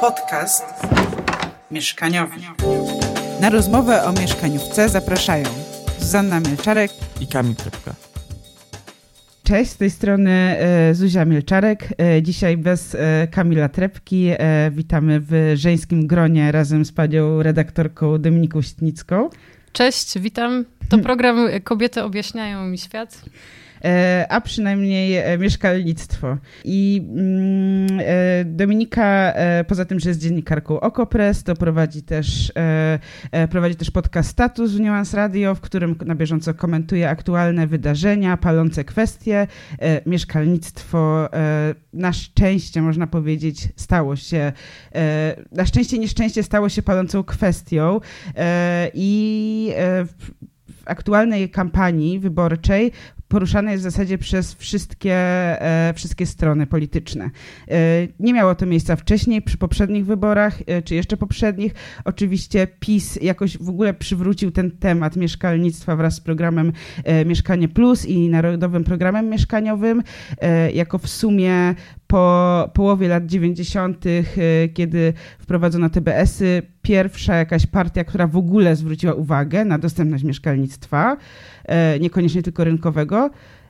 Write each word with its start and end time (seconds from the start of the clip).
Podcast 0.00 0.64
mieszkaniowy. 1.70 2.36
Na 3.40 3.50
rozmowę 3.50 4.04
o 4.04 4.12
mieszkaniówce 4.12 4.88
zapraszają 4.88 5.44
Zuzanna 5.98 6.40
Mielczarek 6.40 6.90
i 7.20 7.26
Kamil 7.26 7.54
Trepka. 7.54 7.94
Cześć, 9.42 9.70
z 9.70 9.76
tej 9.76 9.90
strony 9.90 10.30
e, 10.30 10.94
Zuzia 10.94 11.24
Milczarek. 11.24 11.88
E, 11.98 12.22
dzisiaj 12.22 12.56
bez 12.56 12.94
e, 12.94 13.28
Kamila 13.30 13.68
Trepki. 13.68 14.30
Witamy 14.70 15.20
w 15.20 15.52
żeńskim 15.54 16.06
gronie 16.06 16.52
razem 16.52 16.84
z 16.84 16.92
panią 16.92 17.42
redaktorką 17.42 18.18
Dominiką 18.18 18.62
Sitnicką. 18.62 19.30
Cześć, 19.72 20.18
witam. 20.18 20.64
To 20.88 20.98
program 20.98 21.48
Kobiety 21.64 22.02
objaśniają 22.02 22.66
mi 22.66 22.78
świat. 22.78 23.22
E, 23.84 24.26
a 24.28 24.40
przynajmniej 24.40 25.16
e, 25.16 25.38
mieszkalnictwo. 25.38 26.36
I 26.64 27.08
mm, 27.10 28.00
e, 28.00 28.44
Dominika, 28.44 29.34
poza 29.68 29.84
tym, 29.84 30.00
że 30.00 30.08
jest 30.08 30.20
dziennikarką 30.20 30.80
Okopres, 30.80 31.44
to 31.44 31.54
prowadzi 31.54 32.02
też, 32.02 32.52
prowadzi 33.50 33.76
też 33.76 33.90
podcast 33.90 34.30
Status 34.30 34.72
w 34.72 34.80
Nuance 34.80 35.16
Radio, 35.16 35.54
w 35.54 35.60
którym 35.60 35.96
na 36.06 36.14
bieżąco 36.14 36.54
komentuje 36.54 37.10
aktualne 37.10 37.66
wydarzenia, 37.66 38.36
palące 38.36 38.84
kwestie. 38.84 39.46
Mieszkalnictwo 40.06 41.28
na 41.92 42.12
szczęście, 42.12 42.82
można 42.82 43.06
powiedzieć, 43.06 43.68
stało 43.76 44.16
się, 44.16 44.52
na 45.52 45.66
szczęście 45.66 45.98
nieszczęście 45.98 46.42
stało 46.42 46.68
się 46.68 46.82
palącą 46.82 47.24
kwestią 47.24 48.00
i 48.94 49.72
w 50.68 50.82
aktualnej 50.84 51.50
kampanii 51.50 52.18
wyborczej 52.18 52.92
poruszane 53.30 53.72
jest 53.72 53.82
w 53.82 53.90
zasadzie 53.90 54.18
przez 54.18 54.54
wszystkie, 54.54 55.14
e, 55.14 55.92
wszystkie 55.96 56.26
strony 56.26 56.66
polityczne. 56.66 57.30
E, 57.70 58.08
nie 58.20 58.32
miało 58.32 58.54
to 58.54 58.66
miejsca 58.66 58.96
wcześniej, 58.96 59.42
przy 59.42 59.58
poprzednich 59.58 60.06
wyborach, 60.06 60.58
e, 60.66 60.82
czy 60.82 60.94
jeszcze 60.94 61.16
poprzednich. 61.16 61.74
Oczywiście 62.04 62.66
PiS 62.80 63.18
jakoś 63.22 63.58
w 63.58 63.68
ogóle 63.68 63.94
przywrócił 63.94 64.50
ten 64.50 64.70
temat 64.70 65.16
mieszkalnictwa 65.16 65.96
wraz 65.96 66.14
z 66.14 66.20
programem 66.20 66.72
Mieszkanie 67.26 67.68
Plus 67.68 68.06
i 68.06 68.28
Narodowym 68.28 68.84
Programem 68.84 69.28
Mieszkaniowym, 69.28 70.02
jako 70.74 70.98
w 70.98 71.08
sumie 71.08 71.74
po 72.06 72.70
połowie 72.74 73.08
lat 73.08 73.26
90., 73.26 74.04
kiedy 74.74 75.12
wprowadzono 75.38 75.90
TBS-y, 75.90 76.62
pierwsza 76.82 77.36
jakaś 77.36 77.66
partia, 77.66 78.04
która 78.04 78.26
w 78.26 78.36
ogóle 78.36 78.76
zwróciła 78.76 79.14
uwagę 79.14 79.64
na 79.64 79.78
dostępność 79.78 80.24
mieszkalnictwa, 80.24 81.16
niekoniecznie 82.00 82.42
tylko 82.42 82.64
rynkowego. 82.64 83.19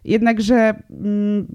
Jednakże 0.05 0.75
mm, 0.91 1.47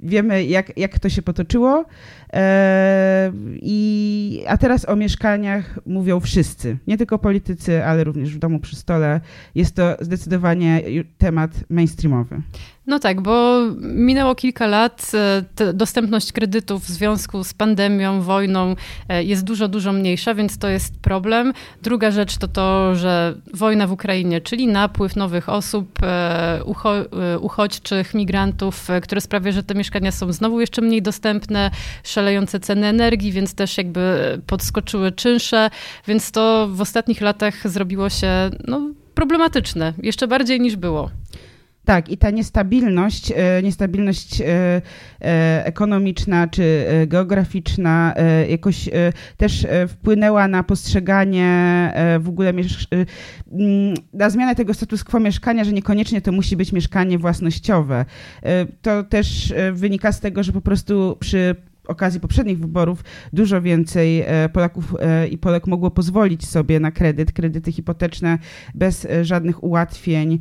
wiemy, 0.00 0.44
jak, 0.44 0.78
jak 0.78 0.98
to 0.98 1.08
się 1.08 1.22
potoczyło. 1.22 1.84
E, 2.32 3.32
I, 3.62 4.44
a 4.48 4.56
teraz 4.58 4.88
o 4.88 4.96
mieszkaniach 4.96 5.78
mówią 5.86 6.20
wszyscy, 6.20 6.78
nie 6.86 6.98
tylko 6.98 7.18
politycy, 7.18 7.84
ale 7.84 8.04
również 8.04 8.34
w 8.34 8.38
domu 8.38 8.58
przy 8.58 8.76
stole. 8.76 9.20
Jest 9.54 9.74
to 9.74 9.96
zdecydowanie 10.00 10.82
temat 11.18 11.50
mainstreamowy. 11.70 12.42
No 12.88 12.98
tak, 12.98 13.20
bo 13.20 13.60
minęło 13.80 14.34
kilka 14.34 14.66
lat. 14.66 15.12
E, 15.60 15.72
dostępność 15.72 16.32
kredytów 16.32 16.84
w 16.84 16.88
związku 16.88 17.44
z 17.44 17.54
pandemią, 17.54 18.22
wojną 18.22 18.76
e, 19.08 19.24
jest 19.24 19.44
dużo, 19.44 19.68
dużo 19.68 19.92
mniejsza, 19.92 20.34
więc 20.34 20.58
to 20.58 20.68
jest 20.68 21.00
problem. 21.00 21.52
Druga 21.82 22.10
rzecz 22.10 22.36
to 22.36 22.48
to, 22.48 22.94
że 22.94 23.34
wojna 23.54 23.86
w 23.86 23.92
Ukrainie, 23.92 24.40
czyli 24.40 24.66
napływ 24.66 25.16
nowych 25.16 25.48
osób, 25.48 25.98
ucho 26.64 26.94
uchodźczych, 27.40 28.14
migrantów, 28.14 28.88
które 29.02 29.20
sprawia, 29.20 29.52
że 29.52 29.62
te 29.62 29.74
mieszkania 29.74 30.12
są 30.12 30.32
znowu 30.32 30.60
jeszcze 30.60 30.82
mniej 30.82 31.02
dostępne 31.02 31.70
szalejące 32.04 32.60
ceny 32.60 32.86
energii, 32.86 33.32
więc 33.32 33.54
też 33.54 33.78
jakby 33.78 34.40
podskoczyły 34.46 35.12
czynsze, 35.12 35.70
więc 36.06 36.30
to 36.30 36.68
w 36.70 36.80
ostatnich 36.80 37.20
latach 37.20 37.68
zrobiło 37.68 38.10
się 38.10 38.50
no, 38.68 38.90
problematyczne, 39.14 39.92
jeszcze 40.02 40.28
bardziej 40.28 40.60
niż 40.60 40.76
było. 40.76 41.10
Tak, 41.88 42.08
i 42.08 42.18
ta 42.18 42.30
niestabilność, 42.30 43.32
e, 43.36 43.62
niestabilność 43.62 44.40
e, 44.40 44.46
e, 45.20 45.66
ekonomiczna 45.66 46.48
czy 46.48 46.86
geograficzna 47.06 48.14
jakoś 48.48 48.88
też 49.36 49.66
wpłynęła 49.88 50.48
na 50.48 50.62
postrzeganie 50.62 51.92
w 52.20 52.28
ogóle 52.28 52.52
na 54.12 54.30
zmianę 54.30 54.54
tego 54.54 54.74
status 54.74 55.04
quo 55.04 55.20
mieszkania, 55.20 55.64
że 55.64 55.72
niekoniecznie 55.72 56.20
to 56.20 56.32
musi 56.32 56.56
być 56.56 56.72
mieszkanie 56.72 57.18
własnościowe. 57.18 58.04
To 58.82 59.02
też 59.02 59.54
wynika 59.72 60.12
z 60.12 60.20
tego, 60.20 60.42
że 60.42 60.52
po 60.52 60.60
prostu 60.60 61.16
przy 61.20 61.56
okazji 61.88 62.20
poprzednich 62.20 62.58
wyborów 62.58 63.04
dużo 63.32 63.62
więcej 63.62 64.20
e, 64.26 64.48
Polaków 64.48 64.96
e, 65.00 65.28
i 65.28 65.38
Polek 65.38 65.66
mogło 65.66 65.90
pozwolić 65.90 66.48
sobie 66.48 66.80
na 66.80 66.90
kredyt, 66.90 67.32
kredyty 67.32 67.72
hipoteczne 67.72 68.38
bez 68.74 69.04
e, 69.04 69.24
żadnych 69.24 69.64
ułatwień, 69.64 70.38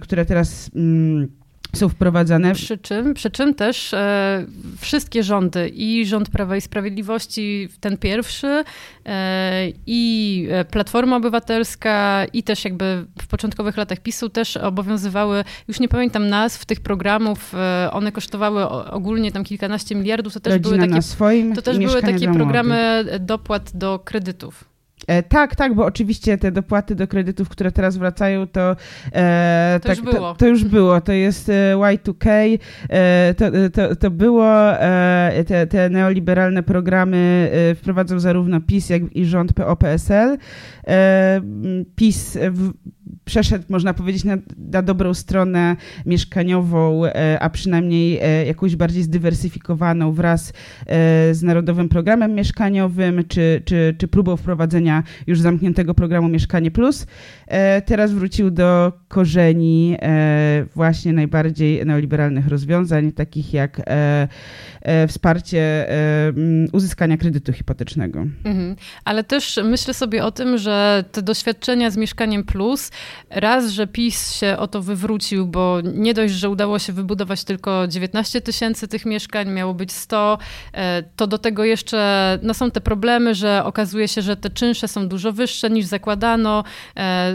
które 0.00 0.24
teraz 0.24 0.70
mm, 0.74 1.28
są 1.76 1.88
wprowadzane. 1.88 2.54
Przy 2.54 2.78
czym, 2.78 3.14
przy 3.14 3.30
czym 3.30 3.54
też 3.54 3.94
e, 3.94 4.46
wszystkie 4.78 5.22
rządy, 5.22 5.68
i 5.68 6.06
rząd 6.06 6.30
Prawa 6.30 6.56
i 6.56 6.60
Sprawiedliwości, 6.60 7.68
ten 7.80 7.96
pierwszy, 7.96 8.64
e, 9.06 9.68
i 9.86 10.48
Platforma 10.70 11.16
Obywatelska, 11.16 12.24
i 12.32 12.42
też 12.42 12.64
jakby 12.64 13.06
w 13.22 13.26
początkowych 13.26 13.76
latach 13.76 14.00
PiSu 14.00 14.28
też 14.28 14.56
obowiązywały, 14.56 15.44
już 15.68 15.80
nie 15.80 15.88
pamiętam 15.88 16.28
nazw 16.28 16.64
tych 16.64 16.80
programów, 16.80 17.54
e, 17.54 17.90
one 17.92 18.12
kosztowały 18.12 18.68
ogólnie 18.68 19.32
tam 19.32 19.44
kilkanaście 19.44 19.94
miliardów, 19.94 20.34
to 20.34 20.40
też 20.40 20.52
Rodzina 20.52 20.76
były 20.76 20.88
takie, 20.88 21.02
swoim, 21.02 21.54
to 21.54 21.62
też 21.62 21.78
były 21.78 22.02
takie 22.02 22.32
programy 22.32 23.04
dopłat 23.20 23.70
do 23.74 23.98
kredytów. 23.98 24.75
E, 25.06 25.22
tak, 25.22 25.56
tak, 25.56 25.74
bo 25.74 25.84
oczywiście 25.84 26.38
te 26.38 26.52
dopłaty 26.52 26.94
do 26.94 27.08
kredytów, 27.08 27.48
które 27.48 27.72
teraz 27.72 27.96
wracają, 27.96 28.46
to, 28.46 28.76
e, 29.12 29.80
to, 29.82 29.88
tak, 29.88 29.98
już, 29.98 30.06
było. 30.06 30.32
To, 30.32 30.34
to, 30.34 30.46
już 30.46 30.64
było. 30.64 31.00
To 31.00 31.12
jest 31.12 31.48
e, 31.48 31.74
Y2K, 31.74 32.58
e, 32.88 33.34
to, 33.34 33.44
to, 33.72 33.96
to 33.96 34.10
było. 34.10 34.72
E, 34.80 35.44
te, 35.46 35.66
te 35.66 35.90
neoliberalne 35.90 36.62
programy 36.62 37.50
e, 37.52 37.74
wprowadzał 37.74 38.18
zarówno 38.18 38.60
PiS, 38.60 38.90
jak 38.90 39.02
i 39.16 39.24
rząd 39.24 39.52
PO-PSL. 39.52 40.38
PiS 41.96 42.38
w, 42.50 42.72
przeszedł, 43.24 43.64
można 43.68 43.94
powiedzieć, 43.94 44.24
na, 44.24 44.36
na, 44.72 44.82
dobrą 44.82 45.14
stronę 45.14 45.76
mieszkaniową, 46.06 47.02
a 47.40 47.50
przynajmniej 47.50 48.20
jakąś 48.46 48.76
bardziej 48.76 49.02
zdywersyfikowaną 49.02 50.12
wraz 50.12 50.52
z 51.32 51.42
Narodowym 51.42 51.88
Programem 51.88 52.34
Mieszkaniowym, 52.34 53.24
czy, 53.28 53.62
czy, 53.64 53.94
czy 53.98 54.08
próbą 54.08 54.36
wprowadzenia 54.36 55.02
już 55.26 55.40
zamkniętego 55.40 55.94
programu 55.94 56.28
Mieszkanie 56.28 56.70
Plus. 56.70 57.06
E, 57.46 57.82
teraz 57.82 58.12
wrócił 58.12 58.50
do 58.50 58.92
korzeni 59.08 59.96
e, 60.02 60.66
właśnie 60.74 61.12
najbardziej 61.12 61.86
neoliberalnych 61.86 62.48
rozwiązań, 62.48 63.12
takich 63.12 63.54
jak 63.54 63.80
e, 63.86 64.28
wsparcie 65.08 65.86
uzyskania 66.72 67.16
kredytu 67.16 67.52
hipotecznego. 67.52 68.26
Mhm. 68.44 68.76
Ale 69.04 69.24
też 69.24 69.60
myślę 69.64 69.94
sobie 69.94 70.24
o 70.24 70.30
tym, 70.30 70.58
że 70.58 71.04
te 71.12 71.22
doświadczenia 71.22 71.90
z 71.90 71.96
Mieszkaniem 71.96 72.44
Plus, 72.44 72.90
raz, 73.30 73.70
że 73.70 73.86
PiS 73.86 74.34
się 74.34 74.56
o 74.58 74.68
to 74.68 74.82
wywrócił, 74.82 75.46
bo 75.46 75.80
nie 75.94 76.14
dość, 76.14 76.34
że 76.34 76.50
udało 76.50 76.78
się 76.78 76.92
wybudować 76.92 77.44
tylko 77.44 77.88
19 77.88 78.40
tysięcy 78.40 78.88
tych 78.88 79.06
mieszkań, 79.06 79.50
miało 79.50 79.74
być 79.74 79.92
100, 79.92 80.38
to 81.16 81.26
do 81.26 81.38
tego 81.38 81.64
jeszcze 81.64 82.38
no 82.42 82.54
są 82.54 82.70
te 82.70 82.80
problemy, 82.80 83.34
że 83.34 83.64
okazuje 83.64 84.08
się, 84.08 84.22
że 84.22 84.36
te 84.36 84.50
czynsze 84.50 84.88
są 84.88 85.08
dużo 85.08 85.32
wyższe 85.32 85.70
niż 85.70 85.86
zakładano, 85.86 86.64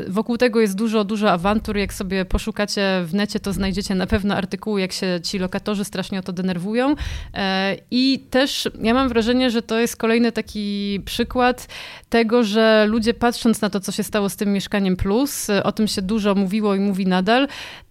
Wokół 0.08 0.38
tego 0.38 0.62
jest 0.62 0.76
dużo, 0.76 1.04
dużo 1.04 1.32
awantur. 1.32 1.78
Jak 1.78 1.94
sobie 1.94 2.26
poszukacie 2.26 3.02
w 3.06 3.14
necie, 3.14 3.40
to 3.40 3.54
znajdziecie 3.54 3.96
na 3.96 4.08
pewno 4.08 4.36
artykuły, 4.36 4.82
jak 4.82 4.92
się 4.92 5.20
ci 5.24 5.40
lokatorzy 5.40 5.86
strasznie 5.86 6.20
o 6.20 6.22
to 6.22 6.34
denerwują. 6.34 6.96
E, 7.34 7.78
I 7.92 8.20
też 8.30 8.70
ja 8.82 8.94
mam 8.94 9.10
wrażenie, 9.10 9.52
że 9.52 9.62
to 9.62 9.80
jest 9.80 9.98
kolejny 9.98 10.32
taki 10.32 11.00
przykład 11.06 11.68
tego, 12.10 12.44
że 12.44 12.86
ludzie 12.90 13.14
patrząc 13.14 13.62
na 13.62 13.70
to, 13.70 13.80
co 13.80 13.92
się 13.92 14.04
stało 14.04 14.30
z 14.30 14.36
tym 14.36 14.54
mieszkaniem 14.54 14.96
plus, 14.96 15.48
o 15.64 15.72
tym 15.72 15.88
się 15.88 16.02
dużo 16.02 16.36
mówiło 16.36 16.76
i 16.76 16.80
mówi 16.80 17.08
nadal, 17.08 17.48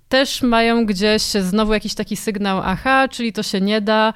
też 0.09 0.43
mają 0.43 0.87
gdzieś 0.87 1.23
znowu 1.23 1.73
jakiś 1.73 1.95
taki 1.95 2.17
sygnał, 2.17 2.61
aha, 2.65 3.09
czyli 3.09 3.33
to 3.33 3.43
się 3.43 3.61
nie 3.61 3.81
da, 3.81 4.13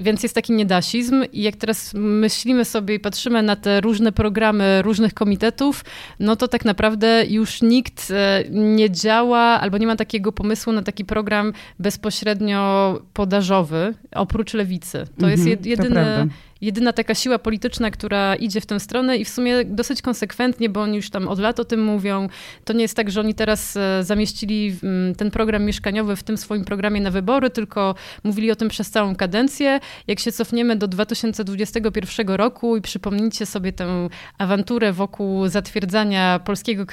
więc 0.00 0.22
jest 0.22 0.34
taki 0.34 0.52
niedasizm 0.52 1.24
i 1.32 1.42
jak 1.42 1.56
teraz 1.56 1.94
myślimy 1.94 2.64
sobie 2.64 2.94
i 2.94 3.00
patrzymy 3.00 3.42
na 3.42 3.56
te 3.56 3.80
różne 3.80 4.12
programy 4.12 4.82
różnych 4.82 5.14
komitetów, 5.14 5.84
no 6.20 6.36
to 6.36 6.48
tak 6.48 6.64
naprawdę 6.64 7.24
już 7.28 7.62
nikt 7.62 8.10
e, 8.10 8.44
nie 8.50 8.90
działa 8.90 9.38
albo 9.38 9.78
nie 9.78 9.86
ma 9.86 9.96
takiego 9.96 10.32
pomysłu 10.32 10.72
na 10.72 10.82
taki 10.82 11.04
program 11.04 11.52
bezpośrednio 11.78 13.00
podażowy, 13.12 13.94
oprócz 14.14 14.54
lewicy. 14.54 15.06
To 15.20 15.28
jest 15.28 15.46
mhm, 15.46 15.66
jedyny, 15.66 16.28
jedyna 16.60 16.92
taka 16.92 17.14
siła 17.14 17.38
polityczna, 17.38 17.90
która 17.90 18.36
idzie 18.36 18.60
w 18.60 18.66
tę 18.66 18.80
stronę 18.80 19.16
i 19.16 19.24
w 19.24 19.28
sumie 19.28 19.64
dosyć 19.64 20.02
konsekwentnie, 20.02 20.68
bo 20.68 20.82
oni 20.82 20.96
już 20.96 21.10
tam 21.10 21.28
od 21.28 21.38
lat 21.38 21.60
o 21.60 21.64
tym 21.64 21.84
mówią. 21.84 22.28
To 22.64 22.72
nie 22.72 22.82
jest 22.82 22.96
tak, 22.96 23.10
że 23.10 23.20
oni 23.20 23.34
teraz 23.34 23.76
e, 23.76 24.04
zamieścili 24.04 24.76
ten 25.16 25.30
program 25.30 25.64
mieszkaniowy 25.64 26.16
w 26.16 26.22
tym 26.22 26.36
swoim 26.36 26.64
programie 26.64 27.00
na 27.00 27.10
wybory, 27.10 27.50
tylko 27.50 27.94
mówili 28.24 28.50
o 28.50 28.56
tym 28.56 28.68
przez 28.68 28.90
całą 28.90 29.16
kadencję. 29.16 29.80
Jak 30.06 30.20
się 30.20 30.32
cofniemy 30.32 30.76
do 30.76 30.88
2021 30.88 32.28
roku 32.28 32.76
i 32.76 32.80
przypomnijcie 32.80 33.46
sobie 33.46 33.72
tę 33.72 34.08
awanturę 34.38 34.92
wokół 34.92 35.48
zatwierdzania 35.48 36.40
Polskiego 36.44 36.84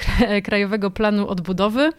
Krajowego 0.44 0.90
Planu 0.90 1.28
Odbudowy, 1.28 1.90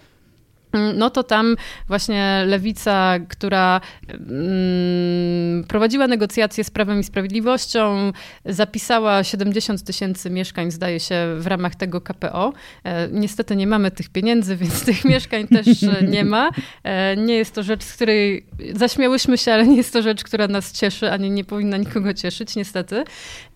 no 0.95 1.10
to 1.10 1.24
tam 1.24 1.56
właśnie 1.88 2.44
lewica, 2.48 3.19
która 3.30 3.81
mm, 4.10 5.63
prowadziła 5.63 6.07
negocjacje 6.07 6.63
z 6.63 6.72
Prawem 6.72 7.00
i 7.00 7.04
Sprawiedliwością, 7.04 8.12
zapisała 8.45 9.24
70 9.24 9.83
tysięcy 9.83 10.30
mieszkań, 10.30 10.72
zdaje 10.72 11.00
się, 11.00 11.16
w 11.38 11.48
ramach 11.48 11.75
tego 11.75 12.01
KPO. 12.01 12.54
E, 12.83 13.07
niestety 13.12 13.56
nie 13.56 13.68
mamy 13.68 13.92
tych 13.92 14.10
pieniędzy, 14.10 14.56
więc 14.62 14.86
tych 14.86 15.06
mieszkań 15.06 15.48
też 15.48 15.68
nie 16.07 16.25
ma. 16.25 16.50
E, 16.83 17.16
nie 17.18 17.36
jest 17.36 17.56
to 17.56 17.63
rzecz, 17.63 17.83
z 17.83 17.94
której 17.94 18.45
zaśmiałyśmy 18.74 19.38
się, 19.38 19.54
ale 19.54 19.68
nie 19.68 19.77
jest 19.77 19.94
to 19.94 20.01
rzecz, 20.01 20.24
która 20.24 20.48
nas 20.48 20.72
cieszy, 20.72 21.12
ani 21.12 21.31
nie 21.31 21.44
powinna 21.44 21.77
nikogo 21.77 22.13
cieszyć, 22.13 22.56
niestety. 22.56 23.04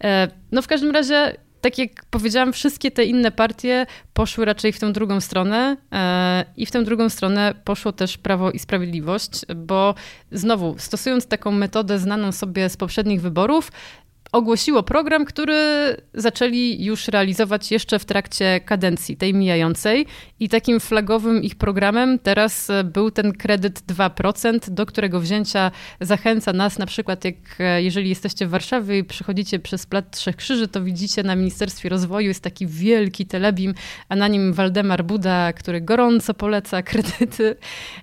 E, 0.04 0.28
no 0.52 0.62
w 0.62 0.68
każdym 0.68 0.92
razie 0.92 1.36
tak 1.62 1.78
jak 1.78 2.06
powiedziałam, 2.06 2.54
wszystkie 2.54 2.92
te 2.92 3.06
inne 3.06 3.32
partie 3.32 3.86
poszły 4.14 4.46
raczej 4.46 4.72
w 4.72 4.80
tę 4.80 4.92
drugą 4.92 5.22
stronę 5.22 5.78
e, 5.92 6.46
i 6.58 6.66
w 6.66 6.72
tę 6.72 6.84
drugą 6.84 7.10
stronę 7.10 7.56
poszło 7.64 7.92
też 7.92 8.18
Prawo 8.18 8.52
i 8.52 8.60
Sprawiedliwość, 8.60 9.32
bo 9.56 9.96
znowu, 10.32 10.76
stosując 10.78 11.28
taką 11.28 11.52
metodę 11.52 12.00
znaną 12.00 12.32
sobie 12.32 12.70
z 12.70 12.78
poprzednich 12.78 13.22
wyborów, 13.22 13.72
ogłosiło 14.32 14.84
program, 14.84 15.26
który 15.26 15.56
zaczęli 16.14 16.84
już 16.84 17.08
realizować 17.08 17.72
jeszcze 17.72 18.00
w 18.00 18.06
trakcie 18.06 18.60
kadencji 18.66 19.18
tej 19.18 19.34
mijającej. 19.34 20.06
I 20.40 20.50
takim 20.50 20.80
flagowym 20.80 21.44
ich 21.44 21.56
programem 21.56 22.20
teraz 22.20 22.70
e, 22.70 22.84
był 22.84 23.12
ten 23.12 23.34
kredyt 23.34 23.80
2%, 23.80 24.70
do 24.70 24.86
którego 24.86 25.20
wzięcia 25.20 25.72
zachęca 26.02 26.54
nas 26.54 26.80
na 26.80 26.86
przykład, 26.86 27.26
jak 27.26 27.36
e, 27.60 27.84
jeżeli 27.84 28.10
jesteście 28.10 28.48
w 28.48 28.50
Warszawie 28.50 28.98
i 28.98 29.04
przychodzicie 29.04 29.60
przez 29.60 29.86
Plac 29.86 30.06
Trzech 30.12 30.36
Krzyży, 30.36 30.68
to 30.68 30.84
widzicie 30.84 31.24
na 31.24 31.36
Ministerstwie 31.36 31.90
Rozwoju 31.90 32.28
jest 32.28 32.44
taki 32.44 32.68
wielki 32.68 33.26
telebim, 33.26 33.74
a 34.10 34.16
na 34.16 34.28
nim 34.28 34.54
Waldemar 34.54 35.06
Buda, 35.06 35.54
który 35.54 35.82
gorąco 35.82 36.34
poleca 36.34 36.84
kredyty. 36.92 37.56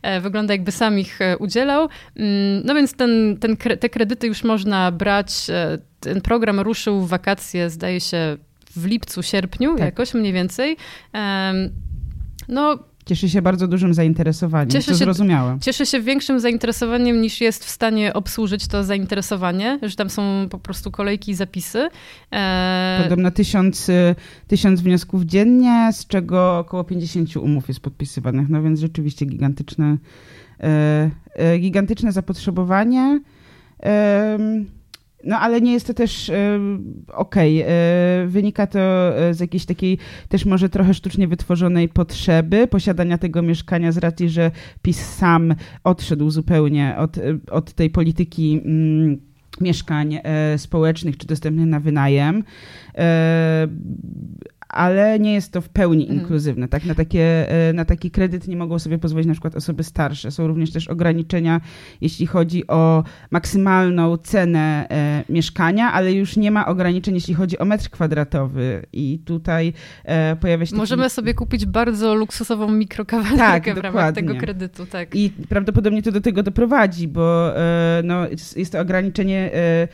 E, 0.03 0.21
wygląda 0.21 0.55
jakby 0.55 0.73
sam 0.73 0.99
ich 0.99 1.19
udzielał. 1.39 1.89
Mm, 2.17 2.63
no 2.65 2.75
więc 2.75 2.95
ten, 2.95 3.37
ten, 3.41 3.57
te 3.57 3.89
kredyty 3.89 4.27
już 4.27 4.45
można 4.45 4.93
brać 4.93 5.31
ten 6.01 6.21
program 6.21 6.61
ruszył 6.61 7.01
w 7.01 7.09
wakacje, 7.09 7.71
zdaje 7.71 8.01
się, 8.01 8.37
w 8.77 8.87
lipcu, 8.87 9.23
sierpniu, 9.23 9.71
tak. 9.73 9.81
jakoś 9.81 10.15
mniej 10.15 10.33
więcej. 10.33 10.77
No, 12.49 12.79
Cieszy 13.07 13.29
się 13.29 13.43
bardzo 13.43 13.69
dużym 13.69 13.95
zainteresowaniem, 13.95 14.71
cieszy 14.71 14.91
to 14.91 14.97
zrozumiałe. 14.97 15.59
Cieszy 15.61 15.87
się 15.87 16.01
większym 16.01 16.41
zainteresowaniem 16.41 17.21
niż 17.21 17.41
jest 17.41 17.65
w 17.65 17.71
stanie 17.71 18.15
obsłużyć 18.15 18.67
to 18.67 18.85
zainteresowanie, 18.85 19.79
że 19.83 19.97
tam 19.97 20.11
są 20.11 20.49
po 20.51 20.59
prostu 20.59 20.91
kolejki 20.91 21.31
i 21.31 21.35
zapisy. 21.35 21.89
E... 22.33 23.01
Podobno 23.03 23.31
tysiąc, 23.31 23.91
tysiąc 24.47 24.81
wniosków 24.81 25.23
dziennie, 25.23 25.91
z 25.93 26.07
czego 26.07 26.59
około 26.59 26.85
50 26.85 27.37
umów 27.37 27.69
jest 27.69 27.81
podpisywanych, 27.81 28.49
no 28.49 28.63
więc 28.63 28.81
rzeczywiście 28.81 29.27
gigantyczne, 29.27 29.97
e, 30.61 31.11
e, 31.35 31.59
gigantyczne 31.59 32.13
zapotrzebowanie. 32.13 33.21
E, 33.83 34.39
no 35.27 35.39
ale 35.39 35.61
nie 35.61 35.73
jest 35.73 35.87
to 35.87 35.95
też 35.95 36.31
e, 36.31 36.61
okej. 37.13 37.63
Okay. 37.63 37.73
E, 37.73 38.27
wynika 38.27 38.67
to 38.67 38.79
e, 39.19 39.35
z 39.35 39.41
jakiejś 39.41 39.67
takiej 39.67 39.99
też 40.29 40.45
może 40.45 40.69
trochę 40.69 40.95
sztucznie 40.95 41.29
wytworzonej 41.29 41.89
potrzeby 41.89 42.67
posiadania 42.67 43.19
tego 43.19 43.43
mieszkania 43.43 43.93
z 43.93 43.99
racji, 43.99 44.29
że 44.29 44.51
PiS 44.83 45.15
sam 45.15 45.55
odszedł 45.85 46.31
zupełnie 46.31 46.95
od, 46.99 47.17
od 47.51 47.73
tej 47.73 47.91
polityki 47.91 48.61
mm, 48.65 49.21
mieszkań 49.61 50.19
społecznych 50.57 51.17
czy 51.17 51.27
dostępnych 51.27 51.67
na 51.67 51.81
wynajem 51.81 52.45
ale 54.69 55.19
nie 55.19 55.35
jest 55.35 55.53
to 55.53 55.61
w 55.61 55.69
pełni 55.69 56.03
mhm. 56.03 56.21
inkluzywne. 56.21 56.69
Tak? 56.69 56.85
Na, 56.85 56.95
takie, 56.95 57.51
e, 57.69 57.73
na 57.73 57.85
taki 57.85 58.11
kredyt 58.11 58.49
nie 58.49 58.57
mogą 58.57 58.79
sobie 58.79 58.99
pozwolić 58.99 59.27
na 59.27 59.35
przykład 59.35 59.57
osoby 59.57 59.85
starsze. 59.85 60.31
Są 60.31 60.47
również 60.47 60.73
też 60.73 60.89
ograniczenia, 60.89 61.61
jeśli 62.01 62.27
chodzi 62.27 62.67
o 62.67 63.05
maksymalną 63.31 64.17
cenę 64.17 64.87
e, 64.91 65.25
mieszkania, 65.29 65.93
ale 65.93 66.13
już 66.13 66.37
nie 66.37 66.51
ma 66.51 66.67
ograniczeń, 66.67 67.15
jeśli 67.15 67.35
chodzi 67.35 67.59
o 67.59 67.65
metr 67.65 67.91
kwadratowy. 67.91 68.87
I 68.93 69.19
tutaj 69.25 69.73
e, 70.05 70.37
pojawia 70.37 70.67
się. 70.67 70.71
Taki... 70.71 70.81
Możemy 70.81 71.11
sobie 71.11 71.35
kupić 71.35 71.67
bardzo 71.67 72.15
luksusową 72.15 72.71
mikrokawalerkę 72.73 73.71
tak, 73.71 73.75
w 73.75 73.79
ramach 73.79 74.15
tego 74.15 74.35
kredytu. 74.35 74.87
Tak. 74.87 75.15
I 75.15 75.31
prawdopodobnie 75.49 76.03
to 76.03 76.13
do 76.13 76.21
tego 76.21 76.43
doprowadzi, 76.43 77.09
bo 77.09 77.57
e, 77.57 78.03
no, 78.05 78.27
jest 78.57 78.73
to 78.73 78.81
ograniczenie 78.81 79.51
e, 79.55 79.89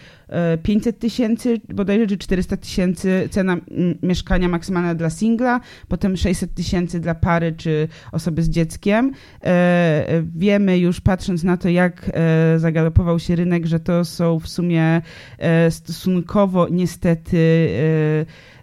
500 0.62 0.98
tysięcy, 0.98 1.60
bodajże, 1.68 2.06
czy 2.06 2.18
400 2.18 2.56
tysięcy 2.56 3.28
cena 3.30 3.56
mieszkania 4.02 4.48
maksymalna 4.48 4.94
dla 4.94 5.10
singla, 5.10 5.60
potem 5.88 6.16
600 6.16 6.54
tysięcy 6.54 7.00
dla 7.00 7.14
pary 7.14 7.52
czy 7.56 7.88
osoby 8.12 8.42
z 8.42 8.48
dzieckiem. 8.48 9.12
E, 9.44 10.22
wiemy 10.36 10.78
już, 10.78 11.00
patrząc 11.00 11.44
na 11.44 11.56
to, 11.56 11.68
jak 11.68 12.10
e, 12.14 12.58
zagalopował 12.58 13.18
się 13.18 13.36
rynek, 13.36 13.66
że 13.66 13.80
to 13.80 14.04
są 14.04 14.38
w 14.38 14.48
sumie 14.48 15.02
e, 15.38 15.70
stosunkowo 15.70 16.68
niestety 16.70 17.68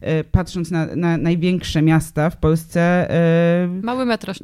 E, 0.01 0.23
patrząc 0.23 0.71
na, 0.71 0.85
na 0.95 1.17
największe 1.17 1.81
miasta 1.81 2.29
w 2.29 2.38
Polsce. 2.38 2.81
E, 3.11 3.67
mały 3.83 4.06
metraż. 4.06 4.39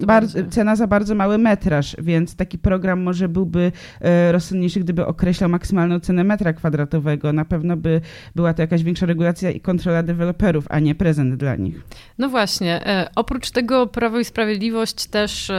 cena 0.50 0.76
za 0.76 0.88
bardzo 0.88 1.16
mały 1.16 1.38
metraż, 1.38 1.96
więc 2.00 2.36
taki 2.36 2.58
program 2.58 3.02
może 3.02 3.30
byłby 3.30 3.72
e, 4.02 4.32
rozsądniejszy, 4.32 4.80
gdyby 4.80 5.06
określał 5.06 5.50
maksymalną 5.50 6.00
cenę 6.00 6.24
metra 6.24 6.54
kwadratowego. 6.54 7.05
Na 7.34 7.46
pewno 7.46 7.78
by 7.78 8.02
była 8.36 8.54
to 8.54 8.62
jakaś 8.62 8.84
większa 8.84 9.06
regulacja 9.06 9.52
i 9.52 9.60
kontrola 9.60 10.04
deweloperów, 10.04 10.66
a 10.70 10.80
nie 10.80 10.96
prezent 10.96 11.36
dla 11.36 11.56
nich. 11.56 11.82
No 12.18 12.30
właśnie. 12.30 12.82
Oprócz 13.16 13.52
tego 13.52 13.88
Prawo 13.88 14.20
i 14.20 14.26
Sprawiedliwość 14.26 15.06
też 15.06 15.52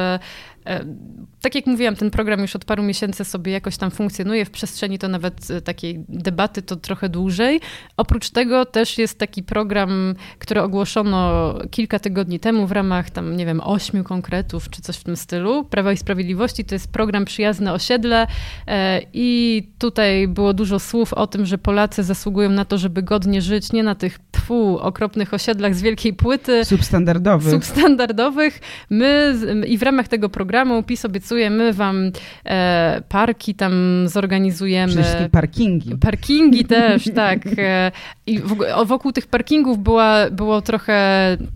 tak 1.47 1.55
jak 1.55 1.67
mówiłam, 1.67 1.97
ten 1.97 2.11
program 2.11 2.41
już 2.41 2.57
od 2.57 2.65
paru 2.65 2.83
miesięcy 2.83 3.25
sobie 3.25 3.53
jakoś 3.53 3.77
tam 3.77 3.91
funkcjonuje 3.91 4.45
w 4.45 4.51
przestrzeni 4.51 4.99
to 4.99 5.09
nawet 5.09 5.51
e, 5.51 5.61
takiej 5.61 6.05
debaty 6.09 6.63
to 6.63 6.77
trochę 6.77 7.09
dłużej. 7.09 7.61
Oprócz 7.97 8.31
tego 8.31 8.65
też 8.65 8.99
jest 8.99 9.19
taki 9.19 9.43
program, 9.43 10.15
który 10.39 10.63
ogłoszono 10.63 11.55
kilka 11.71 11.99
tygodni 11.99 12.41
temu 12.41 12.67
w 12.67 12.73
ramach 12.73 13.11
tam, 13.11 13.37
nie 13.37 13.47
wiem, 13.47 13.61
ośmiu 13.65 14.05
konkretów 14.05 14.71
czy 14.71 14.83
coś 14.83 14.97
w 14.97 15.05
tym 15.05 15.17
stylu. 15.17 15.65
Prawa 15.65 15.93
i 15.93 15.97
Sprawiedliwości 15.97 16.65
to 16.65 16.75
jest 16.75 16.93
program 16.93 17.25
Przyjazne 17.25 17.73
Osiedle 17.73 18.27
e, 18.67 19.01
i 19.13 19.63
tutaj 19.79 20.29
było 20.29 20.55
dużo 20.55 20.79
słów 20.79 21.13
o 21.13 21.27
tym, 21.27 21.47
że 21.47 21.59
Polacy 21.59 22.03
zasługują 22.03 22.51
na 22.51 22.65
to, 22.65 22.79
żeby 22.79 23.03
godnie 23.03 23.43
żyć, 23.43 23.73
nie 23.73 23.83
na 23.83 23.95
tych 23.95 24.19
tfu, 24.33 24.79
okropnych 24.79 25.35
osiedlach 25.35 25.75
z 25.75 25.83
wielkiej 25.83 26.15
płyty. 26.15 26.65
Substandardowych. 26.65 27.51
Substandardowych. 27.51 28.61
My 28.91 29.35
i 29.67 29.79
w 29.79 29.83
ramach 29.83 30.09
tego 30.09 30.29
programu 30.29 30.56
PiS 30.87 31.05
obiecuje 31.05 31.51
my 31.51 31.73
wam 31.73 32.11
e, 32.45 33.03
parki 33.09 33.55
tam 33.55 34.05
zorganizujemy. 34.09 34.89
Przede 34.89 35.03
wszystkim 35.03 35.31
parkingi. 35.31 35.97
Parkingi 35.97 36.65
też, 36.75 37.05
tak. 37.15 37.39
E, 37.59 37.93
I 38.27 38.41
wokół 38.87 39.13
tych 39.13 39.27
parkingów 39.27 39.79
była, 39.79 40.31
było 40.31 40.63
trochę 40.63 40.97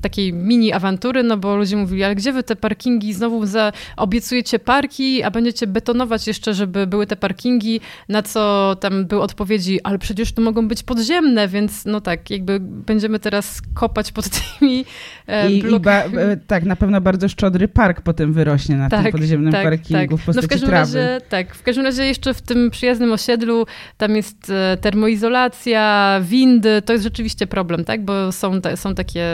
takiej 0.03 0.33
mini 0.33 0.73
awantury, 0.73 1.23
no 1.23 1.37
bo 1.37 1.57
ludzie 1.57 1.77
mówili, 1.77 2.05
ale 2.05 2.15
gdzie 2.15 2.33
wy 2.33 2.43
te 2.43 2.57
parkingi 2.57 3.15
znowu 3.15 3.47
za, 3.47 3.73
obiecujecie 3.97 4.59
parki, 4.59 5.23
a 5.23 5.31
będziecie 5.31 5.67
betonować 5.67 6.27
jeszcze, 6.27 6.55
żeby 6.55 6.87
były 6.87 7.07
te 7.07 7.17
parkingi, 7.17 7.81
na 8.09 8.23
co 8.23 8.77
tam 8.81 9.07
były 9.07 9.23
odpowiedzi, 9.23 9.81
ale 9.85 9.99
przecież 9.99 10.33
to 10.33 10.43
mogą 10.43 10.69
być 10.69 10.83
podziemne, 10.83 11.49
więc 11.49 11.85
no 11.85 12.01
tak, 12.01 12.31
jakby 12.31 12.61
będziemy 12.61 13.19
teraz 13.19 13.63
kopać 13.75 14.13
pod 14.13 14.25
tymi 14.29 14.85
e, 15.29 15.51
I, 15.51 15.59
i 15.59 15.81
ba, 15.81 15.93
e, 15.93 16.37
tak, 16.47 16.65
na 16.65 16.77
pewno 16.77 17.01
bardzo 17.01 17.29
szczodry 17.29 17.69
park 17.69 18.01
potem 18.01 18.33
wyrośnie 18.33 18.77
na 18.77 18.89
tak, 18.91 19.13
podziemnym 19.13 19.53
tak, 19.53 19.63
parkingu 19.63 20.17
tak. 20.17 20.27
w 20.27 20.37
no 20.37 20.43
w 20.43 20.49
każdym 20.49 20.69
trawy. 20.69 20.99
Razie, 20.99 21.21
tak, 21.29 21.55
w 21.55 21.63
każdym 21.63 21.85
razie 21.85 22.07
jeszcze 22.07 22.35
w 22.35 22.43
tym 22.43 22.71
przyjaznym 22.71 23.13
osiedlu 23.13 23.67
tam 23.97 24.17
jest 24.17 24.51
e, 24.51 24.77
termoizolacja, 24.81 26.19
windy, 26.23 26.83
to 26.83 26.93
jest 26.93 27.05
rzeczywiście 27.05 27.47
problem, 27.47 27.85
tak, 27.85 28.05
bo 28.05 28.33
są, 28.33 28.61
te, 28.61 28.77
są 28.77 28.95
takie... 28.95 29.27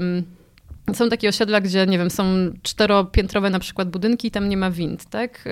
Um, 0.00 0.22
są 0.92 1.08
takie 1.08 1.28
osiedla, 1.28 1.60
gdzie, 1.60 1.86
nie 1.86 1.98
wiem, 1.98 2.10
są 2.10 2.24
czteropiętrowe 2.62 3.50
na 3.50 3.58
przykład 3.58 3.90
budynki 3.90 4.28
i 4.28 4.30
tam 4.30 4.48
nie 4.48 4.56
ma 4.56 4.70
wind, 4.70 5.04
tak? 5.04 5.44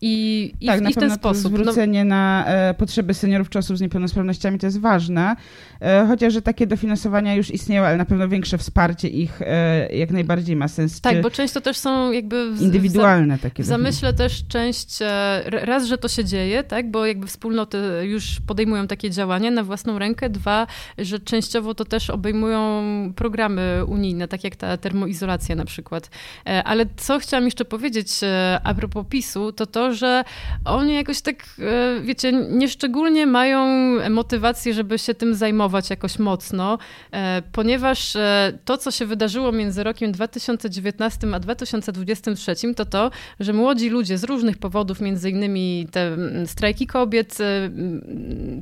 I, 0.00 0.54
i, 0.60 0.66
tak, 0.66 0.80
w, 0.80 0.82
na 0.82 0.90
i 0.90 0.92
w 0.92 0.96
ten 0.96 1.10
sposób. 1.10 1.52
No, 1.52 1.58
zwrócenie 1.58 2.04
na 2.04 2.44
e, 2.46 2.74
potrzeby 2.74 3.14
seniorów 3.14 3.50
czy 3.50 3.58
osób 3.58 3.78
z 3.78 3.80
niepełnosprawnościami 3.80 4.58
to 4.58 4.66
jest 4.66 4.80
ważne, 4.80 5.36
e, 5.80 6.06
chociaż 6.06 6.32
że 6.32 6.42
takie 6.42 6.66
dofinansowania 6.66 7.34
już 7.34 7.50
istnieją, 7.50 7.84
ale 7.84 7.96
na 7.96 8.04
pewno 8.04 8.28
większe 8.28 8.58
wsparcie 8.58 9.08
ich 9.08 9.42
e, 9.42 9.96
jak 9.96 10.10
najbardziej 10.10 10.56
ma 10.56 10.68
sens. 10.68 11.00
tak, 11.00 11.22
bo 11.22 11.30
często 11.30 11.60
też 11.60 11.76
są 11.76 12.12
jakby... 12.12 12.52
W, 12.52 12.62
indywidualne 12.62 13.38
takie 13.38 13.62
W 13.62 13.66
zamyśle 13.66 14.12
też 14.12 14.46
część, 14.48 15.02
e, 15.02 15.42
raz, 15.46 15.86
że 15.86 15.98
to 15.98 16.08
się 16.08 16.24
dzieje, 16.24 16.64
tak, 16.64 16.90
bo 16.90 17.06
jakby 17.06 17.26
wspólnoty 17.26 17.78
już 18.02 18.40
podejmują 18.46 18.86
takie 18.86 19.10
działania 19.10 19.50
na 19.50 19.64
własną 19.64 19.98
rękę, 19.98 20.30
dwa, 20.30 20.66
że 20.98 21.18
częściowo 21.18 21.74
to 21.74 21.84
też 21.84 22.10
obejmują 22.10 22.82
programy 23.16 23.84
unijne, 23.86 24.28
tak 24.28 24.44
jak 24.44 24.56
ta 24.56 24.76
termoizolacja 24.76 25.56
na 25.56 25.64
przykład. 25.64 26.10
E, 26.46 26.64
Ale 26.64 26.86
co 26.96 27.18
chciałam 27.18 27.44
jeszcze 27.44 27.64
powiedzieć 27.64 28.10
e, 28.22 28.60
a 28.64 28.74
propos 28.74 29.06
PiSu, 29.08 29.52
to 29.52 29.66
to, 29.66 29.87
że 29.92 30.24
oni 30.64 30.94
jakoś 30.94 31.20
tak, 31.20 31.36
e, 31.58 32.00
wiecie, 32.00 32.32
nieszczególnie 32.32 33.26
mają 33.26 33.66
motywację, 34.10 34.74
żeby 34.74 34.98
się 34.98 35.14
tym 35.14 35.34
zajmować 35.34 35.90
jakoś 35.90 36.18
mocno, 36.18 36.78
e, 37.12 37.42
ponieważ 37.52 38.16
e, 38.16 38.52
to, 38.64 38.78
co 38.78 38.90
się 38.90 39.06
wydarzyło 39.06 39.52
między 39.52 39.84
rokiem 39.84 40.12
2019 40.12 41.34
a 41.34 41.40
2023, 41.40 42.74
to 42.74 42.84
to, 42.84 43.10
że 43.40 43.52
młodzi 43.52 43.88
ludzie 43.90 44.18
z 44.18 44.24
różnych 44.24 44.58
powodów, 44.58 45.00
między 45.00 45.30
innymi 45.30 45.88
te 45.90 46.16
strajki 46.46 46.86
kobiet, 46.86 47.38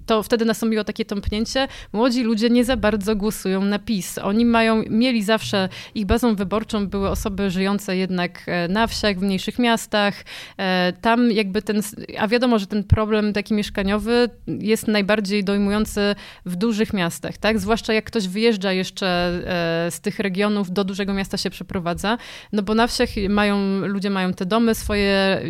to 0.07 0.23
wtedy 0.23 0.45
nastąpiło 0.45 0.85
takie 0.85 1.05
tąpnięcie, 1.05 1.69
młodzi 1.93 2.23
ludzie 2.23 2.51
nie 2.51 2.65
za 2.65 2.77
bardzo 2.77 3.17
głosują 3.17 3.61
na 3.63 3.79
PiS. 3.79 4.19
Oni 4.19 4.45
mają, 4.45 4.83
mieli 4.91 5.23
zawsze, 5.23 5.69
ich 5.95 6.07
bazą 6.07 6.35
wyborczą 6.35 6.87
były 6.87 7.09
osoby 7.09 7.51
żyjące 7.51 7.97
jednak 7.97 8.47
na 8.69 8.87
wsiach, 8.87 9.19
w 9.19 9.23
mniejszych 9.23 9.59
miastach. 9.59 10.25
E, 10.59 10.93
Tam 11.17 11.33
jakby 11.33 11.63
ten, 11.63 11.81
a 12.19 12.29
wiadomo, 12.29 12.59
że 12.59 12.67
ten 12.67 12.85
problem 12.85 13.33
taki 13.33 13.55
mieszkaniowy 13.55 14.31
jest 14.47 14.89
najbardziej 14.89 15.45
dojmujący 15.45 16.15
w 16.47 16.57
dużych 16.57 16.93
miastach, 16.93 17.39
tak? 17.39 17.59
Zwłaszcza 17.59 17.93
jak 17.93 18.05
ktoś 18.05 18.29
wyjeżdża 18.29 18.73
jeszcze 18.73 19.07
e, 19.87 19.91
z 19.91 20.01
tych 20.01 20.19
regionów 20.19 20.73
do 20.73 20.85
dużego 20.85 21.15
miasta 21.15 21.37
się 21.37 21.51
przeprowadza, 21.51 22.19
no 22.53 22.63
bo 22.63 22.75
na 22.75 22.87
wsiach 22.87 23.09
mają, 23.29 23.87
ludzie 23.87 24.11
mają 24.11 24.33
te 24.33 24.47
domy 24.47 24.75
swoje 24.75 25.43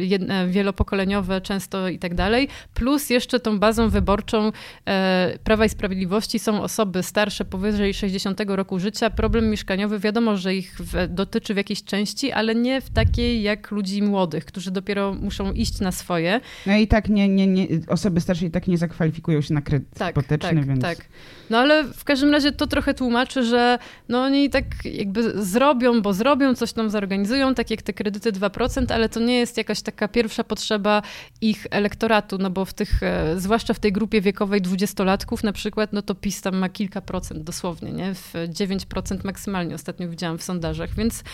wielopokoleniowe 0.49 1.40
często 1.40 1.88
i 1.88 1.99
tak 1.99 2.14
dalej, 2.14 2.49
plus 2.75 3.11
jeszcze 3.11 3.40
tą 3.40 3.58
bazą 3.58 3.88
wyborczą 3.88 4.52
e, 4.88 5.38
Prawa 5.44 5.64
i 5.64 5.68
Sprawiedliwości 5.68 6.38
są 6.38 6.62
osoby 6.62 7.02
starsze 7.02 7.44
powyżej 7.44 7.94
60 7.94 8.40
roku 8.46 8.78
życia. 8.78 9.11
Problem 9.11 9.50
mieszkaniowy 9.50 9.99
wiadomo, 9.99 10.37
że 10.37 10.54
ich 10.54 10.78
dotyczy 11.08 11.54
w 11.54 11.56
jakiejś 11.56 11.85
części, 11.85 12.32
ale 12.32 12.54
nie 12.54 12.80
w 12.80 12.90
takiej 12.90 13.42
jak 13.42 13.70
ludzi 13.70 14.02
młodych, 14.02 14.44
którzy 14.44 14.70
dopiero 14.70 15.14
muszą 15.14 15.56
iść 15.61 15.81
na 15.81 15.93
swoje. 15.93 16.41
No 16.67 16.77
i 16.77 16.87
tak 16.87 17.09
nie, 17.09 17.29
nie, 17.29 17.47
nie, 17.47 17.67
osoby 17.89 18.21
starsze 18.21 18.47
i 18.47 18.51
tak 18.51 18.67
nie 18.67 18.79
zakwalifikują 18.79 19.41
się 19.41 19.55
na 19.55 19.63
kredyt 19.63 19.89
Tak, 19.99 20.09
hipoteczny, 20.09 20.61
tak, 20.61 20.67
więc... 20.67 20.83
tak. 20.83 20.99
No 21.51 21.59
ale 21.59 21.85
w 21.85 22.05
każdym 22.05 22.33
razie 22.33 22.53
to 22.53 22.67
trochę 22.67 22.95
tłumaczy, 22.95 23.45
że 23.45 23.79
no 24.09 24.23
oni 24.23 24.51
tak 24.51 24.65
jakby 24.85 25.45
zrobią, 25.45 26.03
bo 26.03 26.13
zrobią, 26.13 26.55
coś 26.55 26.73
tam 26.73 26.91
zorganizują, 26.91 27.55
tak 27.55 27.71
jak 27.71 27.83
te 27.83 27.93
kredyty 27.93 28.33
2%, 28.33 28.93
ale 28.93 29.09
to 29.09 29.21
nie 29.21 29.39
jest 29.39 29.57
jakaś 29.57 29.83
taka 29.83 30.09
pierwsza 30.09 30.45
potrzeba 30.45 31.03
ich 31.41 31.67
elektoratu, 31.71 32.39
no 32.39 32.51
bo 32.51 32.65
w 32.65 32.75
tych, 32.75 33.03
e, 33.03 33.41
zwłaszcza 33.41 33.75
w 33.75 33.79
tej 33.79 33.93
grupie 33.93 34.21
wiekowej 34.21 34.63
dwudziestolatków 34.63 35.45
na 35.45 35.53
przykład, 35.53 35.93
no 35.93 36.03
to 36.03 36.15
PiS 36.15 36.43
tam 36.43 36.57
ma 36.57 36.69
kilka 36.69 37.01
procent 37.01 37.43
dosłownie, 37.43 37.93
nie? 37.93 38.15
W 38.15 38.35
9% 38.49 39.25
maksymalnie 39.25 39.75
ostatnio 39.75 40.09
widziałam 40.09 40.39
w 40.39 40.43
sondażach, 40.43 40.95
więc 40.95 41.25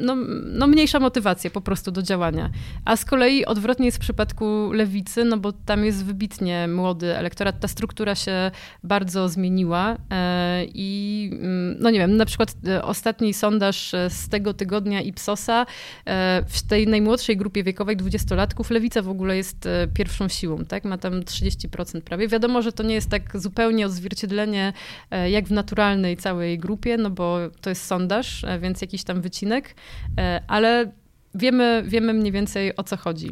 no, 0.00 0.16
no 0.44 0.66
mniejsza 0.66 1.00
motywacja 1.00 1.50
po 1.50 1.60
prostu 1.60 1.90
do 1.90 2.02
działania. 2.02 2.50
A 2.84 2.96
z 2.96 3.04
kolei 3.04 3.44
odwrotnie 3.50 3.86
jest 3.86 3.98
w 3.98 4.00
przypadku 4.00 4.72
lewicy, 4.72 5.24
no 5.24 5.36
bo 5.36 5.52
tam 5.52 5.84
jest 5.84 6.04
wybitnie 6.04 6.68
młody 6.68 7.16
elektorat, 7.16 7.60
ta 7.60 7.68
struktura 7.68 8.14
się 8.14 8.50
bardzo 8.84 9.28
zmieniła 9.28 9.96
e, 10.10 10.64
i 10.74 11.30
mm, 11.32 11.76
no 11.80 11.90
nie 11.90 11.98
wiem, 11.98 12.16
na 12.16 12.24
przykład 12.24 12.54
e, 12.66 12.84
ostatni 12.84 13.34
sondaż 13.34 13.94
e, 13.94 14.10
z 14.10 14.28
tego 14.28 14.54
tygodnia 14.54 15.00
Ipsosa 15.00 15.66
w 16.48 16.62
tej 16.68 16.86
najmłodszej 16.86 17.36
grupie 17.36 17.62
wiekowej 17.62 17.96
dwudziestolatków 17.96 18.70
lewica 18.70 19.02
w 19.02 19.08
ogóle 19.08 19.36
jest 19.36 19.68
pierwszą 19.94 20.28
siłą, 20.28 20.64
tak? 20.64 20.84
Ma 20.84 20.98
tam 20.98 21.20
30% 21.20 22.00
prawie. 22.00 22.28
Wiadomo, 22.28 22.62
że 22.62 22.72
to 22.72 22.82
nie 22.82 22.94
jest 22.94 23.10
tak 23.10 23.40
zupełnie 23.40 23.86
odzwierciedlenie 23.86 24.72
jak 25.30 25.44
w 25.44 25.52
naturalnej 25.52 26.16
całej 26.16 26.58
grupie, 26.58 26.96
no 26.96 27.10
bo 27.10 27.38
to 27.60 27.70
jest 27.70 27.86
sondaż, 27.86 28.44
więc 28.60 28.80
jakiś 28.80 29.04
tam 29.04 29.20
wycinek, 29.20 29.74
ale 30.46 30.92
wiemy, 31.34 31.82
wiemy 31.86 32.14
mniej 32.14 32.32
więcej 32.32 32.76
o 32.76 32.82
co 32.82 32.96
chodzi. 32.96 33.30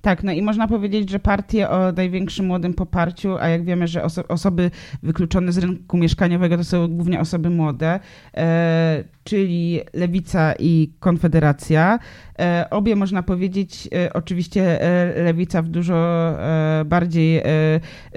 Tak, 0.00 0.22
no 0.22 0.32
i 0.32 0.42
można 0.42 0.68
powiedzieć, 0.68 1.10
że 1.10 1.18
partie 1.18 1.70
o 1.70 1.92
największym 1.92 2.46
młodym 2.46 2.74
poparciu, 2.74 3.36
a 3.40 3.48
jak 3.48 3.64
wiemy, 3.64 3.88
że 3.88 4.02
oso 4.02 4.28
osoby 4.28 4.70
wykluczone 5.02 5.52
z 5.52 5.58
rynku 5.58 5.96
mieszkaniowego 5.96 6.56
to 6.56 6.64
są 6.64 6.88
głównie 6.88 7.20
osoby 7.20 7.50
młode, 7.50 8.00
e, 8.36 9.04
czyli 9.26 9.80
Lewica 9.92 10.54
i 10.58 10.90
Konfederacja. 11.00 11.98
E, 12.38 12.66
obie 12.70 12.96
można 12.96 13.22
powiedzieć, 13.22 13.88
e, 13.94 14.12
oczywiście 14.12 14.82
e, 14.82 15.22
Lewica 15.22 15.62
w 15.62 15.68
dużo 15.68 15.96
bardziej 16.84 17.42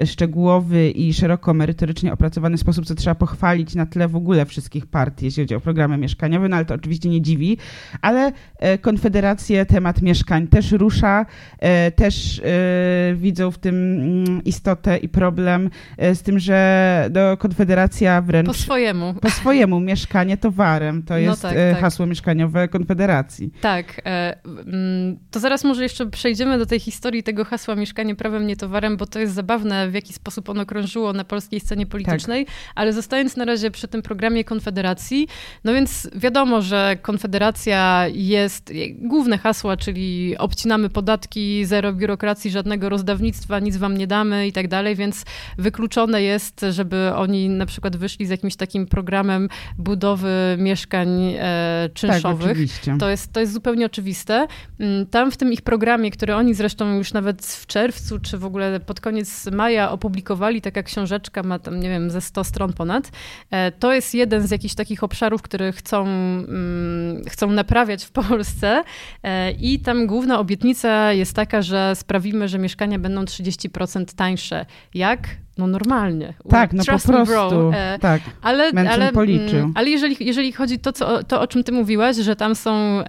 szczegółowy 0.04 0.90
i 0.90 1.14
szeroko 1.14 1.54
merytorycznie 1.54 2.12
opracowany 2.12 2.58
sposób, 2.58 2.86
co 2.86 2.94
trzeba 2.94 3.14
pochwalić 3.14 3.74
na 3.74 3.86
tle 3.86 4.08
w 4.08 4.16
ogóle 4.16 4.46
wszystkich 4.46 4.86
partii, 4.86 5.24
jeśli 5.24 5.42
chodzi 5.42 5.54
o 5.54 5.60
programy 5.60 5.96
mieszkaniowe, 5.96 6.48
no 6.48 6.56
ale 6.56 6.64
to 6.64 6.74
oczywiście 6.74 7.08
nie 7.08 7.22
dziwi, 7.22 7.58
ale 8.02 8.32
Konfederację 8.80 9.66
temat 9.66 10.02
mieszkań 10.02 10.46
też 10.46 10.72
rusza, 10.72 11.26
też 11.96 12.42
widzą 13.14 13.50
w 13.50 13.58
tym 13.58 13.74
mm, 13.74 14.44
istotę 14.44 14.96
i 14.96 15.08
problem 15.08 15.70
z 16.14 16.22
tym, 16.22 16.38
że 16.38 17.08
do 17.10 17.36
Konfederacja 17.36 18.22
wręcz 18.22 18.46
Po 18.46 18.54
swojemu. 18.54 19.14
po 19.14 19.30
swojemu 19.30 19.80
mieszkanie 19.80 20.36
towarem. 20.36 20.99
To 21.02 21.14
No 21.14 21.20
jest 21.20 21.42
tak, 21.42 21.56
e, 21.56 21.72
tak. 21.72 21.80
hasło 21.80 22.06
mieszkaniowe 22.06 22.68
Konfederacji. 22.68 23.52
Tak. 23.60 24.00
e, 24.06 24.36
mm, 24.44 25.18
To 25.30 25.40
zaraz 25.40 25.64
może 25.64 25.82
jeszcze 25.82 26.06
przejdziemy 26.06 26.58
do 26.58 26.66
tej 26.66 26.80
historii 26.80 27.22
tego 27.22 27.44
hasła 27.44 27.74
mieszkanie 27.74 28.14
prawem, 28.14 28.46
nie 28.46 28.56
towarem, 28.56 28.96
bo 28.96 29.06
to 29.06 29.18
jest 29.18 29.34
zabawne, 29.34 29.90
w 29.90 29.94
jaki 29.94 30.12
sposób 30.12 30.48
ono 30.48 30.66
krążyło 30.66 31.12
na 31.12 31.24
polskiej 31.24 31.60
scenie 31.60 31.86
politycznej, 31.86 32.46
ale 32.74 32.92
zostając 32.92 33.36
na 33.36 33.44
razie 33.44 33.70
przy 33.70 33.88
tym 33.88 34.02
programie 34.02 34.44
Konfederacji, 34.44 35.28
no 35.64 35.72
więc 35.74 36.10
wiadomo, 36.14 36.62
że 36.62 36.96
Konfederacja 37.02 38.06
jest, 38.12 38.72
główne 38.98 39.38
hasła, 39.38 39.76
czyli 39.76 40.38
obcinamy 40.38 40.88
podatki, 40.88 41.64
zero 41.64 41.92
biurokracji, 41.92 42.50
żadnego 42.50 42.88
rozdawnictwa, 42.88 43.58
nic 43.58 43.76
wam 43.76 43.96
nie 43.96 44.06
damy 44.06 44.46
i 44.46 44.52
tak 44.52 44.68
dalej, 44.68 44.96
więc 44.96 45.24
wykluczone 45.58 46.22
jest, 46.22 46.64
żeby 46.70 47.12
oni 47.14 47.48
na 47.48 47.66
przykład 47.66 47.96
wyszli 47.96 48.26
z 48.26 48.30
jakimś 48.30 48.56
takim 48.56 48.86
programem 48.86 49.48
budowy 49.78 50.56
mieszkań 50.58 50.89
e, 50.98 51.88
Tak, 51.88 51.92
czynszowych. 51.94 52.50
oczywiście. 52.50 52.96
To 52.98 53.08
jest, 53.10 53.32
to 53.32 53.40
jest 53.40 53.52
zupełnie 53.52 53.86
oczywiste. 53.86 54.46
Mm, 54.80 55.06
Tam 55.06 55.30
w 55.30 55.36
tym 55.36 55.52
ich 55.52 55.62
programie, 55.62 56.10
który 56.10 56.34
oni 56.34 56.54
zresztą 56.54 56.94
już 56.94 57.12
nawet 57.12 57.46
w 57.46 57.66
czerwcu, 57.66 58.18
czy 58.18 58.38
w 58.38 58.44
ogóle 58.44 58.80
pod 58.80 59.00
koniec 59.00 59.46
maja 59.52 59.90
opublikowali, 59.90 60.60
taka 60.60 60.82
książeczka 60.82 61.42
ma 61.42 61.58
tam, 61.58 61.80
nie 61.80 61.88
wiem, 61.88 62.10
ze 62.10 62.20
100 62.20 62.44
stron 62.44 62.72
ponad, 62.72 63.10
e, 63.50 63.72
to 63.72 63.92
jest 63.92 64.14
jeden 64.14 64.46
z 64.46 64.50
jakichś 64.50 64.74
takich 64.74 65.04
obszarów, 65.04 65.42
które 65.42 65.72
chcą, 65.72 66.02
mm, 66.06 67.22
chcą 67.28 67.50
naprawiać 67.50 68.04
w 68.04 68.10
Polsce 68.10 68.82
e, 69.22 69.50
i 69.52 69.80
tam 69.80 70.06
główna 70.06 70.38
obietnica 70.38 71.12
jest 71.12 71.36
taka, 71.36 71.62
że 71.62 71.92
sprawimy, 71.94 72.48
że 72.48 72.58
mieszkania 72.58 72.98
będą 72.98 73.24
30% 73.24 74.14
tańsze. 74.14 74.66
Jak? 74.94 75.28
No 75.60 75.66
normalnie. 75.66 76.34
Tak, 76.48 76.72
no 76.72 76.78
po 76.84 76.90
Trust 76.90 77.08
me, 77.08 77.12
bro. 77.14 77.24
prostu. 77.24 77.70
E, 77.74 77.98
Tak. 78.00 78.22
ale, 78.42 78.72
ale, 78.90 79.12
policzył. 79.12 79.58
mm, 79.58 79.72
ale 79.74 79.90
jeżeli, 79.90 80.16
jeżeli 80.20 80.52
chodzi 80.52 80.78
to, 80.78 80.92
co, 80.92 81.24
to, 81.24 81.40
o 81.40 81.46
czym 81.46 81.64
ty 81.64 81.72
mówiłaś, 81.72 82.16
że 82.16 82.36
tam 82.36 82.54
są. 82.54 83.02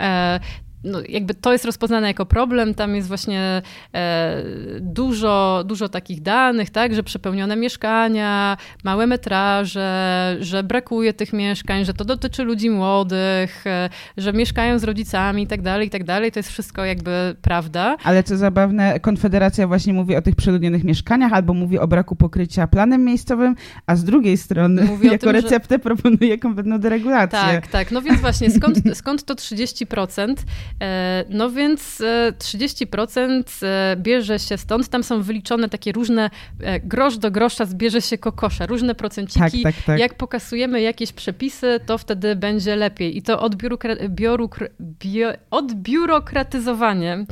No 0.84 1.00
jakby 1.10 1.34
to 1.34 1.52
jest 1.52 1.66
rozpoznane 1.66 2.08
jako 2.08 2.26
problem, 2.26 2.74
tam 2.74 2.96
jest 2.96 3.08
właśnie 3.08 3.62
e, 3.94 4.44
dużo, 4.80 5.64
dużo 5.66 5.90
takich 5.90 6.22
danych, 6.22 6.70
tak, 6.70 6.96
że 6.96 7.04
przepełnione 7.04 7.56
mieszkania, 7.56 8.58
małe 8.84 9.08
metraże, 9.08 10.38
że 10.40 10.64
brakuje 10.64 11.14
tych 11.14 11.34
mieszkań, 11.34 11.86
że 11.86 11.94
to 11.94 12.06
dotyczy 12.06 12.44
ludzi 12.44 12.70
młodych, 12.70 13.68
e, 13.68 13.90
że 14.18 14.34
mieszkają 14.34 14.80
z 14.80 14.84
rodzicami 14.84 15.44
i 15.44 15.48
tak 15.48 15.62
dalej, 15.62 15.88
i 15.88 15.90
tak 15.90 16.04
dalej. 16.04 16.32
To 16.32 16.40
jest 16.40 16.50
wszystko 16.50 16.86
jakby 16.86 17.36
prawda. 17.42 17.98
Ale 18.04 18.24
co 18.24 18.38
zabawne, 18.38 19.00
Konfederacja 19.00 19.68
właśnie 19.68 19.94
mówi 19.94 20.16
o 20.16 20.22
tych 20.22 20.36
przeludnionych 20.36 20.84
mieszkaniach 20.84 21.34
albo 21.34 21.54
mówi 21.54 21.80
o 21.80 21.88
braku 21.88 22.16
pokrycia 22.16 22.68
planem 22.68 23.06
miejscowym, 23.06 23.56
a 23.88 23.96
z 23.96 24.04
drugiej 24.04 24.38
strony 24.38 24.84
Mówi 24.84 25.08
jako 25.12 25.18
tym, 25.18 25.36
że- 25.36 25.42
receptę 25.42 25.80
proponuje 25.80 26.38
kompletną 26.38 26.80
deregulację. 26.80 27.40
Tak, 27.40 27.68
tak. 27.68 27.92
No 27.92 28.02
więc 28.02 28.22
właśnie, 28.22 28.52
skąd, 28.52 28.78
skąd 28.94 29.24
to 29.24 29.34
30%? 29.36 30.36
No 31.30 31.50
więc 31.50 32.02
30% 32.40 33.44
bierze 33.98 34.40
się 34.40 34.58
stąd. 34.58 34.90
Tam 34.90 35.04
są 35.04 35.22
wyliczone 35.22 35.70
takie 35.70 35.92
różne 35.92 36.30
grosz 36.84 37.18
do 37.18 37.32
grosza 37.32 37.66
zbierze 37.66 38.02
się 38.02 38.18
kokosza, 38.18 38.66
różne 38.66 38.96
procenciki. 38.96 39.64
Tak, 39.64 39.76
tak, 39.76 39.86
tak. 39.86 40.00
Jak 40.00 40.18
pokasujemy 40.18 40.82
jakieś 40.82 41.12
przepisy, 41.12 41.80
to 41.86 41.98
wtedy 41.98 42.36
będzie 42.36 42.76
lepiej. 42.76 43.18
I 43.18 43.22
to 43.22 43.38
odbiurokra- 43.38 44.10
bioru, 44.10 44.50
bio, 44.82 45.30
odbiurokratyzowanie 45.52 47.26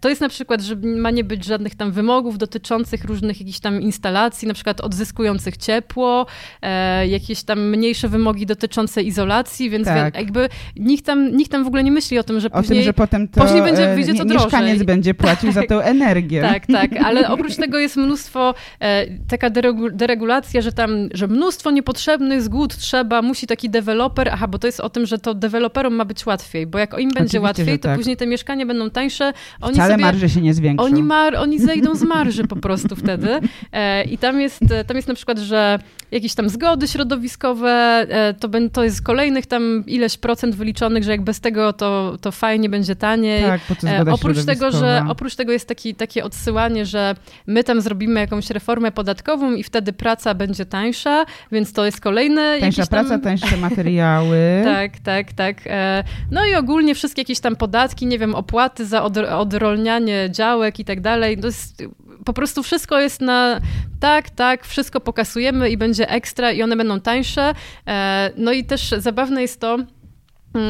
to 0.00 0.08
jest 0.08 0.20
na 0.20 0.28
przykład, 0.28 0.62
że 0.62 0.76
ma 0.76 1.10
nie 1.10 1.24
być 1.24 1.44
żadnych 1.44 1.74
tam 1.74 1.92
wymogów 1.92 2.38
dotyczących 2.38 3.04
różnych 3.04 3.40
jakichś 3.40 3.58
tam 3.58 3.82
instalacji, 3.82 4.48
na 4.48 4.54
przykład 4.54 4.80
odzyskujących 4.80 5.56
ciepło, 5.56 6.26
e, 6.62 7.08
jakieś 7.08 7.42
tam 7.42 7.68
mniejsze 7.68 8.08
wymogi 8.08 8.46
dotyczące 8.46 9.02
izolacji, 9.02 9.70
więc 9.70 9.86
tak. 9.86 10.14
jakby 10.14 10.48
nikt 10.76 11.06
tam, 11.06 11.36
nikt 11.36 11.50
tam 11.52 11.64
w 11.64 11.66
ogóle 11.66 11.84
nie 11.84 11.92
myśli 11.92 12.18
o 12.18 12.22
tym, 12.22 12.40
że 12.44 12.50
później... 12.50 12.78
O 12.78 12.82
tym, 12.82 12.84
że 12.84 12.92
potem 12.92 13.28
to, 13.28 13.40
później 13.40 13.62
będzie, 13.62 13.94
wyjdzie 13.94 14.14
to 14.14 14.24
drożej. 14.24 14.44
mieszkaniec 14.44 14.82
będzie 14.82 15.14
płacił 15.24 15.52
za 15.52 15.62
tą 15.62 15.80
energię. 15.80 16.42
tak, 16.42 16.66
tak, 16.66 16.90
ale 17.04 17.28
oprócz 17.28 17.56
tego 17.56 17.78
jest 17.78 17.96
mnóstwo, 17.96 18.54
e, 18.80 19.06
taka 19.28 19.50
deregulacja, 19.92 20.60
że 20.60 20.72
tam, 20.72 20.90
że 21.14 21.28
mnóstwo 21.28 21.70
niepotrzebnych 21.70 22.42
zgód 22.42 22.76
trzeba, 22.76 23.22
musi 23.22 23.46
taki 23.46 23.70
deweloper, 23.70 24.28
aha, 24.32 24.48
bo 24.48 24.58
to 24.58 24.66
jest 24.66 24.80
o 24.80 24.90
tym, 24.90 25.06
że 25.06 25.18
to 25.18 25.34
deweloperom 25.34 25.94
ma 25.94 26.04
być 26.04 26.26
łatwiej, 26.26 26.66
bo 26.66 26.78
jak 26.78 26.92
im 26.92 26.96
będzie 26.96 27.14
Oczywiście, 27.14 27.40
łatwiej, 27.40 27.78
to 27.78 27.88
tak. 27.88 27.96
później 27.96 28.16
te 28.16 28.26
mieszkania 28.26 28.66
będą 28.66 28.90
tańsze. 28.90 29.32
Oni 29.60 29.74
Wcale 29.74 29.92
sobie, 29.94 30.04
marże 30.04 30.28
się 30.28 30.40
nie 30.40 30.54
zwiększą. 30.54 30.84
Oni, 30.84 31.02
mar, 31.02 31.36
oni 31.36 31.58
zejdą 31.58 31.94
z 31.94 32.02
marży 32.02 32.44
po 32.44 32.56
prostu 32.56 32.96
wtedy. 32.96 33.40
E, 33.72 34.04
I 34.04 34.18
tam 34.18 34.40
jest, 34.40 34.60
tam 34.86 34.96
jest 34.96 35.08
na 35.08 35.14
przykład, 35.14 35.38
że 35.38 35.78
jakieś 36.14 36.34
tam 36.34 36.48
zgody 36.48 36.88
środowiskowe, 36.88 38.06
e, 38.08 38.34
to, 38.34 38.48
to 38.72 38.84
jest 38.84 39.02
kolejnych 39.02 39.46
tam 39.46 39.84
ileś 39.86 40.16
procent 40.16 40.54
wyliczonych, 40.54 41.04
że 41.04 41.10
jak 41.10 41.22
bez 41.22 41.40
tego 41.40 41.72
to, 41.72 42.18
to 42.20 42.32
fajnie 42.32 42.68
będzie 42.68 42.96
taniej. 42.96 43.42
Tak, 43.42 43.60
po 43.60 43.76
co 43.76 43.88
e, 43.88 44.04
oprócz 44.12 44.44
tego, 44.44 44.70
że 44.70 45.04
oprócz 45.08 45.34
tego 45.34 45.52
jest 45.52 45.68
taki, 45.68 45.94
takie 45.94 46.24
odsyłanie, 46.24 46.86
że 46.86 47.14
my 47.46 47.64
tam 47.64 47.80
zrobimy 47.80 48.20
jakąś 48.20 48.50
reformę 48.50 48.92
podatkową 48.92 49.52
i 49.52 49.62
wtedy 49.62 49.92
praca 49.92 50.34
będzie 50.34 50.66
tańsza, 50.66 51.24
więc 51.52 51.72
to 51.72 51.84
jest 51.84 52.00
kolejne. 52.00 52.60
Tańsza 52.60 52.86
praca, 52.86 53.08
tam... 53.08 53.20
tańsze 53.20 53.56
materiały. 53.56 54.38
tak, 54.64 54.98
tak, 54.98 55.32
tak. 55.32 55.56
E, 55.66 56.04
no 56.30 56.46
i 56.46 56.54
ogólnie 56.54 56.94
wszystkie 56.94 57.20
jakieś 57.20 57.40
tam 57.40 57.56
podatki, 57.56 58.06
nie 58.06 58.18
wiem, 58.18 58.34
opłaty 58.34 58.86
za 58.86 59.02
od, 59.02 59.16
odrolnianie 59.16 60.28
działek 60.30 60.80
i 60.80 60.84
tak 60.84 61.00
dalej. 61.00 61.38
To 61.38 61.46
jest 61.46 61.84
po 62.24 62.32
prostu 62.32 62.62
wszystko 62.62 63.00
jest 63.00 63.20
na 63.20 63.60
tak, 64.00 64.30
tak, 64.30 64.66
wszystko 64.66 65.00
pokasujemy 65.00 65.70
i 65.70 65.76
będzie 65.76 66.10
ekstra 66.10 66.52
i 66.52 66.62
one 66.62 66.76
będą 66.76 67.00
tańsze. 67.00 67.54
E, 67.86 68.30
no 68.36 68.52
i 68.52 68.64
też 68.64 68.94
zabawne 68.98 69.42
jest 69.42 69.60
to, 69.60 69.78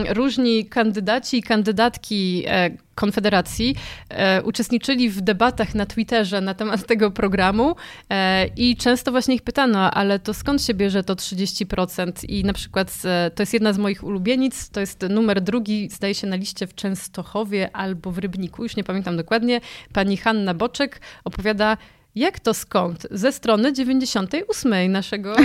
różni 0.09 0.67
kandydaci 0.67 1.39
i 1.39 1.43
kandydatki 1.43 2.45
e, 2.47 2.71
Konfederacji 2.95 3.75
e, 4.09 4.43
uczestniczyli 4.43 5.11
w 5.11 5.21
debatach 5.21 5.75
na 5.75 5.87
Twitterze 5.87 6.41
na 6.41 6.55
temat 6.55 6.87
tego 6.91 7.11
programu 7.11 7.77
e, 8.11 8.47
i 8.47 8.77
często 8.77 9.11
właśnie 9.11 9.35
ich 9.35 9.43
pytano, 9.43 9.91
ale 9.91 10.19
to 10.19 10.35
skąd 10.35 10.63
się 10.63 10.75
bierze 10.75 11.05
to 11.05 11.15
30%? 11.15 12.13
I 12.29 12.45
na 12.45 12.53
przykład 12.53 13.03
to 13.35 13.43
jest 13.43 13.53
jedna 13.53 13.73
z 13.73 13.79
moich 13.79 14.05
ulubienic, 14.05 14.71
to 14.71 14.81
jest 14.81 15.07
numer 15.11 15.41
drugi, 15.41 15.89
zdaje 15.91 16.15
się 16.15 16.27
na 16.27 16.37
liście 16.37 16.67
w 16.67 16.75
Częstochowie 16.75 17.77
albo 17.77 18.11
w 18.11 18.19
Rybniku, 18.19 18.63
już 18.63 18.77
nie 18.77 18.85
pamiętam 18.85 19.17
dokładnie. 19.17 19.61
Pani 19.93 20.17
Hanna 20.17 20.55
Boczek 20.55 21.01
opowiada, 21.25 21.77
jak 22.15 22.41
to 22.41 22.55
skąd? 22.55 23.07
Ze 23.11 23.33
strony 23.33 23.73
98 23.73 24.93
naszego, 24.93 25.37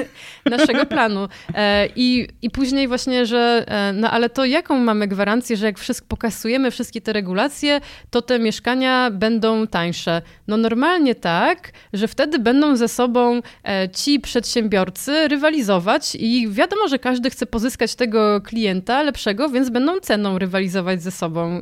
naszego 0.50 0.86
planu. 0.86 1.28
E, 1.54 1.88
I, 1.96 2.28
I 2.42 2.50
później 2.50 2.88
właśnie, 2.88 3.26
że 3.26 3.64
e, 3.68 3.92
no 3.92 4.10
ale 4.10 4.30
to 4.30 4.44
jaką 4.44 4.78
mamy 4.78 5.08
gwarancję, 5.08 5.56
że 5.56 5.66
jak 5.66 5.78
wszystko 5.78 6.06
pokasujemy, 6.08 6.70
wszystkie 6.70 7.00
te 7.00 7.12
regulacje, 7.12 7.80
to 8.10 8.22
te 8.22 8.38
mieszkania 8.38 9.10
będą 9.10 9.66
tańsze? 9.66 10.22
No 10.48 10.56
normalnie 10.56 11.14
tak, 11.14 11.72
że 11.92 12.08
wtedy 12.08 12.38
będą 12.38 12.76
ze 12.76 12.88
sobą 12.88 13.40
e, 13.64 13.88
ci 13.88 14.20
przedsiębiorcy 14.20 15.28
rywalizować 15.28 16.14
i 16.14 16.48
wiadomo, 16.50 16.88
że 16.88 16.98
każdy 16.98 17.30
chce 17.30 17.46
pozyskać 17.46 17.94
tego 17.94 18.40
klienta 18.40 19.02
lepszego, 19.02 19.48
więc 19.48 19.70
będą 19.70 20.00
ceną 20.00 20.38
rywalizować 20.38 21.02
ze 21.02 21.10
sobą. 21.10 21.60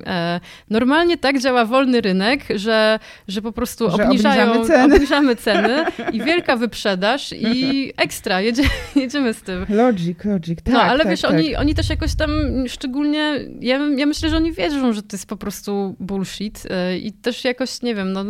Normalnie 0.70 1.18
tak 1.18 1.40
działa 1.40 1.64
wolny 1.64 2.00
rynek, 2.00 2.40
że, 2.54 2.98
że 3.28 3.42
po 3.42 3.52
prostu 3.52 3.90
że 3.90 4.04
obniżają 4.04 4.66
ceny. 4.66 4.94
obniżamy 4.94 5.36
ceny 5.36 5.84
i 6.12 6.20
wielka 6.20 6.56
wyprzedaż 6.56 7.32
i 7.32 7.92
ekstra, 7.96 8.40
jedzie, 8.40 8.62
jedziemy 8.96 9.34
z 9.34 9.42
tym. 9.42 9.66
Logic, 9.68 10.24
logic, 10.24 10.62
tak. 10.62 10.74
No, 10.74 10.82
ale 10.82 10.98
tak, 10.98 11.10
wiesz, 11.10 11.20
tak. 11.20 11.30
Oni, 11.30 11.56
oni 11.56 11.74
też 11.74 11.90
jakoś 11.90 12.14
tam 12.14 12.30
szczególnie, 12.68 13.40
ja, 13.60 13.78
ja 13.96 14.06
myślę, 14.06 14.30
że 14.30 14.36
oni 14.36 14.52
wierzą, 14.52 14.92
że 14.92 15.02
to 15.02 15.16
jest 15.16 15.26
po 15.26 15.36
prostu 15.36 15.96
bullshit 16.00 16.62
e, 16.70 16.98
i 16.98 17.12
też 17.12 17.44
jakoś, 17.44 17.82
nie 17.82 17.94
wiem, 17.94 18.12
no, 18.12 18.24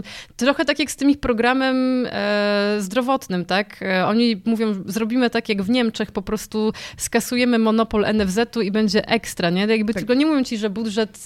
trochę 0.46 0.64
tak 0.64 0.78
jak 0.78 0.90
z 0.90 0.96
tym 0.96 1.10
ich 1.10 1.20
programem 1.20 2.06
e, 2.10 2.76
zdrowotnym, 2.78 3.44
tak? 3.44 3.82
E, 3.82 4.06
oni 4.06 4.42
mówią, 4.44 4.74
zrobimy 4.86 5.30
tak 5.30 5.48
jak 5.48 5.62
w 5.62 5.70
Niemczech, 5.70 6.12
po 6.12 6.22
prostu 6.22 6.72
skasujemy 6.96 7.58
monopol 7.58 8.06
NFZ-u 8.14 8.60
i 8.60 8.70
będzie 8.70 9.08
ekstra, 9.08 9.50
nie? 9.50 9.66
Jakby 9.66 9.92
tak. 9.92 10.00
tylko 10.00 10.14
nie 10.14 10.26
mówią 10.26 10.44
ci, 10.44 10.58
że 10.58 10.70
budżet, 10.70 11.24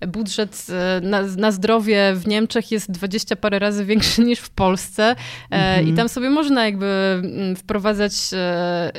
e, 0.00 0.06
budżet 0.06 0.66
na, 1.02 1.22
na 1.22 1.52
zdrowie 1.52 2.12
w 2.14 2.26
Niemczech 2.26 2.72
jest 2.72 2.90
20 2.90 3.36
parę 3.36 3.58
razy 3.58 3.84
większy 3.84 4.22
niż 4.22 4.38
w 4.38 4.50
Polsce 4.50 5.16
mhm. 5.50 5.88
i 5.88 5.92
tam 5.92 6.08
sobie 6.08 6.30
można 6.30 6.64
jakby 6.64 6.86
mm, 6.86 7.56
wprowadzać 7.56 8.12
e, 8.32 8.92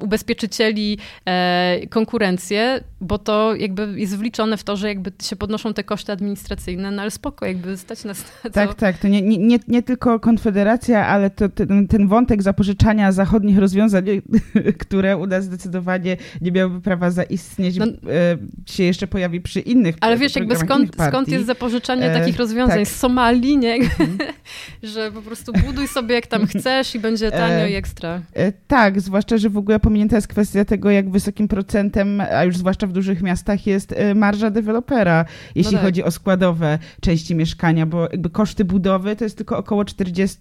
ubezpieczycieli 0.00 0.98
e, 1.26 1.80
konkurencję, 1.90 2.80
bo 3.00 3.18
to 3.18 3.54
jakby 3.54 4.00
jest 4.00 4.16
wliczone 4.16 4.56
w 4.56 4.64
to, 4.64 4.76
że 4.76 4.88
jakby 4.88 5.12
się 5.22 5.36
podnoszą 5.36 5.74
te 5.74 5.84
koszty 5.84 6.12
administracyjne, 6.12 6.90
no 6.90 7.02
ale 7.02 7.10
spoko, 7.10 7.46
jakby 7.46 7.76
stać 7.76 8.04
nas 8.04 8.24
na 8.44 8.50
to. 8.50 8.54
Tak, 8.54 8.74
tak, 8.74 8.98
to 8.98 9.08
nie, 9.08 9.22
nie, 9.22 9.58
nie 9.68 9.82
tylko 9.82 10.20
Konfederacja, 10.20 11.06
ale 11.06 11.30
to 11.30 11.48
ten, 11.48 11.88
ten 11.88 12.08
wątek 12.08 12.42
zapożyczania 12.42 13.12
zachodnich 13.12 13.58
rozwiązań, 13.58 14.04
które 14.86 15.16
u 15.16 15.26
nas 15.26 15.44
zdecydowanie 15.44 16.16
nie 16.40 16.52
miałyby 16.52 16.80
prawa 16.80 17.10
zaistnieć, 17.10 17.76
no, 17.76 17.86
e, 17.86 17.90
się 18.66 18.84
jeszcze 18.84 19.06
pojawi 19.06 19.40
przy 19.40 19.60
innych 19.60 19.96
Ale 20.00 20.16
wiesz, 20.16 20.36
jakby 20.36 20.56
skąd, 20.56 20.96
skąd 21.08 21.28
jest 21.28 21.46
zapożyczanie 21.46 22.10
e, 22.12 22.18
takich 22.20 22.36
rozwiązań? 22.36 22.78
Tak. 22.78 22.88
Z 22.88 22.96
Somalii, 22.96 23.58
nie? 23.58 23.74
Mhm. 23.74 24.18
że 24.82 25.12
po 25.12 25.22
prostu 25.22 25.52
buduj 25.52 25.88
sobie 25.88 26.14
jak 26.14 26.26
tam 26.26 26.46
chcesz 26.46 26.94
i 26.94 26.98
będzie 26.98 27.30
tanio 27.30 27.64
e, 27.64 27.70
i 27.70 27.74
ekstra. 27.74 28.22
E, 28.34 28.52
tak, 28.52 29.00
zwłaszcza, 29.00 29.38
że 29.38 29.50
w 29.54 29.58
ogóle 29.58 29.80
pominięta 29.80 30.16
jest 30.16 30.28
kwestia 30.28 30.64
tego, 30.64 30.90
jak 30.90 31.10
wysokim 31.10 31.48
procentem, 31.48 32.20
a 32.20 32.44
już 32.44 32.56
zwłaszcza 32.56 32.86
w 32.86 32.92
dużych 32.92 33.22
miastach, 33.22 33.66
jest 33.66 33.92
y, 33.92 34.14
marża 34.14 34.50
dewelopera, 34.50 35.24
jeśli 35.54 35.72
no 35.72 35.78
tak. 35.78 35.86
chodzi 35.86 36.04
o 36.04 36.10
składowe 36.10 36.78
części 37.00 37.34
mieszkania, 37.34 37.86
bo 37.86 38.02
jakby 38.02 38.30
koszty 38.30 38.64
budowy 38.64 39.16
to 39.16 39.24
jest 39.24 39.36
tylko 39.36 39.58
około 39.58 39.84
40, 39.84 40.38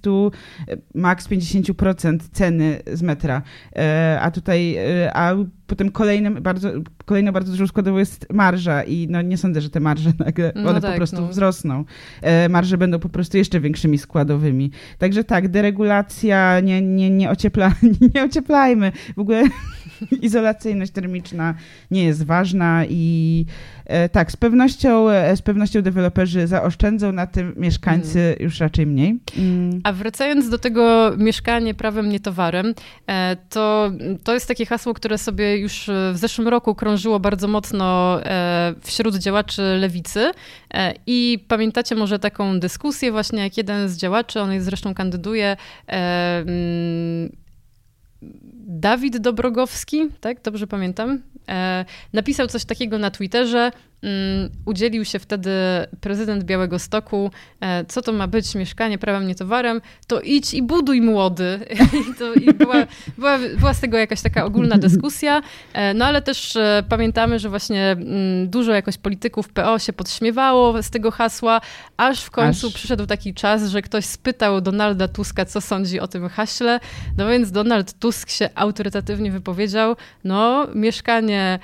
y, 0.70 0.82
maks 0.96 1.30
50% 1.30 2.20
ceny 2.32 2.80
z 2.94 3.02
metra. 3.02 3.42
Y, 3.72 4.20
a 4.20 4.32
tutaj, 4.32 4.78
a 5.14 5.34
potem 5.68 5.92
kolejnym 5.92 6.42
bardzo, 6.42 6.70
kolejną 7.06 7.32
bardzo 7.32 7.52
dużą 7.52 7.68
składową 7.68 7.98
jest 7.98 8.34
marża 8.34 8.84
i 8.84 9.08
no 9.10 9.22
nie 9.22 9.38
sądzę, 9.38 9.62
że 9.62 9.70
te 9.70 9.80
marże 9.80 10.12
nagle, 10.26 10.52
no 10.56 10.70
one 10.70 10.82
tak, 10.82 10.92
po 10.92 10.98
prostu 10.98 11.22
no. 11.22 11.28
wzrosną. 11.28 11.86
E, 12.22 12.50
marże 12.50 12.78
będą 12.78 13.00
po 13.00 13.10
prostu 13.10 13.38
jeszcze 13.38 13.60
większymi 13.60 13.98
składowymi. 13.98 14.72
Także 14.98 15.24
tak, 15.24 15.48
deregulacja, 15.48 16.60
nie, 16.60 16.82
nie, 16.82 17.10
nie, 17.10 17.30
ociepla, 17.30 17.74
nie 18.16 18.24
ocieplajmy. 18.24 18.92
W 19.16 19.20
ogóle 19.20 19.44
izolacyjność 20.22 20.92
termiczna 20.92 21.54
nie 21.92 22.04
jest 22.04 22.26
ważna 22.26 22.86
i 22.90 23.46
e, 23.86 24.10
tak, 24.10 24.32
z 24.32 24.36
pewnością, 24.36 25.10
e, 25.10 25.38
z 25.38 25.42
pewnością 25.42 25.82
deweloperzy 25.82 26.48
zaoszczędzą 26.48 27.12
na 27.12 27.28
tym, 27.28 27.54
mieszkańcy 27.58 28.20
mm. 28.20 28.36
już 28.40 28.60
raczej 28.60 28.88
mniej. 28.88 29.20
Mm. 29.38 29.82
A 29.84 29.94
wracając 29.94 30.50
do 30.50 30.58
tego 30.58 31.12
mieszkanie 31.18 31.74
prawem, 31.74 32.10
nie 32.10 32.20
towarem, 32.20 32.74
to, 33.50 33.92
to 34.24 34.34
jest 34.34 34.48
takie 34.48 34.66
hasło, 34.66 34.94
które 34.94 35.18
sobie 35.18 35.53
już 35.58 35.90
w 36.14 36.18
zeszłym 36.18 36.48
roku 36.48 36.76
krążyło 36.76 37.20
bardzo 37.20 37.48
mocno 37.48 38.20
wśród 38.82 39.16
działaczy 39.16 39.62
lewicy. 39.62 40.32
I 41.08 41.46
pamiętacie 41.48 41.96
może 41.96 42.20
taką 42.20 42.60
dyskusję 42.60 43.12
właśnie, 43.12 43.44
jak 43.44 43.58
jeden 43.58 43.90
z 43.90 43.98
działaczy, 43.98 44.42
on 44.42 44.54
jest 44.54 44.66
zresztą 44.66 44.94
kandyduje 44.94 45.58
mm, 45.88 47.30
Dawid 48.68 49.18
Dobrogowski, 49.18 50.10
tak, 50.22 50.42
dobrze 50.42 50.68
pamiętam, 50.68 51.22
e, 51.50 51.86
napisał 52.14 52.48
coś 52.48 52.66
takiego 52.66 52.98
na 52.98 53.12
Twitterze, 53.12 53.72
udzielił 54.66 55.06
się 55.06 55.20
wtedy 55.20 55.52
prezydent 56.02 56.44
Białego 56.44 56.80
Stoku, 56.80 57.32
e, 57.62 57.86
co 57.86 58.02
to 58.02 58.14
ma 58.14 58.28
być? 58.28 58.56
Mieszkanie 58.56 58.98
prawem, 58.98 59.28
nie 59.28 59.36
towarem, 59.36 59.82
to 60.08 60.22
idź 60.22 60.54
i 60.54 60.64
buduj 60.64 61.02
młody. 61.02 61.60
I, 62.12 62.16
to, 62.20 62.34
i 62.34 62.54
była, 62.54 62.76
była, 63.18 63.40
była 63.60 63.74
z 63.74 63.80
tego 63.80 63.98
jakaś 63.98 64.22
taka 64.22 64.46
ogólna 64.46 64.78
dyskusja, 64.78 65.42
e, 65.74 65.94
no 65.94 66.06
ale 66.06 66.22
też 66.22 66.56
e, 66.56 66.84
pamiętamy, 66.90 67.40
że 67.40 67.50
właśnie 67.50 67.92
mm, 67.92 68.50
dużo 68.50 68.72
jakoś 68.72 68.98
polityków 68.98 69.50
PO 69.50 69.80
się 69.80 69.94
podśmiewało 69.94 70.84
z 70.84 70.90
tego 70.90 71.12
hasła, 71.12 71.62
aż 71.98 72.24
w 72.24 72.32
końcu 72.32 72.68
aż... 72.68 72.74
przyszedł 72.74 73.06
taki 73.06 73.34
czas, 73.34 73.70
że 73.70 73.82
ktoś 73.82 74.06
spytał 74.06 74.62
Donalda 74.62 75.08
Tuska, 75.08 75.46
co 75.46 75.62
sądzi 75.62 76.00
o 76.00 76.08
tym 76.08 76.30
haśle, 76.30 76.80
no 77.18 77.28
więc 77.28 77.52
Donald 77.52 78.00
Tusk 78.00 78.30
się 78.30 78.50
autorytatywnie 78.56 79.32
wypowiedział, 79.32 79.96
no 80.24 80.68
mieszkanie 80.76 81.60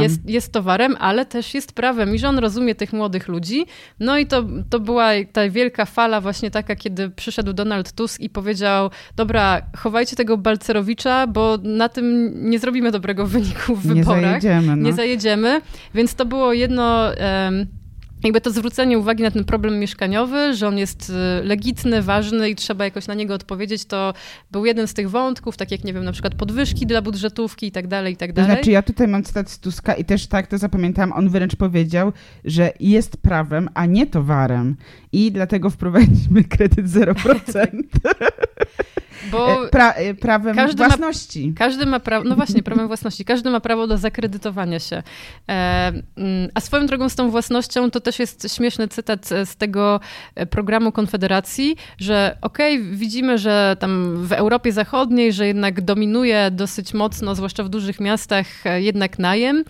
jest, 0.00 0.28
jest 0.30 0.52
towarem, 0.52 0.96
ale 0.98 1.26
też 1.26 1.54
jest 1.54 1.69
prawem 1.72 2.14
i 2.14 2.18
że 2.18 2.28
on 2.28 2.38
rozumie 2.38 2.74
tych 2.74 2.92
młodych 2.92 3.28
ludzi. 3.28 3.66
No 4.00 4.18
i 4.18 4.26
to, 4.26 4.44
to 4.70 4.80
była 4.80 5.10
ta 5.32 5.48
wielka 5.48 5.84
fala 5.84 6.20
właśnie 6.20 6.50
taka, 6.50 6.76
kiedy 6.76 7.10
przyszedł 7.10 7.52
Donald 7.52 7.92
Tusk 7.92 8.20
i 8.20 8.30
powiedział, 8.30 8.90
dobra, 9.16 9.62
chowajcie 9.76 10.16
tego 10.16 10.36
Balcerowicza, 10.36 11.26
bo 11.26 11.58
na 11.62 11.88
tym 11.88 12.32
nie 12.50 12.58
zrobimy 12.58 12.90
dobrego 12.90 13.26
wyniku 13.26 13.76
w 13.76 13.86
wyborach. 13.86 14.22
Nie 14.22 14.40
zajedziemy. 14.40 14.76
No. 14.76 14.86
Nie 14.86 14.92
zajedziemy. 14.92 15.60
Więc 15.94 16.14
to 16.14 16.26
było 16.26 16.52
jedno... 16.52 17.08
Um, 17.44 17.79
jakby 18.22 18.40
to 18.40 18.50
zwrócenie 18.50 18.98
uwagi 18.98 19.22
na 19.22 19.30
ten 19.30 19.44
problem 19.44 19.78
mieszkaniowy, 19.78 20.54
że 20.54 20.68
on 20.68 20.78
jest 20.78 21.10
y, 21.10 21.44
legitny, 21.44 22.02
ważny 22.02 22.50
i 22.50 22.54
trzeba 22.56 22.84
jakoś 22.84 23.06
na 23.06 23.14
niego 23.14 23.34
odpowiedzieć, 23.34 23.84
to 23.84 24.14
był 24.50 24.66
jeden 24.66 24.86
z 24.86 24.94
tych 24.94 25.10
wątków, 25.10 25.56
tak 25.56 25.70
jak, 25.70 25.84
nie 25.84 25.92
wiem, 25.92 26.04
na 26.04 26.12
przykład 26.12 26.34
podwyżki 26.34 26.86
dla 26.86 27.02
budżetówki 27.02 27.66
i 27.66 27.72
tak 27.72 27.86
dalej, 27.86 28.12
i 28.14 28.16
tak 28.16 28.32
dalej. 28.32 28.50
To 28.50 28.54
znaczy, 28.54 28.70
ja 28.70 28.82
tutaj 28.82 29.08
mam 29.08 29.22
cytat 29.22 29.50
z 29.50 29.58
Tuska 29.58 29.94
i 29.94 30.04
też 30.04 30.26
tak 30.26 30.46
to 30.46 30.58
zapamiętałam, 30.58 31.12
on 31.12 31.28
wręcz 31.28 31.56
powiedział, 31.56 32.12
że 32.44 32.72
jest 32.80 33.16
prawem, 33.16 33.68
a 33.74 33.86
nie 33.86 34.06
towarem 34.06 34.76
i 35.12 35.32
dlatego 35.32 35.70
wprowadzimy 35.70 36.44
kredyt 36.44 36.86
0%. 36.86 37.66
Bo 39.30 39.66
e, 39.66 39.68
pra, 39.68 39.92
e, 39.92 40.14
prawem 40.14 40.56
każdy 40.56 40.86
własności. 40.86 41.48
Ma, 41.48 41.54
każdy 41.56 41.86
ma 41.86 42.00
prawo, 42.00 42.28
no 42.28 42.36
właśnie, 42.36 42.62
prawem 42.62 42.86
własności. 42.86 43.24
Każdy 43.24 43.50
ma 43.50 43.60
prawo 43.60 43.86
do 43.86 43.98
zakredytowania 43.98 44.78
się. 44.78 45.02
E, 45.48 45.92
mm, 46.16 46.48
a 46.54 46.60
swoją 46.60 46.86
drogą 46.86 47.08
z 47.08 47.14
tą 47.14 47.30
własnością 47.30 47.90
to 47.90 48.00
też 48.00 48.18
jest 48.18 48.56
śmieszny 48.56 48.88
cytat 48.88 49.28
z 49.44 49.56
tego 49.56 50.00
programu 50.50 50.92
Konfederacji, 50.92 51.76
że 51.98 52.36
okej, 52.40 52.76
okay, 52.76 52.96
widzimy, 52.96 53.38
że 53.38 53.76
tam 53.78 54.16
w 54.26 54.32
Europie 54.32 54.72
Zachodniej, 54.72 55.32
że 55.32 55.46
jednak 55.46 55.80
dominuje 55.80 56.50
dosyć 56.50 56.94
mocno, 56.94 57.34
zwłaszcza 57.34 57.64
w 57.64 57.68
dużych 57.68 58.00
miastach, 58.00 58.46
jednak 58.76 59.18
najem, 59.18 59.64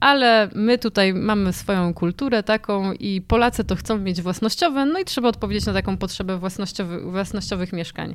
ale 0.00 0.48
my 0.54 0.78
tutaj 0.78 1.14
mamy 1.14 1.52
swoją 1.52 1.94
kulturę 1.94 2.42
taką 2.42 2.92
i 2.92 3.20
Polacy 3.20 3.64
to 3.64 3.76
chcą 3.76 3.98
mieć 3.98 4.22
własnościowe, 4.22 4.86
no 4.86 4.98
i 4.98 5.04
trzeba 5.04 5.28
odpowiedzieć 5.28 5.66
na 5.66 5.72
taką 5.72 5.96
potrzebę 5.96 6.38
własnościowych, 6.38 7.10
własnościowych 7.10 7.72
mieszkań. 7.72 8.14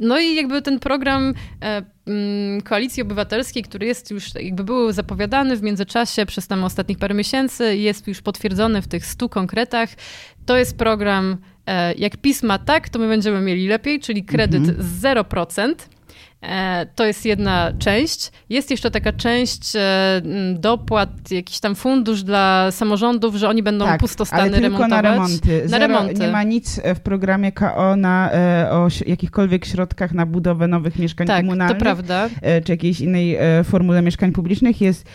No 0.00 0.20
i 0.20 0.34
jakby 0.34 0.62
ten 0.62 0.78
program 0.78 1.34
e, 1.62 1.82
mm, 2.06 2.60
Koalicji 2.62 3.02
Obywatelskiej, 3.02 3.62
który 3.62 3.86
jest 3.86 4.10
już, 4.10 4.34
jakby 4.34 4.64
był 4.64 4.92
zapowiadany 4.92 5.56
w 5.56 5.62
międzyczasie 5.62 6.26
przez 6.26 6.46
tam 6.46 6.64
ostatnich 6.64 6.98
parę 6.98 7.14
miesięcy, 7.14 7.76
jest 7.76 8.08
już 8.08 8.22
potwierdzony 8.22 8.82
w 8.82 8.88
tych 8.88 9.06
stu 9.06 9.28
konkretach. 9.28 9.88
To 10.46 10.56
jest 10.56 10.78
program, 10.78 11.36
e, 11.66 11.94
jak 11.94 12.16
pisma 12.16 12.58
tak, 12.58 12.88
to 12.88 12.98
my 12.98 13.08
będziemy 13.08 13.40
mieli 13.40 13.68
lepiej, 13.68 14.00
czyli 14.00 14.24
kredyt 14.24 14.68
mhm. 14.68 14.88
0%. 15.24 15.74
E, 16.42 16.86
to 16.94 17.04
jest 17.04 17.26
jedna 17.26 17.72
część. 17.78 18.32
Jest 18.50 18.70
jeszcze 18.70 18.90
taka 18.90 19.12
część 19.12 19.76
e, 19.76 20.22
dopłat, 20.54 21.30
jakiś 21.30 21.60
tam 21.60 21.74
fundusz 21.74 22.22
dla 22.22 22.70
samorządów, 22.70 23.34
że 23.34 23.48
oni 23.48 23.62
będą 23.62 23.84
tak, 23.84 24.00
pustostany 24.00 24.42
ale 24.42 24.50
tylko 24.50 24.62
remontować. 24.62 24.90
na 24.90 25.10
remonty. 25.10 25.66
Na 25.70 25.78
remonty. 25.78 26.20
Nie 26.20 26.28
ma 26.28 26.42
nic 26.42 26.80
w 26.94 27.00
programie 27.00 27.52
KO 27.52 27.96
na, 27.96 28.32
e, 28.32 28.70
o 28.70 28.88
jakichkolwiek 29.06 29.64
środkach 29.64 30.12
na 30.12 30.26
budowę 30.26 30.68
nowych 30.68 30.98
mieszkań 30.98 31.26
tak, 31.26 31.40
komunalnych. 31.40 31.78
to 31.78 31.84
prawda. 31.84 32.28
Czy 32.64 32.72
jakiejś 32.72 33.00
innej 33.00 33.38
formule 33.64 34.02
mieszkań 34.02 34.32
publicznych. 34.32 34.80
Jest 34.80 35.06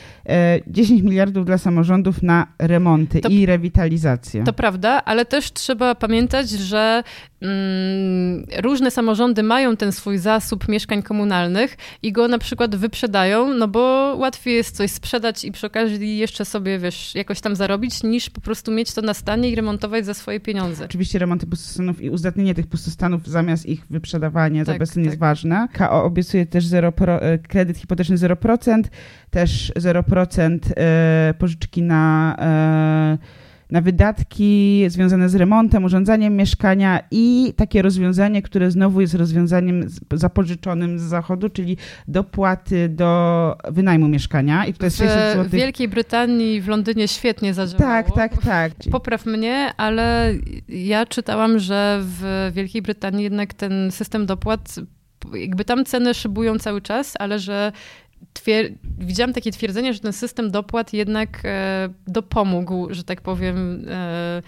10 0.67 1.01
miliardów 1.01 1.45
dla 1.45 1.57
samorządów 1.57 2.23
na 2.23 2.47
remonty 2.59 3.21
to, 3.21 3.29
i 3.29 3.45
rewitalizację. 3.45 4.43
To 4.43 4.53
prawda, 4.53 5.01
ale 5.05 5.25
też 5.25 5.53
trzeba 5.53 5.95
pamiętać, 5.95 6.49
że 6.49 7.03
mm, 7.41 8.45
różne 8.63 8.91
samorządy 8.91 9.43
mają 9.43 9.77
ten 9.77 9.91
swój 9.91 10.17
zasób 10.17 10.67
mieszkań 10.67 11.03
komunalnych 11.03 11.16
komunalnych 11.17 11.77
i 12.03 12.11
go 12.11 12.27
na 12.27 12.37
przykład 12.37 12.75
wyprzedają, 12.75 13.53
no 13.53 13.67
bo 13.67 14.15
łatwiej 14.17 14.55
jest 14.55 14.75
coś 14.75 14.91
sprzedać 14.91 15.45
i 15.45 15.51
przy 15.51 15.67
okazji 15.67 16.17
jeszcze 16.17 16.45
sobie, 16.45 16.79
wiesz, 16.79 17.15
jakoś 17.15 17.41
tam 17.41 17.55
zarobić, 17.55 18.03
niż 18.03 18.29
po 18.29 18.41
prostu 18.41 18.71
mieć 18.71 18.93
to 18.93 19.01
na 19.01 19.13
stanie 19.13 19.49
i 19.49 19.55
remontować 19.55 20.05
za 20.05 20.13
swoje 20.13 20.39
pieniądze. 20.39 20.85
Oczywiście 20.85 21.19
remonty 21.19 21.47
pustostanów 21.47 22.01
i 22.01 22.09
uzdatnienie 22.09 22.55
tych 22.55 22.67
pustostanów 22.67 23.27
zamiast 23.27 23.65
ich 23.65 23.85
wyprzedawania 23.89 24.65
tak, 24.65 24.73
to 24.73 24.75
obecnie 24.75 25.03
tak. 25.03 25.05
jest 25.05 25.19
ważne. 25.19 25.67
KO 25.73 26.03
obiecuje 26.03 26.45
też 26.45 26.65
0 26.65 26.91
pro, 26.91 27.21
e, 27.21 27.37
kredyt 27.37 27.77
hipoteczny 27.77 28.17
0%, 28.17 28.83
też 29.29 29.71
0% 29.75 30.59
e, 30.77 31.33
pożyczki 31.39 31.81
na 31.81 32.35
e, 32.39 33.17
na 33.71 33.81
wydatki 33.81 34.85
związane 34.87 35.29
z 35.29 35.35
remontem, 35.35 35.83
urządzaniem 35.83 36.35
mieszkania 36.35 36.99
i 37.11 37.53
takie 37.55 37.81
rozwiązanie, 37.81 38.41
które 38.41 38.71
znowu 38.71 39.01
jest 39.01 39.13
rozwiązaniem 39.13 39.85
zapożyczonym 40.13 40.99
z 40.99 41.01
zachodu, 41.01 41.49
czyli 41.49 41.77
dopłaty 42.07 42.89
do 42.89 43.55
wynajmu 43.71 44.07
mieszkania. 44.07 44.65
I 44.65 44.73
to 44.73 44.85
jest 44.85 44.97
600 44.97 45.19
zł. 45.19 45.43
W 45.43 45.49
Wielkiej 45.49 45.87
Brytanii, 45.87 46.61
w 46.61 46.67
Londynie 46.67 47.07
świetnie 47.07 47.53
zadziałało. 47.53 47.89
Tak, 47.89 48.15
tak, 48.15 48.41
tak. 48.41 48.71
Popraw 48.91 49.25
mnie, 49.25 49.71
ale 49.77 50.33
ja 50.69 51.05
czytałam, 51.05 51.59
że 51.59 51.99
w 52.01 52.51
Wielkiej 52.53 52.81
Brytanii 52.81 53.23
jednak 53.23 53.53
ten 53.53 53.91
system 53.91 54.25
dopłat 54.25 54.75
jakby 55.33 55.65
tam 55.65 55.85
ceny 55.85 56.13
szybują 56.13 56.59
cały 56.59 56.81
czas, 56.81 57.13
ale 57.19 57.39
że 57.39 57.71
twier- 58.33 58.73
widziałam 58.97 59.33
takie 59.33 59.51
twierdzenie, 59.51 59.93
że 59.93 59.99
ten 59.99 60.13
system 60.13 60.51
dopłat 60.51 60.93
jednak 60.93 61.41
e, 61.45 61.89
dopomógł, 62.07 62.93
że 62.93 63.03
tak 63.03 63.21
powiem, 63.21 63.85
e, 63.89 64.41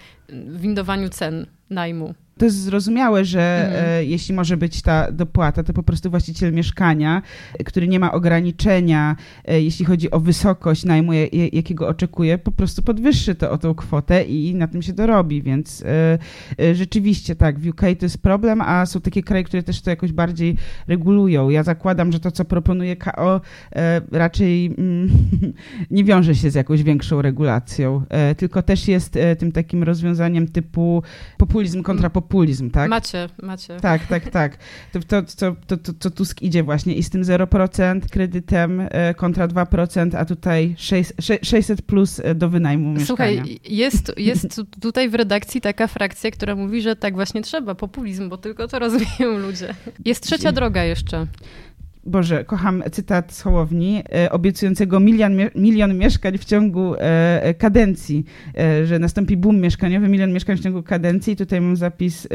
windowaniu 0.56 1.08
cen 1.08 1.46
najmu 1.70 2.14
to 2.40 2.44
jest 2.44 2.62
zrozumiałe, 2.62 3.24
że 3.24 3.66
mhm. 3.66 3.84
e, 3.88 4.04
jeśli 4.04 4.34
może 4.34 4.56
być 4.56 4.82
ta 4.82 5.12
dopłata, 5.12 5.62
to 5.62 5.72
po 5.72 5.82
prostu 5.82 6.10
właściciel 6.10 6.52
mieszkania, 6.52 7.22
który 7.64 7.88
nie 7.88 8.00
ma 8.00 8.12
ograniczenia, 8.12 9.16
e, 9.44 9.62
jeśli 9.62 9.84
chodzi 9.84 10.10
o 10.10 10.20
wysokość 10.20 10.84
najmu, 10.84 11.12
jakiego 11.52 11.88
oczekuje, 11.88 12.38
po 12.38 12.52
prostu 12.52 12.82
podwyższy 12.82 13.34
to 13.34 13.50
o 13.50 13.58
tą 13.58 13.74
kwotę 13.74 14.22
i 14.22 14.54
na 14.54 14.66
tym 14.66 14.82
się 14.82 14.92
dorobi, 14.92 15.42
więc 15.42 15.82
e, 15.82 16.18
e 16.60 16.74
rzeczywiście 16.74 17.36
tak, 17.36 17.58
w 17.58 17.68
UK 17.68 17.80
to 17.80 18.04
jest 18.04 18.22
problem, 18.22 18.60
a 18.60 18.86
są 18.86 19.00
takie 19.00 19.22
kraje, 19.22 19.44
które 19.44 19.62
też 19.62 19.82
to 19.82 19.90
jakoś 19.90 20.12
bardziej 20.12 20.56
regulują. 20.88 21.48
Ja 21.48 21.62
zakładam, 21.62 22.12
że 22.12 22.20
to, 22.20 22.30
co 22.30 22.44
proponuje 22.44 22.96
KO, 22.96 23.40
e, 23.72 24.00
raczej 24.12 24.66
mm, 24.66 25.10
nie 25.90 26.04
wiąże 26.04 26.34
się 26.34 26.50
z 26.50 26.54
jakąś 26.54 26.82
większą 26.82 27.22
regulacją, 27.22 28.02
e, 28.08 28.34
tylko 28.34 28.62
też 28.62 28.88
jest 28.88 29.18
tym 29.38 29.52
takim 29.52 29.82
rozwiązaniem 29.82 30.48
typu 30.48 31.02
populizm 31.36 31.82
kontra 31.82 32.10
populizm 32.10 32.29
populizm, 32.30 32.70
tak? 32.70 32.90
Macie, 32.90 33.28
macie. 33.42 33.76
Tak, 33.80 34.06
tak, 34.06 34.30
tak. 34.30 34.58
To, 34.92 35.00
to, 35.00 35.22
to, 35.22 35.56
to, 35.66 35.76
to, 35.76 35.92
to 35.92 36.10
Tusk 36.10 36.42
idzie 36.42 36.62
właśnie 36.62 36.94
i 36.94 37.02
z 37.02 37.10
tym 37.10 37.22
0% 37.22 38.00
kredytem 38.10 38.88
e, 38.90 39.14
kontra 39.14 39.48
2%, 39.48 40.16
a 40.16 40.24
tutaj 40.24 40.74
600 41.42 41.82
plus 41.82 42.20
e, 42.20 42.34
do 42.34 42.48
wynajmu 42.48 42.92
mieszkania. 42.92 43.06
Słuchaj, 43.06 43.60
jest, 43.64 44.12
jest 44.16 44.60
tutaj 44.80 45.08
w 45.08 45.14
redakcji 45.14 45.60
taka 45.60 45.86
frakcja, 45.86 46.30
która 46.30 46.56
mówi, 46.56 46.82
że 46.82 46.96
tak 46.96 47.14
właśnie 47.14 47.42
trzeba, 47.42 47.74
populizm, 47.74 48.28
bo 48.28 48.38
tylko 48.38 48.68
to 48.68 48.78
rozumieją 48.78 49.38
ludzie. 49.38 49.74
Jest 50.04 50.22
trzecia 50.22 50.52
droga 50.52 50.84
jeszcze. 50.84 51.26
Boże, 52.04 52.44
kocham 52.44 52.82
cytat 52.92 53.32
z 53.32 53.42
Hołowni, 53.42 54.02
e, 54.14 54.32
obiecującego 54.32 55.00
milion, 55.00 55.32
milion 55.54 55.98
mieszkań 55.98 56.38
w 56.38 56.44
ciągu 56.44 56.94
e, 56.94 57.42
e, 57.42 57.54
kadencji, 57.54 58.24
że 58.84 58.98
nastąpi 58.98 59.36
boom 59.36 59.60
mieszkaniowy, 59.60 60.08
milion 60.08 60.32
mieszkań 60.32 60.56
w 60.56 60.60
ciągu 60.60 60.82
kadencji. 60.82 61.36
Tutaj 61.36 61.60
mam 61.60 61.76
zapis, 61.76 62.28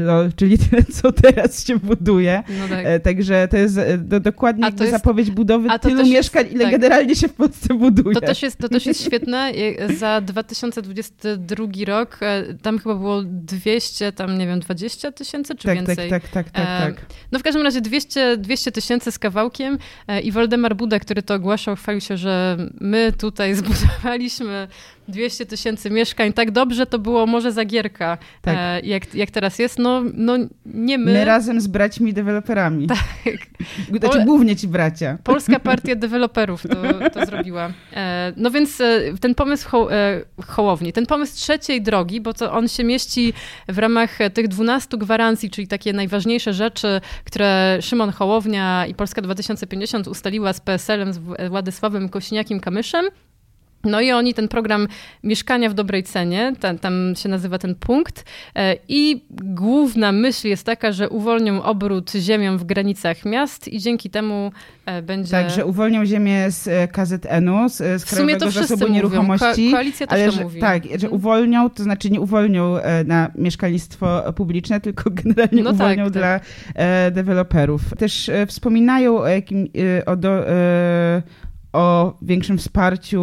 lol, 0.00 0.32
czyli 0.36 0.58
tyle, 0.70 0.82
co 0.82 1.12
teraz 1.12 1.66
się 1.66 1.76
buduje. 1.76 2.42
No 2.48 2.68
tak. 2.68 3.02
Także 3.02 3.48
to 3.48 3.56
jest 3.56 3.78
do, 3.98 4.20
dokładnie 4.20 4.72
to 4.72 4.84
jest, 4.84 4.96
zapowiedź 4.96 5.30
budowy 5.30 5.68
tylu 5.80 6.06
mieszkań, 6.06 6.42
jest, 6.42 6.54
ile 6.54 6.64
tak. 6.64 6.72
generalnie 6.72 7.16
się 7.16 7.28
w 7.28 7.34
Polsce 7.34 7.74
buduje. 7.74 8.14
To 8.14 8.20
też 8.20 8.42
jest, 8.42 8.58
to 8.58 8.68
też 8.68 8.86
jest 8.86 9.04
świetne. 9.06 9.52
Za 9.98 10.20
2022 10.20 11.66
rok 11.86 12.20
tam 12.62 12.78
chyba 12.78 12.94
było 12.94 13.22
200, 13.24 14.12
tam 14.12 14.38
nie 14.38 14.46
wiem, 14.46 14.60
20 14.60 15.12
tysięcy 15.12 15.54
czy 15.54 15.68
tak, 15.68 15.76
więcej? 15.76 16.10
Tak, 16.10 16.28
tak, 16.28 16.30
tak, 16.30 16.50
tak, 16.50 16.94
tak. 16.96 17.06
No 17.32 17.38
w 17.38 17.42
każdym 17.42 17.62
razie 17.62 17.80
200 17.80 18.05
200 18.36 18.72
tysięcy 18.72 19.12
z 19.12 19.18
kawałkiem 19.18 19.78
e, 20.08 20.20
i 20.20 20.32
Waldemar 20.32 20.76
Buda, 20.76 20.98
który 20.98 21.22
to 21.22 21.34
ogłaszał, 21.34 21.76
chwalił 21.76 22.00
się, 22.00 22.16
że 22.16 22.56
my 22.80 23.12
tutaj 23.18 23.54
zbudowaliśmy 23.60 24.68
200 25.08 25.46
tysięcy 25.46 25.90
mieszkań. 25.90 26.32
Tak 26.32 26.50
dobrze 26.50 26.86
to 26.86 26.98
było 26.98 27.26
może 27.26 27.52
Zagierka, 27.52 28.18
tak. 28.42 28.56
e, 28.58 28.80
jak, 28.80 29.14
jak 29.14 29.30
teraz 29.30 29.58
jest. 29.58 29.78
No, 29.78 30.02
no 30.14 30.36
nie 30.66 30.98
my. 30.98 31.12
My 31.12 31.24
razem 31.24 31.60
z 31.60 31.66
braćmi 31.66 32.12
deweloperami. 32.12 32.86
Tak. 32.86 32.98
Znaczy 34.00 34.24
głównie 34.24 34.56
ci 34.56 34.68
bracia. 34.68 35.18
Polska 35.24 35.60
Partia 35.60 35.94
Deweloperów 36.06 36.62
to, 36.62 37.10
to 37.10 37.26
zrobiła. 37.26 37.70
E, 37.92 38.32
no 38.36 38.50
więc 38.50 38.80
e, 38.80 39.00
ten 39.20 39.34
pomysł 39.34 39.68
ho, 39.68 39.92
e, 39.92 40.22
Hołowni, 40.46 40.92
ten 40.92 41.06
pomysł 41.06 41.36
trzeciej 41.36 41.82
drogi, 41.82 42.20
bo 42.20 42.34
to 42.34 42.52
on 42.52 42.68
się 42.68 42.84
mieści 42.84 43.32
w 43.68 43.78
ramach 43.78 44.18
tych 44.34 44.48
12 44.48 44.98
gwarancji, 44.98 45.50
czyli 45.50 45.68
takie 45.68 45.92
najważniejsze 45.92 46.52
rzeczy, 46.52 47.00
które 47.24 47.78
Szymon 47.80 48.12
Hołownia 48.12 48.86
i 48.86 48.94
Polska 48.94 49.22
2050 49.22 50.08
ustaliła 50.08 50.52
z 50.52 50.60
PSL-em, 50.60 51.12
z 51.12 51.18
Władysławem 51.48 52.08
Kośniakiem-Kamyszem. 52.08 53.02
No 53.84 54.00
i 54.00 54.12
oni 54.12 54.34
ten 54.34 54.48
program 54.48 54.88
Mieszkania 55.24 55.70
w 55.70 55.74
dobrej 55.74 56.02
cenie, 56.02 56.52
tam, 56.60 56.78
tam, 56.78 57.12
się 57.16 57.28
nazywa 57.28 57.58
ten 57.58 57.74
punkt 57.74 58.24
e, 58.54 58.76
i 58.88 59.24
główna 59.30 60.12
myśl 60.12 60.48
jest 60.48 60.66
taka, 60.66 60.92
że 60.92 61.08
uwolnią 61.08 61.62
obrót 61.62 62.12
ziemią 62.12 62.58
w 62.58 62.64
granicach 62.64 63.24
miast 63.24 63.68
i 63.68 63.78
dzięki 63.78 64.10
temu 64.10 64.52
e, 64.86 65.02
będzie... 65.02 65.30
Tak, 65.30 65.50
że 65.50 65.66
uwolnią 65.66 66.04
ziemię 66.04 66.50
z 66.50 66.68
e, 66.68 66.88
KZN-u, 66.88 67.68
z, 67.68 68.02
z 68.02 68.04
Krajowego 68.04 68.50
Zasobu 68.50 68.88
Nieruchomości. 68.88 69.66
Ko 69.66 69.76
koalicja 69.76 70.06
też 70.06 70.20
ale, 70.20 70.32
że, 70.32 70.42
mówi. 70.42 70.60
Tak, 70.60 70.84
że 70.84 70.92
mhm. 70.92 71.12
uwolnią, 71.12 71.70
to 71.70 71.82
znaczy 71.82 72.10
nie 72.10 72.20
uwolnią 72.20 72.76
na 73.04 73.30
mieszkalnictwo 73.34 74.32
publiczne, 74.32 74.80
tylko 74.80 75.10
generalnie 75.10 75.62
no 75.62 75.70
tak, 75.70 75.80
uwolnią 75.80 76.04
tak, 76.04 76.12
dla 76.12 76.40
tak. 76.40 77.14
deweloperów. 77.14 77.82
Też 77.98 78.30
wspominają 78.46 79.18
o 79.18 79.28
jakim... 79.28 79.68
O 80.06 80.16
do, 80.16 80.44
o 81.76 82.16
większym 82.22 82.58
wsparciu 82.58 83.22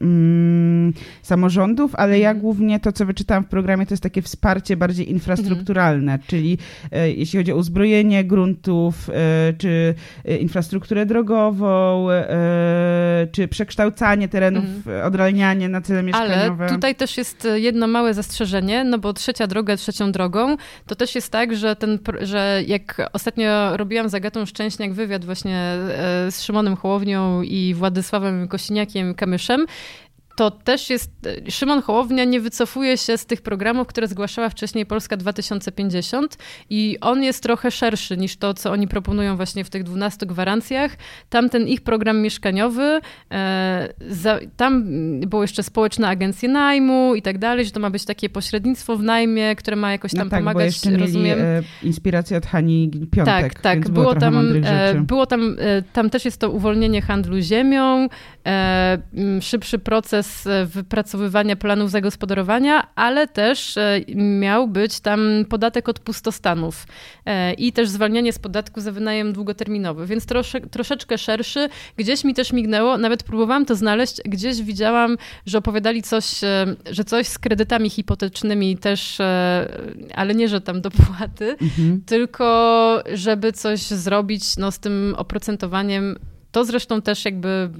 mm, 0.00 0.92
samorządów, 1.22 1.94
ale 1.94 2.18
ja 2.18 2.30
mhm. 2.30 2.42
głównie 2.42 2.80
to, 2.80 2.92
co 2.92 3.06
wyczytałam 3.06 3.44
w 3.44 3.48
programie, 3.48 3.86
to 3.86 3.94
jest 3.94 4.02
takie 4.02 4.22
wsparcie 4.22 4.76
bardziej 4.76 5.10
infrastrukturalne, 5.10 6.12
mm. 6.12 6.26
czyli 6.26 6.58
e, 6.92 7.10
jeśli 7.10 7.38
chodzi 7.38 7.52
o 7.52 7.56
uzbrojenie 7.56 8.24
gruntów, 8.24 9.10
e, 9.10 9.52
czy 9.58 9.94
e, 10.24 10.36
infrastrukturę 10.36 11.06
drogową, 11.06 12.10
e, 12.10 13.26
czy 13.32 13.48
przekształcanie 13.48 14.28
terenów, 14.28 14.64
mm. 14.86 15.06
odralnianie 15.06 15.68
na 15.68 15.80
cele 15.80 16.02
mieszkaniowe. 16.02 16.64
Ale 16.64 16.74
tutaj 16.74 16.94
też 16.94 17.18
jest 17.18 17.48
jedno 17.54 17.86
małe 17.86 18.14
zastrzeżenie, 18.14 18.84
no 18.84 18.98
bo 18.98 19.12
trzecia 19.12 19.46
droga 19.46 19.76
trzecią 19.76 20.12
drogą, 20.12 20.56
to 20.86 20.94
też 20.94 21.14
jest 21.14 21.32
tak, 21.32 21.56
że, 21.56 21.76
ten, 21.76 21.98
że 22.20 22.62
jak 22.66 23.10
ostatnio 23.12 23.76
robiłam 23.76 24.08
z 24.08 24.14
Agatą 24.14 24.46
Szczęśniak 24.46 24.92
wywiad 24.92 25.24
właśnie 25.24 25.56
e, 25.56 26.30
z 26.30 26.42
Szymonem 26.42 26.76
Hołownią 26.76 27.42
i 27.42 27.74
Władysławem 27.88 28.48
Władysławem 28.48 28.48
Kosiniakiem-Kamyszem 28.48 29.66
to 30.38 30.50
też 30.50 30.90
jest, 30.90 31.10
Szymon 31.48 31.82
Hołownia 31.82 32.24
nie 32.24 32.40
wycofuje 32.40 32.98
się 32.98 33.18
z 33.18 33.26
tych 33.26 33.42
programów, 33.42 33.86
które 33.86 34.08
zgłaszała 34.08 34.48
wcześniej 34.48 34.86
Polska 34.86 35.16
2050 35.16 36.38
i 36.70 36.98
on 37.00 37.22
jest 37.22 37.42
trochę 37.42 37.70
szerszy 37.70 38.16
niż 38.16 38.36
to, 38.36 38.54
co 38.54 38.72
oni 38.72 38.88
proponują 38.88 39.36
właśnie 39.36 39.64
w 39.64 39.70
tych 39.70 39.82
12 39.82 40.26
gwarancjach. 40.26 40.96
Tamten 41.28 41.68
ich 41.68 41.80
program 41.80 42.20
mieszkaniowy, 42.20 43.00
e, 43.30 43.88
za, 44.08 44.38
tam 44.56 44.84
było 45.20 45.42
jeszcze 45.42 45.62
społeczna 45.62 46.08
agencja 46.08 46.48
najmu 46.48 47.14
i 47.14 47.22
tak 47.22 47.38
dalej, 47.38 47.64
że 47.64 47.70
to 47.70 47.80
ma 47.80 47.90
być 47.90 48.04
takie 48.04 48.28
pośrednictwo 48.28 48.96
w 48.96 49.02
najmie, 49.02 49.56
które 49.56 49.76
ma 49.76 49.92
jakoś 49.92 50.10
tam 50.12 50.26
no 50.26 50.30
tak, 50.30 50.40
pomagać, 50.40 50.60
bo 50.60 50.64
jeszcze 50.64 50.90
rozumiem. 50.90 51.38
Mieli, 51.38 51.40
e, 51.42 51.62
inspirację 51.82 52.36
od 52.36 52.46
Hani 52.46 52.90
Piątek. 53.10 53.54
Tak, 53.54 53.60
tak. 53.60 53.80
Było, 53.88 53.92
było, 53.92 54.14
tam, 54.14 54.54
e, 54.64 54.94
było 54.94 55.26
tam, 55.26 55.56
e, 55.58 55.82
tam 55.82 56.10
też 56.10 56.24
jest 56.24 56.40
to 56.40 56.50
uwolnienie 56.50 57.02
handlu 57.02 57.40
ziemią, 57.40 58.08
e, 58.46 58.98
szybszy 59.40 59.78
proces 59.78 60.27
E, 60.46 60.66
wypracowywania 60.66 61.56
planów 61.56 61.90
zagospodarowania, 61.90 62.88
ale 62.94 63.28
też 63.28 63.76
e, 63.76 64.00
miał 64.14 64.68
być 64.68 65.00
tam 65.00 65.44
podatek 65.48 65.88
od 65.88 65.98
pustostanów 65.98 66.86
e, 67.26 67.52
i 67.52 67.72
też 67.72 67.88
zwalnianie 67.88 68.32
z 68.32 68.38
podatku 68.38 68.80
za 68.80 68.92
wynajem 68.92 69.32
długoterminowy, 69.32 70.06
więc 70.06 70.26
trosze, 70.26 70.60
troszeczkę 70.60 71.18
szerszy. 71.18 71.68
Gdzieś 71.96 72.24
mi 72.24 72.34
też 72.34 72.52
mignęło, 72.52 72.98
nawet 72.98 73.22
próbowałam 73.22 73.66
to 73.66 73.74
znaleźć, 73.74 74.20
gdzieś 74.24 74.62
widziałam, 74.62 75.16
że 75.46 75.58
opowiadali 75.58 76.02
coś, 76.02 76.40
że 76.90 77.04
coś 77.04 77.26
z 77.26 77.38
kredytami 77.38 77.90
hipotecznymi 77.90 78.78
też, 78.78 79.18
ale 80.14 80.34
nie, 80.34 80.48
że 80.48 80.60
tam 80.60 80.80
dopłaty, 80.80 81.56
mhm. 81.62 82.02
tylko 82.06 83.02
żeby 83.14 83.52
coś 83.52 83.80
zrobić 83.80 84.56
no, 84.56 84.72
z 84.72 84.78
tym 84.78 85.14
oprocentowaniem 85.18 86.18
to 86.52 86.64
zresztą 86.64 87.02
też 87.02 87.24
jakby 87.24 87.70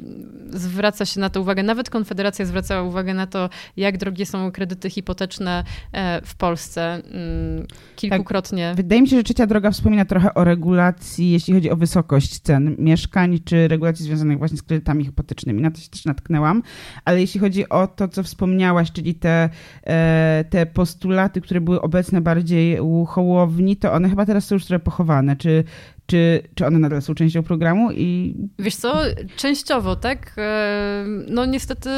zwraca 0.50 1.06
się 1.06 1.20
na 1.20 1.30
to 1.30 1.40
uwagę, 1.40 1.62
nawet 1.62 1.90
Konfederacja 1.90 2.44
zwracała 2.44 2.82
uwagę 2.82 3.14
na 3.14 3.26
to, 3.26 3.50
jak 3.76 3.98
drogie 3.98 4.26
są 4.26 4.52
kredyty 4.52 4.90
hipoteczne 4.90 5.64
e, 5.92 6.20
w 6.24 6.34
Polsce 6.34 6.94
mm, 6.94 7.66
kilkukrotnie. 7.96 8.68
Tak. 8.68 8.76
Wydaje 8.76 9.02
mi 9.02 9.08
się, 9.08 9.16
że 9.16 9.22
trzecia 9.22 9.46
droga 9.46 9.70
wspomina 9.70 10.04
trochę 10.04 10.34
o 10.34 10.44
regulacji, 10.44 11.30
jeśli 11.30 11.54
chodzi 11.54 11.70
o 11.70 11.76
wysokość 11.76 12.38
cen 12.38 12.76
mieszkań, 12.78 13.38
czy 13.44 13.68
regulacji 13.68 14.04
związanych 14.04 14.38
właśnie 14.38 14.58
z 14.58 14.62
kredytami 14.62 15.04
hipotecznymi. 15.04 15.62
Na 15.62 15.70
to 15.70 15.80
się 15.80 15.88
też 15.88 16.04
natknęłam, 16.04 16.62
ale 17.04 17.20
jeśli 17.20 17.40
chodzi 17.40 17.68
o 17.68 17.86
to, 17.86 18.08
co 18.08 18.22
wspomniałaś, 18.22 18.92
czyli 18.92 19.14
te, 19.14 19.50
e, 19.84 20.44
te 20.50 20.66
postulaty, 20.66 21.40
które 21.40 21.60
były 21.60 21.80
obecne 21.80 22.20
bardziej 22.20 22.80
u 22.80 23.04
Hołowni, 23.04 23.76
to 23.76 23.92
one 23.92 24.08
chyba 24.08 24.26
teraz 24.26 24.44
są 24.44 24.54
już 24.54 24.64
trochę 24.64 24.84
pochowane. 24.84 25.36
Czy 25.36 25.64
czy, 26.10 26.42
czy 26.54 26.66
one 26.66 26.78
nadal 26.78 27.02
są 27.02 27.14
częścią 27.14 27.42
programu? 27.42 27.92
I... 27.92 28.34
Wiesz 28.58 28.76
co, 28.76 29.02
częściowo, 29.36 29.96
tak? 29.96 30.34
E, 30.38 31.04
no 31.28 31.46
niestety 31.46 31.90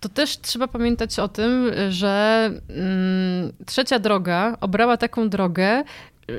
to 0.00 0.08
też 0.08 0.38
trzeba 0.38 0.68
pamiętać 0.68 1.18
o 1.18 1.28
tym, 1.28 1.70
że 1.88 2.44
mm, 2.68 3.52
trzecia 3.66 3.98
droga 3.98 4.56
obrała 4.60 4.96
taką 4.96 5.28
drogę, 5.28 5.84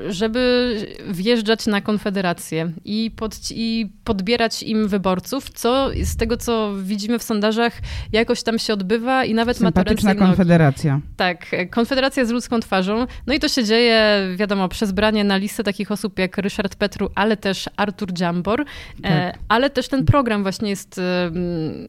żeby 0.08 0.76
wjeżdżać 1.08 1.66
na 1.66 1.80
Konfederację 1.80 2.72
i, 2.84 3.10
pod, 3.16 3.34
i 3.50 3.92
podbierać 4.04 4.62
im 4.62 4.88
wyborców, 4.88 5.50
co 5.50 5.90
z 6.02 6.16
tego, 6.16 6.36
co 6.36 6.74
widzimy 6.82 7.18
w 7.18 7.22
sondażach, 7.22 7.72
jakoś 8.12 8.42
tam 8.42 8.58
się 8.58 8.72
odbywa 8.72 9.24
i 9.24 9.34
nawet 9.34 9.60
ma 9.60 9.72
to 9.72 9.82
ręce 9.82 10.14
Konfederacja. 10.14 11.00
Tak, 11.16 11.46
Konfederacja 11.70 12.24
z 12.24 12.30
ludzką 12.30 12.60
twarzą. 12.60 13.06
No 13.26 13.34
i 13.34 13.40
to 13.40 13.48
się 13.48 13.64
dzieje, 13.64 14.28
wiadomo, 14.36 14.68
przez 14.68 14.92
branie 14.92 15.24
na 15.24 15.36
listę 15.36 15.64
takich 15.64 15.92
osób 15.92 16.18
jak 16.18 16.38
Ryszard 16.38 16.76
Petru, 16.76 17.10
ale 17.14 17.36
też 17.36 17.70
Artur 17.76 18.12
Dziambor, 18.12 18.60
e, 18.60 18.64
tak. 19.02 19.38
ale 19.48 19.70
też 19.70 19.88
ten 19.88 20.04
program 20.04 20.42
właśnie 20.42 20.70
jest, 20.70 20.98
e, 20.98 21.30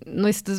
no 0.05 0.27
jest 0.27 0.51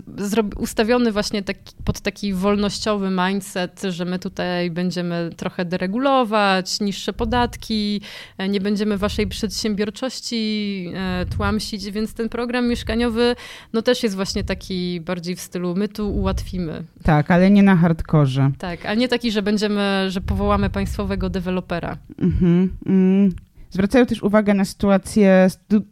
ustawiony 0.57 1.13
właśnie 1.13 1.43
taki, 1.43 1.75
pod 1.85 2.01
taki 2.01 2.35
wolnościowy 2.35 3.11
mindset, 3.11 3.83
że 3.89 4.05
my 4.05 4.19
tutaj 4.19 4.71
będziemy 4.71 5.31
trochę 5.37 5.65
deregulować, 5.65 6.81
niższe 6.81 7.13
podatki, 7.13 7.32
podatki, 7.33 8.01
e, 8.39 8.49
nie 8.49 8.61
będziemy 8.61 8.99
waszej 8.99 9.27
przedsiębiorczości 9.27 10.93
e, 10.95 11.27
tłamsić, 11.27 11.91
więc 11.91 12.15
ten 12.15 12.29
program 12.29 12.69
mieszkaniowy 12.69 13.37
no 13.73 13.83
też 13.83 14.03
jest 14.03 14.17
właśnie 14.17 14.45
taki 14.45 15.01
bardziej 15.01 15.37
w 15.37 15.41
stylu 15.41 15.75
my 15.77 15.89
tu 15.89 16.15
ułatwimy. 16.15 16.85
Tak, 17.03 17.31
ale 17.31 17.51
nie 17.51 17.63
na 17.63 17.77
hardkorze. 17.77 18.51
Tak, 18.59 18.87
ale 18.87 18.97
nie 18.97 19.09
taki, 19.09 19.33
że 19.33 19.43
będziemy, 19.43 20.07
że 20.09 20.21
powołamy 20.21 20.71
państwowego 20.71 21.31
dewelopera. 21.31 21.97
Mhm. 22.19 22.77
Mm. 22.87 23.33
Zwracają 23.71 24.07
też 24.07 24.23
uwagę 24.23 24.55
na 24.55 24.65
sytuację 24.65 25.47
stu 25.49 25.83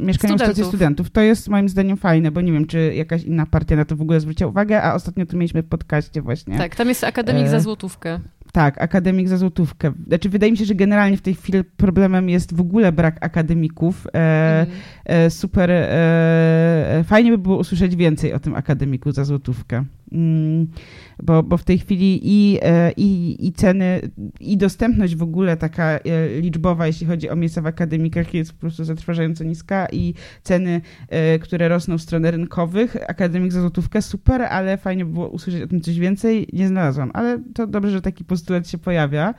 mieszkaniową 0.00 0.38
sytuację 0.38 0.64
studentów. 0.64 1.10
To 1.10 1.20
jest 1.20 1.48
moim 1.48 1.68
zdaniem 1.68 1.96
fajne, 1.96 2.30
bo 2.30 2.40
nie 2.40 2.52
wiem, 2.52 2.66
czy 2.66 2.94
jakaś 2.94 3.22
inna 3.22 3.46
partia 3.46 3.76
na 3.76 3.84
to 3.84 3.96
w 3.96 4.02
ogóle 4.02 4.20
zwróciła 4.20 4.50
uwagę, 4.50 4.82
a 4.82 4.94
ostatnio 4.94 5.26
tu 5.26 5.36
mieliśmy 5.36 5.62
w 5.62 5.68
podcaście 5.68 6.22
właśnie. 6.22 6.58
Tak, 6.58 6.76
tam 6.76 6.88
jest 6.88 7.04
akademik 7.04 7.46
e... 7.46 7.50
za 7.50 7.60
złotówkę. 7.60 8.20
Tak, 8.54 8.82
akademik 8.82 9.28
za 9.28 9.36
złotówkę. 9.36 9.92
Znaczy, 10.06 10.28
wydaje 10.28 10.52
mi 10.52 10.58
się, 10.58 10.64
że 10.64 10.74
generalnie 10.74 11.16
w 11.16 11.22
tej 11.22 11.34
chwili 11.34 11.64
problemem 11.64 12.28
jest 12.28 12.56
w 12.56 12.60
ogóle 12.60 12.92
brak 12.92 13.16
akademików. 13.20 14.06
E, 14.06 14.18
mm. 14.60 14.76
e, 15.04 15.30
super. 15.30 15.70
E, 15.70 17.04
fajnie 17.06 17.30
by 17.30 17.38
było 17.38 17.58
usłyszeć 17.58 17.96
więcej 17.96 18.32
o 18.32 18.40
tym 18.40 18.54
akademiku 18.54 19.12
za 19.12 19.24
złotówkę. 19.24 19.84
Mm, 20.12 20.66
bo, 21.22 21.42
bo 21.42 21.56
w 21.56 21.64
tej 21.64 21.78
chwili 21.78 22.20
i, 22.22 22.58
e, 22.62 22.92
i, 22.96 23.36
i 23.46 23.52
ceny, 23.52 24.00
i 24.40 24.56
dostępność 24.56 25.16
w 25.16 25.22
ogóle 25.22 25.56
taka 25.56 25.84
e, 25.84 26.00
liczbowa, 26.40 26.86
jeśli 26.86 27.06
chodzi 27.06 27.30
o 27.30 27.36
miejsca 27.36 27.62
w 27.62 27.66
akademikach, 27.66 28.34
jest 28.34 28.52
po 28.52 28.60
prostu 28.60 28.84
zatrważająco 28.84 29.44
niska 29.44 29.86
i 29.92 30.14
ceny, 30.42 30.80
e, 31.08 31.38
które 31.38 31.68
rosną 31.68 31.98
w 31.98 32.02
stronę 32.02 32.30
rynkowych, 32.30 33.10
akademik 33.10 33.52
za 33.52 33.60
złotówkę, 33.60 34.02
super, 34.02 34.42
ale 34.42 34.76
fajnie 34.76 35.04
by 35.04 35.12
było 35.12 35.28
usłyszeć 35.28 35.62
o 35.62 35.66
tym 35.66 35.80
coś 35.80 35.98
więcej. 35.98 36.48
Nie 36.52 36.68
znalazłam, 36.68 37.10
ale 37.14 37.38
to 37.54 37.66
dobrze, 37.66 37.90
że 37.90 38.02
taki 38.02 38.24
postulat 38.24 38.68
się 38.68 38.78
pojawia. 38.78 39.34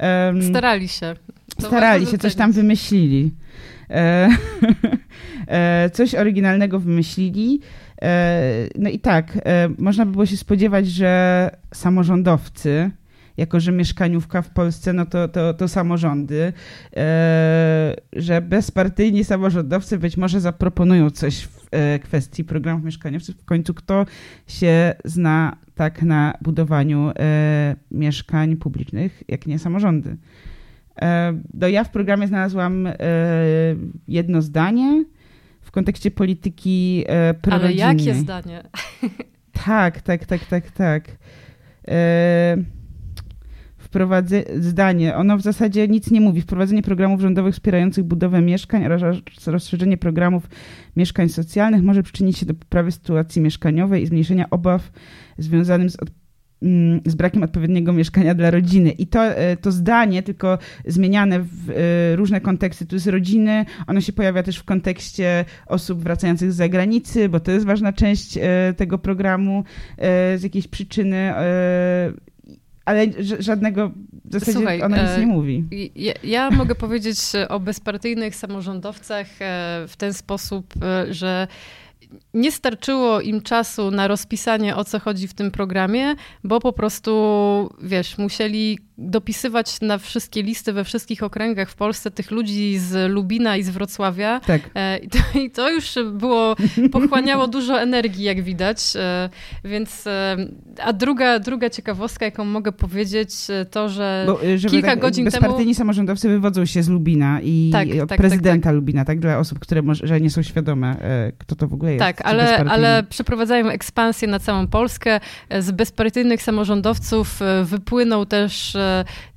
Um, 0.00 0.42
starali 0.42 0.88
się. 0.88 1.14
To 1.56 1.66
starali 1.66 2.06
się, 2.06 2.18
coś 2.18 2.34
tam 2.34 2.52
wymyślili. 2.52 3.30
coś 5.92 6.14
oryginalnego 6.14 6.80
wymyślili. 6.80 7.60
E, 8.02 8.68
no 8.78 8.90
i 8.90 8.98
tak, 8.98 9.38
e, 9.44 9.68
można 9.78 10.06
by 10.06 10.12
było 10.12 10.26
się 10.26 10.36
spodziewać, 10.36 10.86
że 10.86 11.50
samorządowcy 11.74 12.90
jako 13.36 13.60
że 13.60 13.72
mieszkaniówka 13.72 14.42
w 14.42 14.50
Polsce, 14.50 14.92
no 14.92 15.06
to, 15.06 15.28
to, 15.28 15.54
to 15.54 15.68
samorządy, 15.68 16.52
e, 16.96 17.96
że 18.12 18.40
bezpartyjni 18.42 19.24
samorządowcy 19.24 19.98
być 19.98 20.16
może 20.16 20.40
zaproponują 20.40 21.10
coś 21.10 21.42
w 21.42 21.66
kwestii 22.02 22.44
programów 22.44 22.84
mieszkaniowców. 22.84 23.36
W 23.36 23.44
końcu 23.44 23.74
kto 23.74 24.06
się 24.46 24.94
zna 25.04 25.56
tak 25.74 26.02
na 26.02 26.38
budowaniu 26.42 27.12
mieszkań 27.90 28.56
publicznych, 28.56 29.22
jak 29.28 29.46
nie 29.46 29.58
samorządy. 29.58 30.16
No 31.54 31.68
ja 31.68 31.84
w 31.84 31.90
programie 31.90 32.26
znalazłam 32.26 32.88
jedno 34.08 34.42
zdanie 34.42 35.04
kontekście 35.76 36.10
polityki 36.10 37.04
e, 37.08 37.34
Ale 37.50 37.72
jakie 37.72 38.14
zdanie? 38.14 38.62
Tak, 39.66 40.00
tak, 40.00 40.26
tak, 40.26 40.44
tak, 40.44 40.70
tak. 40.70 41.02
E, 41.88 42.56
wprowadzę 43.78 44.44
zdanie. 44.58 45.16
Ono 45.16 45.36
w 45.36 45.42
zasadzie 45.42 45.88
nic 45.88 46.10
nie 46.10 46.20
mówi. 46.20 46.40
Wprowadzenie 46.40 46.82
programów 46.82 47.20
rządowych 47.20 47.54
wspierających 47.54 48.04
budowę 48.04 48.42
mieszkań 48.42 48.84
oraz 48.84 49.02
rozszerzenie 49.46 49.96
programów 49.96 50.48
mieszkań 50.96 51.28
socjalnych 51.28 51.82
może 51.82 52.02
przyczynić 52.02 52.38
się 52.38 52.46
do 52.46 52.54
poprawy 52.54 52.92
sytuacji 52.92 53.42
mieszkaniowej 53.42 54.02
i 54.02 54.06
zmniejszenia 54.06 54.50
obaw 54.50 54.92
związanych 55.38 55.90
z 55.90 55.96
mm, 56.00 56.14
z 57.06 57.14
brakiem 57.14 57.42
odpowiedniego 57.42 57.92
mieszkania 57.92 58.34
dla 58.34 58.50
rodziny. 58.50 58.90
I 58.90 59.06
to, 59.06 59.24
e, 59.24 59.56
to 59.56 59.72
zdanie, 59.72 60.22
tylko 60.22 60.58
zmieniane 60.86 61.40
w 61.40 61.70
e, 61.70 62.16
różne 62.16 62.40
konteksty, 62.40 62.86
tu 62.86 62.96
jest 62.96 63.06
rodziny, 63.06 63.64
ono 63.86 64.00
się 64.00 64.12
pojawia 64.12 64.42
też 64.42 64.56
w 64.56 64.64
kontekście 64.64 65.44
osób 65.66 66.02
wracających 66.02 66.52
z 66.52 66.56
zagranicy, 66.56 67.28
bo 67.28 67.40
to 67.40 67.50
jest 67.50 67.66
ważna 67.66 67.92
część 67.92 68.38
e, 68.38 68.74
tego 68.76 68.98
programu 68.98 69.64
z 70.36 70.42
jakiejś 70.42 70.68
przyczyny 70.68 71.34
ale 72.84 73.06
żadnego, 73.38 73.90
w 74.24 74.32
zasadzie 74.32 74.52
Słuchaj, 74.52 74.82
ona 74.82 75.02
nic 75.02 75.18
nie 75.18 75.26
mówi. 75.26 75.64
Ja, 75.94 76.12
ja 76.24 76.50
mogę 76.50 76.74
powiedzieć 76.74 77.18
o 77.48 77.60
bezpartyjnych 77.60 78.36
samorządowcach 78.36 79.26
w 79.88 79.94
ten 79.98 80.12
sposób, 80.12 80.74
że 81.10 81.46
nie 82.34 82.52
starczyło 82.52 83.20
im 83.20 83.42
czasu 83.42 83.90
na 83.90 84.08
rozpisanie, 84.08 84.76
o 84.76 84.84
co 84.84 85.00
chodzi 85.00 85.28
w 85.28 85.34
tym 85.34 85.50
programie, 85.50 86.14
bo 86.44 86.60
po 86.60 86.72
prostu, 86.72 87.12
wiesz, 87.82 88.18
musieli 88.18 88.78
dopisywać 88.98 89.80
na 89.80 89.98
wszystkie 89.98 90.42
listy 90.42 90.72
we 90.72 90.84
wszystkich 90.84 91.22
okręgach 91.22 91.70
w 91.70 91.74
Polsce 91.74 92.10
tych 92.10 92.30
ludzi 92.30 92.78
z 92.78 93.12
Lubina 93.12 93.56
i 93.56 93.62
z 93.62 93.70
Wrocławia. 93.70 94.40
Tak. 94.40 94.70
E, 94.74 94.98
I 94.98 95.08
to, 95.08 95.18
I 95.38 95.50
to, 95.50 95.70
już 95.70 95.94
było, 96.12 96.56
pochłaniało 96.92 97.48
dużo 97.56 97.80
energii, 97.80 98.24
jak 98.24 98.42
widać. 98.42 98.78
E, 98.96 99.30
więc, 99.64 100.06
e, 100.06 100.36
a 100.82 100.92
druga, 100.92 101.38
druga 101.38 101.70
ciekawostka, 101.70 102.24
jaką 102.24 102.44
mogę 102.44 102.72
powiedzieć, 102.72 103.30
to, 103.70 103.88
że 103.88 104.24
Bo, 104.26 104.38
kilka 104.70 104.88
tak, 104.88 105.00
godzin 105.00 105.24
bezpartyjni 105.24 105.30
temu... 105.30 105.42
bezpartyjni 105.42 105.74
samorządowcy 105.74 106.28
wywodzą 106.28 106.64
się 106.64 106.82
z 106.82 106.88
Lubina 106.88 107.40
i 107.42 107.70
tak, 107.72 107.88
tak, 107.98 108.08
tak, 108.08 108.18
prezydenta 108.18 108.64
tak, 108.64 108.74
Lubina, 108.74 109.04
tak? 109.04 109.20
Dla 109.20 109.38
osób, 109.38 109.58
które 109.58 109.82
może, 109.82 110.20
nie 110.20 110.30
są 110.30 110.42
świadome, 110.42 110.96
kto 111.38 111.56
to 111.56 111.68
w 111.68 111.74
ogóle 111.74 111.92
jest. 111.92 112.04
Tak, 112.04 112.26
ale, 112.26 112.56
ale 112.56 113.02
przeprowadzają 113.08 113.68
ekspansję 113.68 114.28
na 114.28 114.38
całą 114.38 114.66
Polskę. 114.66 115.20
Z 115.60 115.70
bezpartyjnych 115.70 116.42
samorządowców 116.42 117.40
wypłynął 117.64 118.26
też 118.26 118.76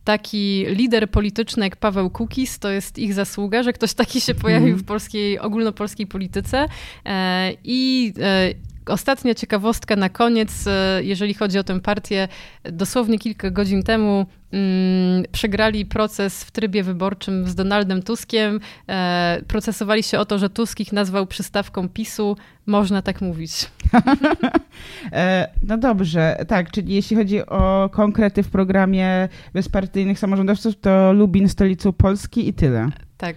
taki 0.04 0.66
lider 0.68 1.12
polityczny 1.12 1.66
jak 1.66 1.76
Paweł 1.76 2.10
Kukis, 2.10 2.60
to 2.60 2.70
jest 2.70 2.98
ich 2.98 3.14
zasługa, 3.14 3.64
że 3.64 3.74
ktoś 3.74 3.94
taki 3.94 4.22
się 4.22 4.36
pojawił 4.36 4.68
mhm. 4.68 4.84
w 4.84 4.86
polskiej, 4.86 5.40
ogólnopolskiej 5.40 6.08
polityce 6.08 6.66
e, 7.06 7.52
i 7.64 8.14
e, 8.20 8.69
ostatnia 8.90 9.36
ciekawostka 9.36 9.96
na 9.96 10.10
koniec, 10.10 10.68
e, 10.68 11.04
jeżeli 11.04 11.34
chodzi 11.34 11.60
o 11.60 11.64
tę 11.64 11.80
partię. 11.80 12.28
Dosłownie 12.64 13.20
kilka 13.20 13.52
godzin 13.52 13.84
temu 13.84 14.26
mm, 14.52 15.24
przegrali 15.32 15.86
proces 15.86 16.44
w 16.44 16.52
trybie 16.52 16.84
wyborczym 16.84 17.48
z 17.48 17.56
Donaldem 17.56 18.04
Tuskiem. 18.04 18.60
E, 18.90 19.42
procesowali 19.48 20.04
się 20.04 20.20
o 20.20 20.26
to, 20.26 20.40
że 20.40 20.50
Tusk 20.50 20.80
ich 20.80 20.94
nazwał 20.94 21.28
przystawką 21.28 21.90
PiSu. 21.90 22.38
Można 22.66 23.02
tak 23.02 23.22
mówić. 23.22 23.52
e, 25.12 25.50
no 25.64 25.78
dobrze, 25.78 26.46
tak, 26.48 26.72
czyli 26.72 26.94
jeśli 26.94 27.16
chodzi 27.16 27.46
o 27.46 27.90
konkrety 27.94 28.44
w 28.44 28.50
programie 28.50 29.30
bezpartyjnych 29.54 30.20
samorządowców, 30.20 30.80
to 30.82 31.14
Lubin 31.14 31.50
stolicą 31.50 31.94
Polski 31.94 32.48
i 32.48 32.54
tyle. 32.54 32.90
Tak. 33.20 33.36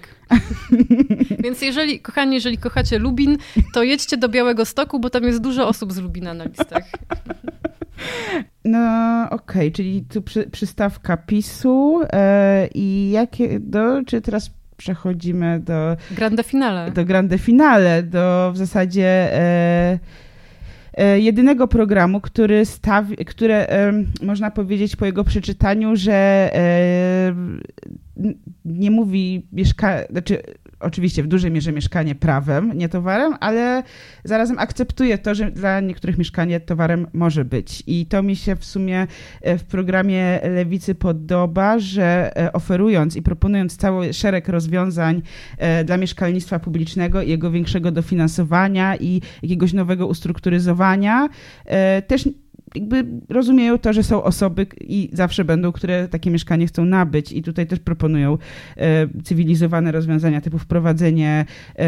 Więc 1.45 1.62
jeżeli, 1.62 2.01
kochani, 2.01 2.35
jeżeli 2.35 2.59
kochacie 2.59 2.99
Lubin, 2.99 3.37
to 3.75 3.83
jedźcie 3.83 4.16
do 4.16 4.29
Białego 4.29 4.64
Stoku, 4.64 5.01
bo 5.01 5.11
tam 5.11 5.25
jest 5.25 5.40
dużo 5.40 5.68
osób 5.68 5.92
z 5.92 5.99
Lubina 5.99 6.35
na 6.35 6.45
listach. 6.45 6.85
No 8.64 8.79
okej, 9.31 9.68
okay, 9.68 9.71
czyli 9.71 10.05
tu 10.12 10.23
przy, 10.23 10.51
przystawka 10.51 11.16
PiSu 11.16 12.01
e, 12.12 12.68
i 12.75 13.11
jakie, 13.11 13.61
do, 13.61 14.05
czy 14.07 14.21
teraz 14.21 14.51
przechodzimy 14.77 15.61
do... 15.61 15.97
Grande 16.11 16.42
finale. 16.42 16.90
Do 16.90 17.05
grande 17.05 17.38
finale, 17.38 18.03
do 18.03 18.51
w 18.55 18.57
zasadzie... 18.57 19.07
E 19.35 19.99
jedynego 21.16 21.68
programu, 21.68 22.20
który 22.20 22.64
stawi, 22.64 23.16
które 23.16 23.68
e, 23.68 23.92
można 24.22 24.50
powiedzieć 24.50 24.96
po 24.96 25.07
jego 25.07 25.24
przeczytaniu, 25.24 25.96
że 25.96 26.12
e, 26.55 27.35
nie 28.64 28.90
mówi 28.90 29.46
mieszka, 29.52 29.98
znaczy 30.11 30.42
oczywiście 30.83 31.23
w 31.23 31.27
dużej 31.27 31.51
mierze 31.51 31.73
mieszkanie 31.73 32.14
prawem, 32.14 32.73
nie 32.75 32.88
towarem, 32.88 33.35
ale 33.40 33.83
zarazem 34.25 34.59
akceptuje 34.59 35.18
to, 35.18 35.35
że 35.35 35.51
dla 35.51 35.81
niektórych 35.81 36.18
mieszkanie 36.18 36.61
towarem 36.61 37.07
może 37.12 37.45
być. 37.45 37.83
I 37.87 38.07
to 38.07 38.23
mi 38.23 38.37
się 38.37 38.57
w 38.57 38.64
sumie 38.64 39.07
e, 39.40 39.59
w 39.59 39.64
programie 39.64 40.40
Lewicy 40.42 40.95
podoba, 40.95 41.79
że 41.79 42.37
e, 42.37 42.53
oferując 42.53 43.16
i 43.16 43.23
proponując 43.23 43.77
cały 43.77 44.12
szereg 44.12 44.49
rozwiązań 44.49 45.23
e, 45.59 45.85
dla 45.85 45.97
mieszkalnictwa 45.97 46.59
publicznego 46.59 47.23
i 47.23 47.29
jego 47.29 47.51
większego 47.51 47.90
dofinansowania 47.90 48.97
i 48.97 49.21
jakiegoś 49.42 49.73
nowego 49.73 50.07
ustrukturyzowania, 50.07 51.29
też 52.07 52.29
jakby 52.74 53.04
rozumieją 53.28 53.78
to, 53.78 53.92
że 53.92 54.02
są 54.02 54.22
osoby 54.22 54.66
i 54.80 55.11
zawsze 55.12 55.44
będą, 55.44 55.72
które 55.72 56.08
takie 56.08 56.30
mieszkanie 56.30 56.66
chcą 56.66 56.85
nabyć 56.85 57.32
i 57.32 57.42
tutaj 57.42 57.66
też 57.66 57.78
proponują 57.78 58.38
e, 58.76 59.08
cywilizowane 59.24 59.92
rozwiązania 59.92 60.40
typu 60.40 60.58
wprowadzenie, 60.58 61.44
e, 61.78 61.87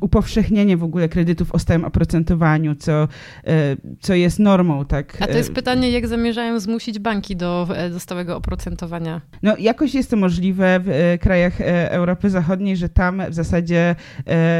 upowszechnienie 0.00 0.76
w 0.76 0.84
ogóle 0.84 1.08
kredytów 1.08 1.54
o 1.54 1.58
stałym 1.58 1.84
oprocentowaniu, 1.84 2.74
co, 2.74 2.92
e, 2.92 3.76
co 4.00 4.14
jest 4.14 4.38
normą, 4.38 4.84
tak. 4.84 5.16
A 5.20 5.26
to 5.26 5.36
jest 5.36 5.52
pytanie, 5.52 5.90
jak 5.90 6.06
zamierzają 6.06 6.60
zmusić 6.60 6.98
banki 6.98 7.36
do, 7.36 7.68
do 7.90 8.00
stałego 8.00 8.36
oprocentowania? 8.36 9.20
No 9.42 9.56
jakoś 9.58 9.94
jest 9.94 10.10
to 10.10 10.16
możliwe 10.16 10.80
w 10.84 11.16
krajach 11.20 11.60
Europy 11.90 12.30
Zachodniej, 12.30 12.76
że 12.76 12.88
tam 12.88 13.22
w 13.30 13.34
zasadzie 13.34 13.94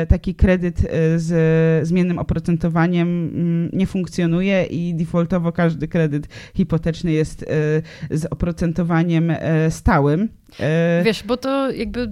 taki 0.08 0.34
kredyt 0.34 0.78
z 1.16 1.88
zmiennym 1.88 2.18
oprocentowaniem 2.18 3.08
mm, 3.08 3.70
nie 3.72 3.86
funkcjonuje 3.86 4.64
i 4.64 4.94
default 4.94 5.17
defaultowo 5.18 5.52
każdy 5.52 5.88
kredyt 5.88 6.28
hipoteczny 6.57 7.12
jest 7.12 7.42
e, 7.42 7.46
z 8.11 8.24
oprocentowaniem 8.31 9.31
e, 9.31 9.70
stałym. 9.70 10.28
E, 10.61 11.02
Wiesz, 11.04 11.22
bo 11.22 11.37
to 11.37 11.70
jakby 11.70 12.09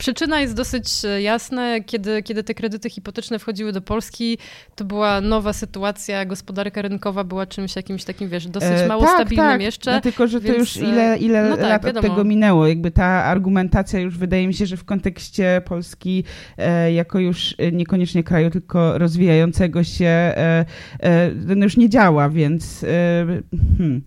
Przyczyna 0.00 0.40
jest 0.40 0.54
dosyć 0.54 1.04
e, 1.04 1.22
jasna. 1.22 1.80
Kiedy, 1.86 2.22
kiedy 2.22 2.44
te 2.44 2.54
kredyty 2.54 2.90
hipoteczne 2.90 3.38
wchodziły 3.38 3.72
do 3.72 3.80
Polski, 3.80 4.38
to 4.74 4.84
była 4.84 5.20
nowa 5.20 5.52
sytuacja, 5.52 6.24
gospodarka 6.24 6.82
rynkowa 6.82 7.24
była 7.24 7.46
czymś 7.46 7.76
jakimś 7.76 8.04
takim, 8.04 8.28
wiesz, 8.28 8.46
dosyć 8.46 8.70
e, 8.70 8.86
mało 8.88 9.02
tak, 9.02 9.14
stabilnym 9.14 9.46
tak. 9.46 9.62
jeszcze. 9.62 9.92
No, 9.92 10.00
tylko, 10.00 10.26
że 10.26 10.40
więc... 10.40 10.54
to 10.54 10.60
już 10.60 10.76
ile, 10.76 11.18
ile 11.18 11.48
no 11.48 11.56
tak, 11.56 11.84
lat 11.84 11.96
od 11.96 12.02
tego 12.02 12.24
minęło. 12.24 12.66
Jakby 12.66 12.90
ta 12.90 13.04
argumentacja 13.04 14.00
już 14.00 14.18
wydaje 14.18 14.46
mi 14.46 14.54
się, 14.54 14.66
że 14.66 14.76
w 14.76 14.84
kontekście 14.84 15.62
Polski 15.64 16.24
e, 16.58 16.92
jako 16.92 17.18
już 17.18 17.54
e, 17.58 17.72
niekoniecznie 17.72 18.24
kraju, 18.24 18.50
tylko 18.50 18.98
rozwijającego 18.98 19.84
się, 19.84 20.06
e, 20.06 20.64
e, 21.00 21.30
no 21.34 21.64
już 21.64 21.76
nie 21.76 21.88
działa, 21.88 22.28
więc 22.28 22.80
hmm. 23.78 24.02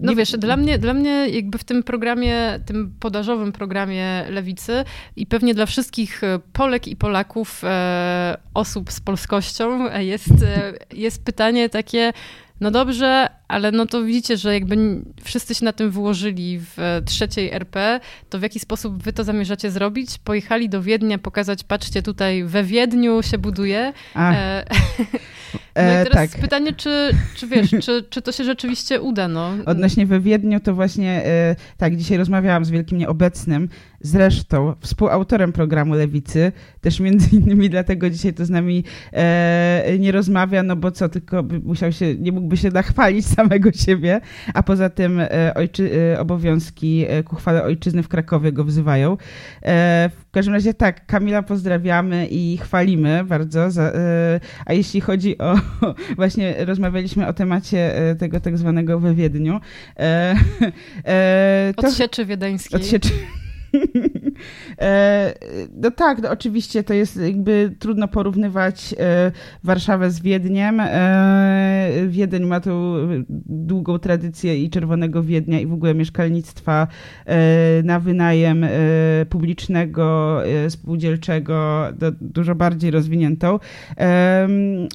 No 0.00 0.14
wiesz, 0.14 0.32
dla 0.32 0.56
mnie, 0.56 0.78
dla 0.78 0.94
mnie 0.94 1.28
jakby 1.28 1.58
w 1.58 1.64
tym 1.64 1.82
programie, 1.82 2.60
tym 2.66 2.94
podażowym 3.00 3.52
programie 3.52 4.24
Lewicy 4.30 4.84
i 5.16 5.26
pewnie 5.26 5.54
dla 5.54 5.66
wszystkich 5.66 6.24
e, 6.24 6.38
Polek 6.52 6.88
i 6.88 6.96
Polaków, 6.96 7.64
e, 7.64 8.38
osób 8.54 8.92
z 8.92 9.00
polskością 9.00 9.90
e, 9.90 10.04
jest, 10.04 10.28
jest 10.92 11.24
pytanie 11.24 11.68
takie, 11.68 12.12
no 12.60 12.70
dobrze, 12.70 13.28
ale 13.48 13.72
no 13.72 13.86
to 13.86 14.02
widzicie, 14.02 14.36
że 14.36 14.54
jakby 14.54 14.76
wszyscy 15.22 15.54
się 15.54 15.64
na 15.64 15.72
tym 15.72 15.90
wyłożyli 15.90 16.60
w 16.60 17.02
trzeciej 17.06 17.52
RP, 17.52 18.00
to 18.30 18.38
w 18.38 18.42
jaki 18.42 18.60
sposób 18.60 19.02
wy 19.02 19.12
to 19.12 19.24
zamierzacie 19.24 19.70
zrobić? 19.70 20.18
Pojechali 20.18 20.68
do 20.68 20.82
Wiednia 20.82 21.18
pokazać, 21.18 21.64
patrzcie 21.64 22.02
tutaj, 22.02 22.44
we 22.44 22.64
Wiedniu 22.64 23.22
się 23.22 23.38
buduje. 23.38 23.92
No 25.86 26.02
i 26.02 26.04
teraz 26.04 26.30
tak. 26.30 26.40
pytanie, 26.40 26.72
czy, 26.72 27.10
czy 27.34 27.46
wiesz, 27.46 27.70
czy, 27.84 28.04
czy 28.10 28.22
to 28.22 28.32
się 28.32 28.44
rzeczywiście 28.44 29.00
uda, 29.00 29.28
no? 29.28 29.50
Odnośnie 29.66 30.06
we 30.06 30.20
Wiedniu, 30.20 30.60
to 30.60 30.74
właśnie 30.74 31.22
tak, 31.76 31.96
dzisiaj 31.96 32.18
rozmawiałam 32.18 32.64
z 32.64 32.70
wielkim 32.70 32.98
nieobecnym, 32.98 33.68
zresztą 34.00 34.74
współautorem 34.80 35.52
programu 35.52 35.94
Lewicy, 35.94 36.52
też 36.80 37.00
między 37.00 37.28
innymi 37.36 37.70
dlatego 37.70 38.10
dzisiaj 38.10 38.34
to 38.34 38.44
z 38.44 38.50
nami 38.50 38.84
e, 39.12 39.96
nie 39.98 40.12
rozmawia, 40.12 40.62
no 40.62 40.76
bo 40.76 40.90
co, 40.90 41.08
tylko 41.08 41.44
musiał 41.64 41.92
się, 41.92 42.14
nie 42.14 42.32
mógłby 42.32 42.56
się 42.56 42.70
nachwalić 42.70 43.26
samego 43.36 43.72
siebie, 43.72 44.20
a 44.54 44.62
poza 44.62 44.90
tym 44.90 45.20
e, 45.20 45.54
ojczy, 45.54 45.90
e, 46.14 46.20
obowiązki 46.20 47.04
e, 47.08 47.22
ku 47.22 47.36
chwale 47.36 47.64
ojczyzny 47.64 48.02
w 48.02 48.08
Krakowie 48.08 48.52
go 48.52 48.64
wzywają. 48.64 49.12
E, 49.62 50.10
w 50.18 50.27
każdym 50.38 50.54
razie 50.54 50.74
tak, 50.74 51.06
Kamila 51.06 51.42
pozdrawiamy 51.42 52.26
i 52.30 52.58
chwalimy 52.62 53.24
bardzo, 53.24 53.70
za, 53.70 53.82
e, 53.82 54.40
a 54.66 54.72
jeśli 54.72 55.00
chodzi 55.00 55.38
o, 55.38 55.56
właśnie 56.16 56.64
rozmawialiśmy 56.64 57.26
o 57.26 57.32
temacie 57.32 57.94
tego 58.18 58.40
tak 58.40 58.58
zwanego 58.58 59.00
we 59.00 59.14
Wiedniu. 59.14 59.60
to, 61.76 61.86
odsieczy 61.86 62.24
wiedeńskiej. 62.24 62.80
Odsieczy 62.80 63.08
E, 63.74 63.78
no 65.82 65.90
tak, 65.90 66.22
no 66.22 66.30
oczywiście 66.30 66.82
to 66.84 66.94
jest 66.94 67.16
jakby 67.16 67.74
trudno 67.78 68.08
porównywać 68.08 68.94
e, 68.98 69.32
Warszawę 69.64 70.10
z 70.10 70.20
Wiedniem. 70.20 70.80
E, 70.80 71.90
Wiedeń 72.08 72.44
ma 72.44 72.60
tu 72.60 72.94
długą 73.46 73.98
tradycję 73.98 74.64
i 74.64 74.70
Czerwonego 74.70 75.22
Wiednia 75.22 75.60
i 75.60 75.66
w 75.66 75.72
ogóle 75.72 75.94
mieszkalnictwa 75.94 76.86
na 77.84 78.00
wynajem 78.00 78.66
publicznego, 79.30 80.38
spółdzielczego, 80.68 81.86
dużo 82.20 82.54
bardziej 82.54 82.90
rozwiniętą. 82.90 83.58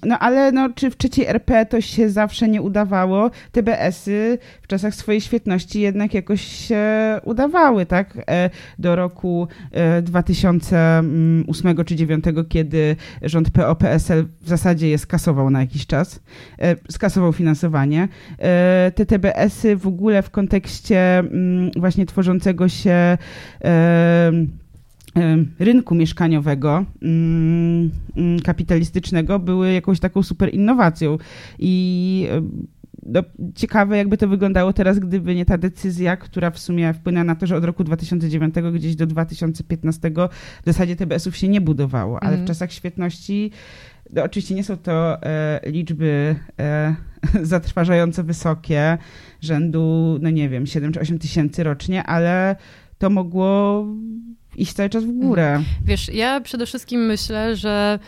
No 0.03 0.19
ale 0.19 0.51
no, 0.51 0.69
czy 0.75 0.89
w 0.89 0.97
trzeciej 0.97 1.25
RP 1.25 1.65
to 1.65 1.81
się 1.81 2.09
zawsze 2.09 2.47
nie 2.47 2.61
udawało? 2.61 3.31
TBS-y 3.51 4.37
w 4.61 4.67
czasach 4.67 4.95
swojej 4.95 5.21
świetności 5.21 5.81
jednak 5.81 6.13
jakoś 6.13 6.41
się 6.41 6.83
udawały, 7.23 7.85
tak? 7.85 8.17
Do 8.79 8.95
roku 8.95 9.32
2008 10.01 11.75
czy 11.85 11.95
2009, 11.95 12.25
kiedy 12.49 12.95
rząd 13.21 13.51
PO-PSL 13.51 14.25
w 14.41 14.49
zasadzie 14.49 14.89
je 14.89 14.97
skasował 14.97 15.49
na 15.49 15.61
jakiś 15.61 15.87
czas, 15.87 16.19
e, 16.59 16.75
skasował 16.91 17.33
finansowanie. 17.33 18.07
E, 18.39 18.91
te 18.95 19.05
TBS-y 19.05 19.75
w 19.75 19.87
ogóle 19.87 20.21
w 20.21 20.29
kontekście 20.29 21.19
mm, 21.19 21.71
właśnie 21.75 22.05
tworzącego 22.05 22.69
się 22.69 23.17
e, 23.63 24.31
rynku 25.59 25.95
mieszkaniowego, 25.95 26.85
mm, 27.01 27.91
mm, 28.17 28.39
kapitalistycznego, 28.39 29.39
były 29.39 29.73
jakąś 29.73 29.99
taką 29.99 30.23
super 30.23 30.53
innowacją. 30.53 31.17
I 31.59 32.27
no, 33.05 33.23
ciekawe, 33.55 33.97
jakby 33.97 34.17
to 34.17 34.27
wyglądało 34.27 34.73
teraz, 34.73 34.99
gdyby 34.99 35.35
nie 35.35 35.45
ta 35.45 35.57
decyzja, 35.57 36.17
która 36.17 36.51
w 36.51 36.59
sumie 36.59 36.93
wpłynęła 36.93 37.23
na 37.23 37.35
to, 37.35 37.47
że 37.47 37.55
od 37.55 37.63
roku 37.63 37.83
2009 37.83 38.55
gdzieś 38.73 38.95
do 38.95 39.07
2015 39.07 40.11
w 40.61 40.65
zasadzie 40.65 40.95
TBS-ów 40.95 41.37
się 41.37 41.47
nie 41.47 41.61
budowało, 41.61 42.19
ale 42.23 42.29
mm. 42.29 42.39
w 42.39 42.41
mhm. 42.41 42.47
czasach 42.47 42.71
świetności 42.71 43.51
no, 44.13 44.23
oczywiście 44.23 44.55
nie 44.55 44.63
są 44.63 44.77
to 44.77 45.23
e, 45.23 45.61
liczby 45.65 46.35
e, 46.59 46.95
zatrważająco 47.41 48.23
wysokie, 48.23 48.97
rzędu, 49.41 50.17
no 50.21 50.29
nie 50.29 50.49
wiem, 50.49 50.65
7 50.65 50.93
czy 50.93 50.99
8 50.99 51.19
tysięcy 51.19 51.63
rocznie, 51.63 52.03
ale 52.03 52.55
to 52.97 53.09
mogło 53.09 53.85
iść 54.55 54.73
cały 54.73 54.89
czas 54.89 55.03
w 55.03 55.11
górę. 55.11 55.55
Mhm. 55.55 55.65
Wiesz, 55.85 56.09
ja 56.13 56.41
przede 56.41 56.65
wszystkim 56.65 57.05
myślę, 57.05 57.55
że 57.55 57.99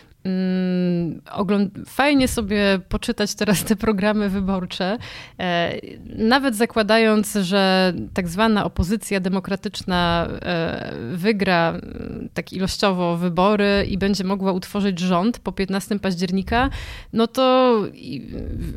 fajnie 1.86 2.28
sobie 2.28 2.80
poczytać 2.90 3.36
teraz 3.36 3.64
te 3.64 3.76
programy 3.76 4.30
wyborcze, 4.30 4.98
e, 5.40 5.80
nawet 6.16 6.56
zakładając, 6.56 7.34
że 7.34 7.94
tak 8.14 8.28
zwana 8.28 8.66
opozycja 8.66 9.20
demokratyczna 9.20 10.28
e, 10.30 10.94
wygra 11.14 11.70
mm, 11.70 12.30
tak 12.34 12.54
ilościowo 12.54 13.18
wybory 13.18 13.86
i 13.90 13.98
będzie 13.98 14.24
mogła 14.24 14.52
utworzyć 14.52 15.00
rząd 15.00 15.40
po 15.40 15.52
15 15.52 16.00
października, 16.00 16.70
no 17.14 17.28
to 17.28 17.76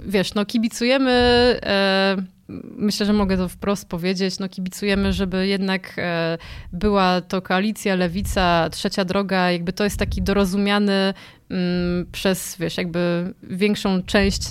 wiesz, 0.06 0.34
no 0.34 0.46
kibicujemy 0.46 1.10
e, 1.62 2.37
myślę, 2.62 3.06
że 3.06 3.12
mogę 3.12 3.36
to 3.36 3.48
wprost 3.48 3.88
powiedzieć, 3.88 4.38
no 4.38 4.48
kibicujemy, 4.48 5.12
żeby 5.12 5.46
jednak 5.46 5.96
była 6.72 7.20
to 7.20 7.42
koalicja, 7.42 7.94
lewica, 7.94 8.68
trzecia 8.70 9.04
droga, 9.04 9.50
jakby 9.50 9.72
to 9.72 9.84
jest 9.84 9.98
taki 9.98 10.22
dorozumiany 10.22 11.14
Mm, 11.50 12.06
przez, 12.12 12.56
wiesz, 12.60 12.76
jakby 12.76 13.34
większą 13.42 14.02
część 14.02 14.42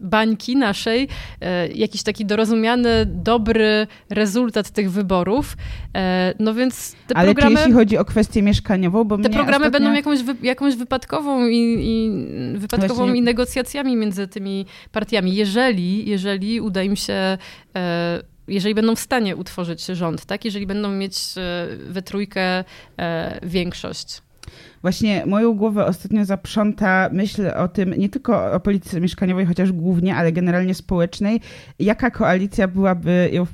bańki 0.00 0.56
naszej, 0.56 1.08
e, 1.40 1.68
jakiś 1.68 2.02
taki 2.02 2.26
dorozumiany, 2.26 3.06
dobry 3.06 3.86
rezultat 4.10 4.70
tych 4.70 4.90
wyborów. 4.90 5.56
E, 5.96 6.34
no 6.38 6.54
więc 6.54 6.96
te 7.06 7.16
Ale 7.16 7.26
programy... 7.26 7.56
czy 7.56 7.60
jeśli 7.60 7.74
chodzi 7.74 7.98
o 7.98 8.04
kwestię 8.04 8.42
mieszkaniową, 8.42 9.04
bo 9.04 9.18
Te 9.18 9.22
programy 9.22 9.66
ostatnio... 9.66 9.70
będą 9.70 9.92
jakąś, 9.92 10.22
wy, 10.22 10.36
jakąś 10.42 10.76
wypadkową 10.76 11.46
i, 11.46 11.76
i 11.80 12.10
wypadkową 12.58 12.94
Właśnie... 12.94 13.18
i 13.18 13.22
negocjacjami 13.22 13.96
między 13.96 14.28
tymi 14.28 14.66
partiami. 14.92 15.34
Jeżeli, 15.34 16.10
jeżeli 16.10 16.60
uda 16.60 16.82
im 16.82 16.96
się 16.96 17.38
e, 17.76 18.22
jeżeli 18.48 18.74
będą 18.74 18.96
w 18.96 19.00
stanie 19.00 19.36
utworzyć 19.36 19.86
rząd, 19.86 20.24
tak? 20.24 20.44
Jeżeli 20.44 20.66
będą 20.66 20.92
mieć 20.92 21.18
we 21.88 22.02
trójkę 22.02 22.64
większość. 23.42 24.22
Właśnie 24.86 25.26
moją 25.26 25.54
głowę 25.54 25.86
ostatnio 25.86 26.24
zaprząta 26.24 27.10
myśl 27.12 27.48
o 27.56 27.68
tym, 27.68 27.94
nie 27.98 28.08
tylko 28.08 28.52
o 28.52 28.60
polityce 28.60 29.00
mieszkaniowej, 29.00 29.46
chociaż 29.46 29.72
głównie, 29.72 30.16
ale 30.16 30.32
generalnie 30.32 30.74
społecznej. 30.74 31.40
Jaka 31.78 32.10
koalicja 32.10 32.68
byłaby 32.68 33.30
ją 33.32 33.44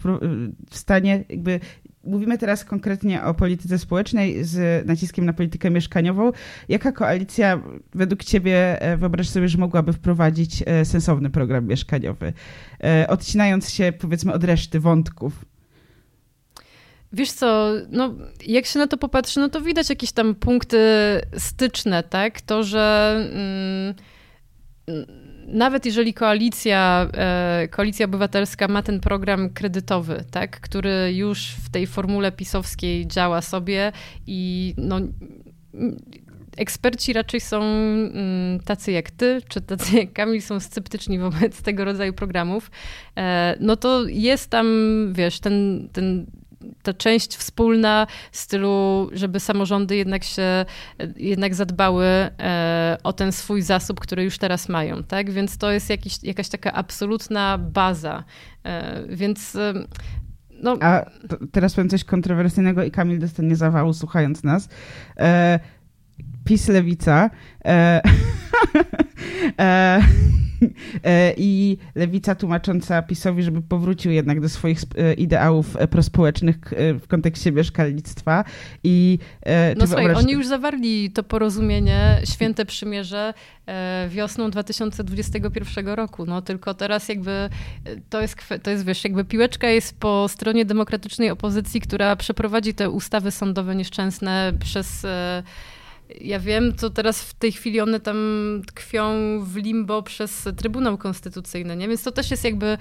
w 0.71 0.77
stanie 0.77 1.25
jakby 1.29 1.61
Mówimy 2.05 2.39
teraz 2.39 2.65
konkretnie 2.65 3.23
o 3.23 3.35
polityce 3.35 3.79
społecznej 3.79 4.45
z 4.45 4.87
naciskiem 4.87 5.25
na 5.25 5.33
politykę 5.33 5.71
mieszkaniową. 5.71 6.33
Jaka 6.69 6.93
koalicja 6.93 7.63
według 7.95 8.25
Ciebie, 8.25 8.83
e, 8.83 8.97
wyobraź 8.97 9.29
sobie, 9.29 9.49
że 9.49 9.59
mogłaby 9.59 9.93
wprowadzić 9.93 10.63
e, 10.67 10.85
sensowny 10.85 11.31
program 11.31 11.67
mieszkaniowy, 11.67 12.33
e, 12.85 13.07
odcinając 13.09 13.71
się 13.71 13.93
powiedzmy 13.99 14.33
od 14.33 14.45
reszty 14.45 14.81
wątków? 14.81 15.45
Wiesz 17.13 17.33
co, 17.33 17.73
no 17.91 18.15
jak 18.47 18.67
się 18.67 18.79
na 18.79 18.87
to 18.87 18.97
popatrzy, 18.97 19.41
no 19.41 19.49
to 19.49 19.61
widać 19.61 19.91
jakieś 19.91 20.13
tam 20.13 20.35
punkty 20.35 20.79
styczne, 21.39 22.03
tak? 22.03 22.41
To, 22.41 22.63
że 22.63 23.15
mm, 23.33 23.95
nawet 25.47 25.87
jeżeli 25.87 26.15
koalicja, 26.15 27.09
e, 27.15 27.69
koalicja 27.71 28.07
obywatelska 28.07 28.69
ma 28.69 28.83
ten 28.83 29.01
program 29.01 29.51
kredytowy, 29.51 30.25
tak? 30.31 30.61
Który 30.61 31.13
już 31.15 31.47
w 31.65 31.71
tej 31.71 31.87
formule 31.87 32.33
pisowskiej 32.33 33.07
działa 33.07 33.41
sobie 33.41 33.93
i 34.27 34.75
no 34.77 35.01
eksperci 36.57 37.13
raczej 37.13 37.41
są 37.41 37.63
mm, 37.63 38.61
tacy 38.61 38.93
jak 38.93 39.11
ty, 39.11 39.41
czy 39.49 39.61
tacy 39.61 39.97
jak 39.97 40.13
Kamil, 40.13 40.43
są 40.43 40.61
sceptyczni 40.61 41.19
wobec 41.19 41.63
tego 41.63 41.85
rodzaju 41.85 42.13
programów, 42.13 42.71
e, 43.17 43.57
no 43.61 43.77
to 43.77 44.05
jest 44.09 44.51
tam, 44.51 44.67
wiesz, 45.13 45.41
ten, 45.41 45.89
ten 45.93 46.27
ta 46.83 46.95
część 46.95 47.37
wspólna 47.37 48.07
w 48.33 48.37
stylu, 48.37 49.11
żeby 49.13 49.41
samorządy 49.41 49.97
jednak 49.97 50.25
się, 50.25 50.65
jednak 51.17 51.55
zadbały 51.55 52.05
e, 52.07 52.97
o 53.03 53.13
ten 53.13 53.33
swój 53.33 53.63
zasób, 53.63 54.01
który 54.01 54.25
już 54.25 54.39
teraz 54.39 54.69
mają, 54.69 55.05
tak? 55.05 55.31
Więc 55.31 55.59
to 55.59 55.71
jest 55.71 55.91
jakiś, 55.91 56.23
jakaś 56.23 56.49
taka 56.49 56.73
absolutna 56.73 57.59
baza. 57.59 58.25
E, 58.65 59.03
więc 59.09 59.57
e, 59.57 59.75
no. 60.63 60.77
A 60.81 61.11
teraz 61.53 61.75
powiem 61.75 61.89
coś 61.89 62.05
kontrowersyjnego 62.05 62.85
i 62.85 62.91
Kamil 62.91 63.19
dostanie 63.19 63.57
zawału 63.57 63.93
słuchając 63.93 64.45
nas. 64.45 64.69
E, 65.17 65.61
PiS 66.45 66.69
Lewica. 66.69 67.31
E, 67.65 68.03
e, 69.61 70.03
i 71.37 71.77
lewica 71.95 72.35
tłumacząca 72.35 73.03
PiSowi, 73.03 73.43
żeby 73.43 73.63
powrócił 73.63 74.13
jednak 74.13 74.41
do 74.41 74.49
swoich 74.49 74.79
e, 74.97 75.15
ideałów 75.15 75.77
e, 75.77 75.89
prospołecznych 75.89 76.57
w 77.01 77.07
kontekście 77.09 77.53
mieszkalnictwa. 77.53 78.45
I, 78.85 79.19
no 79.77 79.87
słuchaj, 79.87 80.15
oni 80.15 80.33
już 80.33 80.47
zawarli 80.47 81.11
to 81.11 81.23
porozumienie, 81.23 82.21
święte 82.25 82.65
przymierze 82.65 83.35
wiosną 84.09 84.51
2021 84.51 85.89
roku. 85.89 86.27
No 86.27 86.43
tylko 86.43 86.75
teraz 86.75 87.09
jakby 87.09 87.49
to 88.11 88.21
jest, 88.21 88.37
to 88.63 88.71
jest 88.71 88.85
wiesz, 88.85 89.05
jakby 89.05 89.25
piłeczka 89.25 89.69
jest 89.69 90.01
po 90.01 90.29
stronie 90.29 90.65
demokratycznej 90.65 91.31
opozycji, 91.31 91.81
która 91.81 92.17
przeprowadzi 92.17 92.75
te 92.75 92.91
ustawy 92.91 93.31
sądowe 93.31 93.75
nieszczęsne 93.75 94.53
przez 94.61 95.07
Ja 96.21 96.41
wiem, 96.41 96.73
to 96.73 96.91
teraz 96.91 97.23
w 97.23 97.35
tej 97.35 97.53
chwili 97.53 97.81
one 97.81 98.01
tam 98.01 98.17
tkwią 98.67 99.13
w 99.41 99.57
limbo 99.57 100.03
przez 100.03 100.49
Trybunał 100.57 100.99
Konstytucyjny, 100.99 101.77
nie? 101.77 101.89
Więc 101.89 102.03
to 102.03 102.13
też 102.13 102.31
jest 102.31 102.45
jakby, 102.45 102.79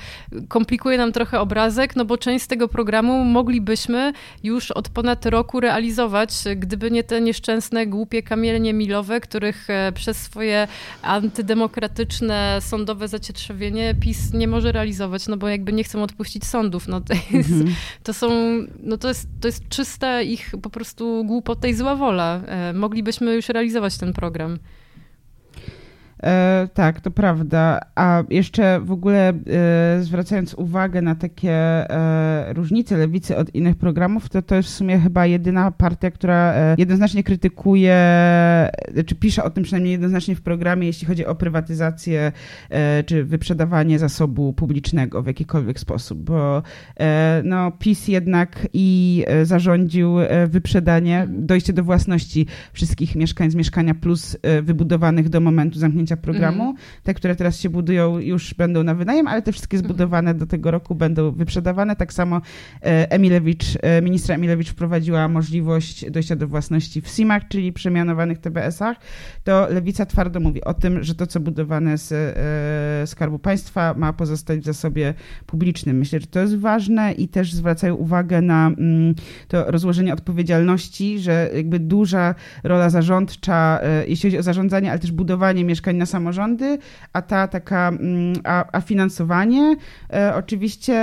komplikuje 0.47 0.97
nam 0.97 1.11
trochę 1.11 1.39
obrazek, 1.39 1.95
no 1.95 2.05
bo 2.05 2.17
część 2.17 2.45
z 2.45 2.47
tego 2.47 2.67
programu 2.67 3.23
moglibyśmy 3.23 4.13
już 4.43 4.71
od 4.71 4.89
ponad 4.89 5.25
roku 5.25 5.59
realizować, 5.59 6.29
gdyby 6.55 6.91
nie 6.91 7.03
te 7.03 7.21
nieszczęsne, 7.21 7.87
głupie 7.87 8.23
kamienie 8.23 8.73
milowe, 8.73 9.21
których 9.21 9.69
e, 9.69 9.91
przez 9.91 10.17
swoje 10.17 10.67
antydemokratyczne, 11.01 12.57
sądowe 12.61 13.07
zacietrzewienie 13.07 13.95
PiS 13.99 14.33
nie 14.33 14.47
może 14.47 14.71
realizować, 14.71 15.27
no 15.27 15.37
bo 15.37 15.47
jakby 15.47 15.73
nie 15.73 15.83
chcą 15.83 16.03
odpuścić 16.03 16.45
sądów. 16.45 16.87
No 16.87 17.01
to, 17.01 17.13
jest, 17.13 17.51
mhm. 17.51 17.75
to 18.03 18.13
są, 18.13 18.29
no 18.83 18.97
to 18.97 19.07
jest, 19.07 19.27
to 19.41 19.47
jest 19.47 19.69
czysta 19.69 20.21
ich 20.21 20.51
po 20.61 20.69
prostu 20.69 21.23
głupota 21.25 21.67
i 21.67 21.73
zła 21.73 21.95
wola. 21.95 22.41
E, 22.47 22.73
moglibyśmy 23.21 23.35
już 23.35 23.49
realizować 23.49 23.97
ten 23.97 24.13
program. 24.13 24.59
E, 26.23 26.67
tak, 26.73 27.01
to 27.01 27.11
prawda. 27.11 27.79
A 27.95 28.23
jeszcze 28.29 28.79
w 28.79 28.91
ogóle 28.91 29.29
e, 29.29 29.33
zwracając 30.01 30.53
uwagę 30.53 31.01
na 31.01 31.15
takie 31.15 31.51
e, 31.51 32.53
różnice 32.53 32.97
lewicy 32.97 33.37
od 33.37 33.55
innych 33.55 33.75
programów, 33.75 34.29
to 34.29 34.41
to 34.41 34.55
jest 34.55 34.69
w 34.69 34.73
sumie 34.73 34.99
chyba 34.99 35.25
jedyna 35.25 35.71
partia, 35.71 36.11
która 36.11 36.53
e, 36.53 36.75
jednoznacznie 36.77 37.23
krytykuje, 37.23 37.97
czy 39.05 39.15
pisze 39.15 39.43
o 39.43 39.49
tym 39.49 39.63
przynajmniej 39.63 39.91
jednoznacznie 39.91 40.35
w 40.35 40.41
programie, 40.41 40.87
jeśli 40.87 41.07
chodzi 41.07 41.25
o 41.25 41.35
prywatyzację 41.35 42.31
e, 42.69 43.03
czy 43.03 43.23
wyprzedawanie 43.23 43.99
zasobu 43.99 44.53
publicznego 44.53 45.23
w 45.23 45.27
jakikolwiek 45.27 45.79
sposób, 45.79 46.19
bo 46.19 46.63
no, 47.43 47.71
PiS 47.71 48.07
jednak 48.07 48.67
i 48.73 49.25
zarządził 49.43 50.15
wyprzedanie, 50.47 51.27
dojście 51.29 51.73
do 51.73 51.83
własności 51.83 52.47
wszystkich 52.73 53.15
mieszkań 53.15 53.51
z 53.51 53.55
mieszkania 53.55 53.95
plus 53.95 54.37
wybudowanych 54.61 55.29
do 55.29 55.39
momentu 55.39 55.79
zamknięcia 55.79 56.10
programu. 56.17 56.63
Mm. 56.63 56.75
Te, 57.03 57.13
które 57.13 57.35
teraz 57.35 57.59
się 57.59 57.69
budują, 57.69 58.19
już 58.19 58.53
będą 58.53 58.83
na 58.83 58.95
wynajem, 58.95 59.27
ale 59.27 59.41
te 59.41 59.51
wszystkie 59.51 59.77
mhm. 59.77 59.87
zbudowane 59.87 60.33
do 60.33 60.45
tego 60.45 60.71
roku 60.71 60.95
będą 60.95 61.31
wyprzedawane. 61.31 61.95
Tak 61.95 62.13
samo 62.13 62.41
e, 62.81 63.11
Emilewicz, 63.11 63.65
e, 63.81 64.01
ministra 64.01 64.35
Emilewicz 64.35 64.69
wprowadziła 64.69 65.27
możliwość 65.27 66.11
dojścia 66.11 66.35
do 66.35 66.47
własności 66.47 67.01
w 67.01 67.07
SIM-ach, 67.07 67.47
czyli 67.47 67.73
przemianowanych 67.73 68.37
TBS-ach. 68.37 68.97
To 69.43 69.67
Lewica 69.69 70.05
twardo 70.05 70.39
mówi 70.39 70.63
o 70.63 70.73
tym, 70.73 71.03
że 71.03 71.15
to, 71.15 71.27
co 71.27 71.39
budowane 71.39 71.97
z 71.97 72.11
e, 72.11 73.07
Skarbu 73.07 73.39
Państwa 73.39 73.93
ma 73.97 74.13
pozostać 74.13 74.59
w 74.59 74.63
zasobie 74.63 75.13
publicznym. 75.45 75.97
Myślę, 75.97 76.19
że 76.19 76.27
to 76.27 76.39
jest 76.39 76.57
ważne 76.57 77.11
i 77.11 77.27
też 77.27 77.53
zwracają 77.53 77.95
uwagę 77.95 78.41
na 78.41 78.67
mm, 78.67 79.15
to 79.47 79.71
rozłożenie 79.71 80.13
odpowiedzialności, 80.13 81.19
że 81.19 81.49
jakby 81.55 81.79
duża 81.79 82.35
rola 82.63 82.89
zarządcza, 82.89 83.79
jeśli 84.07 84.29
chodzi 84.29 84.37
o 84.37 84.43
zarządzanie, 84.43 84.91
ale 84.91 84.99
też 84.99 85.11
budowanie 85.11 85.65
mieszkań 85.65 85.95
na 86.01 86.05
samorządy, 86.05 86.77
a 87.13 87.21
ta 87.21 87.47
taka, 87.47 87.87
mm, 87.87 88.33
a, 88.43 88.65
a 88.71 88.81
finansowanie 88.81 89.75
e, 90.13 90.35
oczywiście 90.35 90.93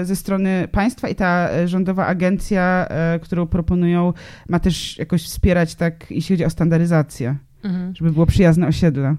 e, 0.00 0.04
ze 0.04 0.16
strony 0.16 0.68
państwa 0.72 1.08
i 1.08 1.14
ta 1.14 1.48
rządowa 1.66 2.06
agencja, 2.06 2.86
e, 2.88 3.18
którą 3.18 3.46
proponują, 3.46 4.12
ma 4.48 4.60
też 4.60 4.98
jakoś 4.98 5.22
wspierać 5.24 5.74
tak, 5.74 6.10
jeśli 6.10 6.34
chodzi 6.34 6.44
o 6.44 6.50
standaryzację, 6.50 7.36
mhm. 7.64 7.94
żeby 7.94 8.12
było 8.12 8.26
przyjazne 8.26 8.66
osiedle. 8.66 9.16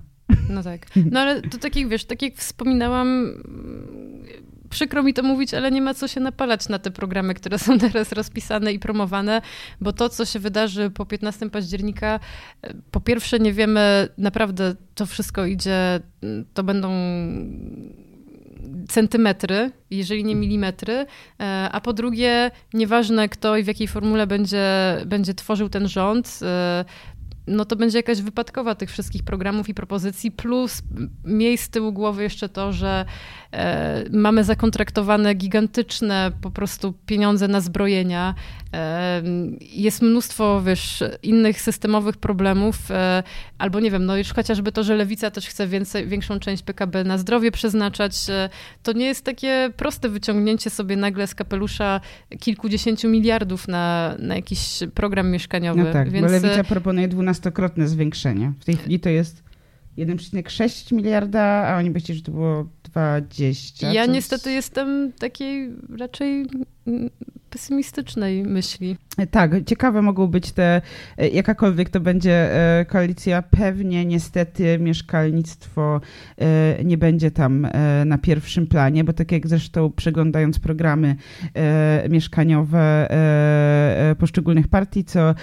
No 0.50 0.64
tak. 0.64 0.86
No 1.12 1.20
ale 1.20 1.42
to 1.42 1.58
tak 1.58 1.76
jak 1.76 1.88
wiesz, 1.90 2.06
tak 2.06 2.22
jak 2.22 2.34
wspominałam, 2.34 3.28
przykro 4.70 5.04
mi 5.04 5.14
to 5.14 5.24
mówić, 5.24 5.54
ale 5.54 5.72
nie 5.72 5.82
ma 5.82 5.94
co 5.94 6.08
się 6.08 6.20
napalać 6.20 6.70
na 6.70 6.80
te 6.80 6.92
programy, 6.92 7.34
które 7.34 7.60
są 7.60 7.80
teraz 7.88 8.12
rozpisane 8.12 8.74
i 8.74 8.80
promowane, 8.80 9.42
bo 9.82 9.94
to, 9.94 10.10
co 10.10 10.26
się 10.26 10.40
wydarzy 10.40 10.90
po 10.90 11.06
15 11.06 11.50
października, 11.50 12.20
e, 12.62 12.74
po 12.92 13.02
pierwsze 13.02 13.40
nie 13.40 13.54
wiemy, 13.54 14.08
naprawdę 14.18 14.76
to 14.96 15.06
wszystko 15.06 15.46
idzie, 15.46 16.00
to 16.54 16.64
będą 16.64 16.90
centymetry, 18.90 19.72
jeżeli 19.92 20.26
nie 20.26 20.36
milimetry, 20.36 21.06
e, 21.40 21.70
a 21.72 21.82
po 21.82 21.94
drugie, 21.94 22.52
nieważne 22.74 23.30
kto 23.30 23.58
i 23.58 23.64
w 23.64 23.68
jakiej 23.68 23.88
formule 23.88 24.28
będzie, 24.28 24.68
będzie 25.06 25.34
tworzył 25.34 25.70
ten 25.70 25.88
rząd, 25.88 26.40
e, 26.42 26.86
no 27.48 27.66
to 27.66 27.76
będzie 27.76 28.00
jakaś 28.00 28.22
wypadkowa 28.22 28.76
tych 28.76 28.92
wszystkich 28.92 29.24
programów 29.24 29.70
i 29.70 29.74
propozycji, 29.74 30.32
plus 30.32 30.82
miejsc 31.24 31.64
z 31.64 31.70
tyłu 31.70 31.94
głowy 31.94 32.24
jeszcze 32.24 32.50
to, 32.50 32.74
że 32.74 33.06
mamy 34.12 34.44
zakontraktowane 34.44 35.34
gigantyczne 35.34 36.32
po 36.42 36.52
prostu 36.52 36.94
pieniądze 37.06 37.48
na 37.48 37.62
zbrojenia. 37.62 38.36
E, 38.74 39.22
jest 39.62 40.02
mnóstwo, 40.02 40.62
wiesz, 40.62 41.04
innych 41.24 41.62
systemowych 41.62 42.18
problemów, 42.18 42.92
e, 42.92 43.24
albo 43.58 43.80
nie 43.80 43.92
wiem, 43.92 44.06
no 44.06 44.18
już 44.18 44.34
chociażby 44.34 44.72
to, 44.72 44.84
że 44.84 44.96
Lewica 44.96 45.32
też 45.32 45.48
chce 45.48 45.68
więcej, 45.68 46.08
większą 46.08 46.40
część 46.40 46.64
PKB 46.64 47.04
na 47.04 47.18
zdrowie 47.18 47.52
przeznaczać, 47.52 48.30
e, 48.30 48.50
to 48.84 48.94
nie 48.94 49.06
jest 49.06 49.26
takie 49.26 49.70
proste 49.78 50.10
wyciągnięcie 50.10 50.70
sobie 50.70 50.98
nagle 50.98 51.28
z 51.28 51.36
kapelusza 51.36 52.02
kilkudziesięciu 52.40 53.10
miliardów 53.10 53.68
na, 53.68 54.16
na 54.20 54.36
jakiś 54.36 54.80
program 54.94 55.32
mieszkaniowy. 55.32 55.84
No 55.84 55.94
tak, 55.94 56.10
Więc... 56.10 56.26
bo 56.26 56.32
Lewica 56.32 56.64
proponuje 56.64 57.08
12 57.08 57.40
dwunastokrotne 57.40 57.88
zwiększenie. 57.88 58.54
W 58.60 58.66
tej 58.66 58.76
chwili 58.76 59.00
to 59.00 59.10
jest 59.10 59.44
1,6 59.98 60.94
miliarda, 60.94 61.42
a 61.42 61.78
oni 61.78 61.90
by 61.92 62.00
chcieli, 62.00 62.20
że 62.20 62.26
to 62.26 62.32
było 62.32 62.70
20. 63.22 63.94
Ja 63.94 64.06
niestety 64.06 64.52
jestem 64.52 65.12
takiej 65.20 65.70
raczej 66.00 66.48
pesymistycznej 67.50 68.44
myśli. 68.44 68.98
Tak, 69.32 69.52
ciekawe 69.66 70.02
mogą 70.02 70.28
być 70.28 70.52
te, 70.52 70.82
e, 71.18 71.30
jakakolwiek 71.30 71.90
to 71.90 72.00
będzie 72.00 72.32
e, 72.80 72.86
koalicja, 72.86 73.42
pewnie 73.42 74.06
niestety 74.06 74.80
mieszkalnictwo 74.80 76.02
e, 76.38 76.84
nie 76.84 76.98
będzie 76.98 77.32
tam 77.32 77.68
na 78.06 78.18
pierwszym 78.18 78.68
planie, 78.68 79.04
bo 79.04 79.14
tak 79.14 79.32
jak 79.32 79.48
zresztą 79.48 79.92
przeglądając 79.92 80.60
programy 80.60 81.16
mieszkaniowe 82.10 83.08
poszczególnych 84.20 84.68
partii, 84.68 85.04
co 85.04 85.36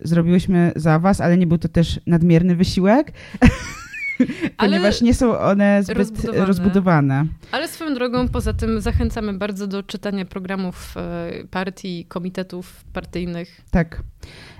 zrobiłyśmy 0.00 0.72
za 0.76 0.98
was, 0.98 1.20
ale 1.20 1.38
nie 1.38 1.46
był 1.46 1.58
to 1.58 1.68
też 1.68 2.00
nadmierny 2.06 2.56
wysiłek. 2.56 3.12
ponieważ 4.56 5.00
nie 5.00 5.14
są 5.14 5.38
one 5.38 5.82
zbyt 5.82 5.98
rozbudowane. 5.98 6.46
rozbudowane. 6.46 7.26
Ale 7.52 7.68
swoją 7.68 7.94
drogą, 7.94 8.28
poza 8.28 8.52
tym 8.52 8.80
zachęcamy 8.80 9.32
bardzo 9.32 9.66
do 9.66 9.82
czytania 9.82 10.24
programów 10.24 10.94
e, 10.96 11.30
partii, 11.50 12.04
komitetów 12.08 12.84
partyjnych. 12.92 13.60
Tak. 13.70 14.02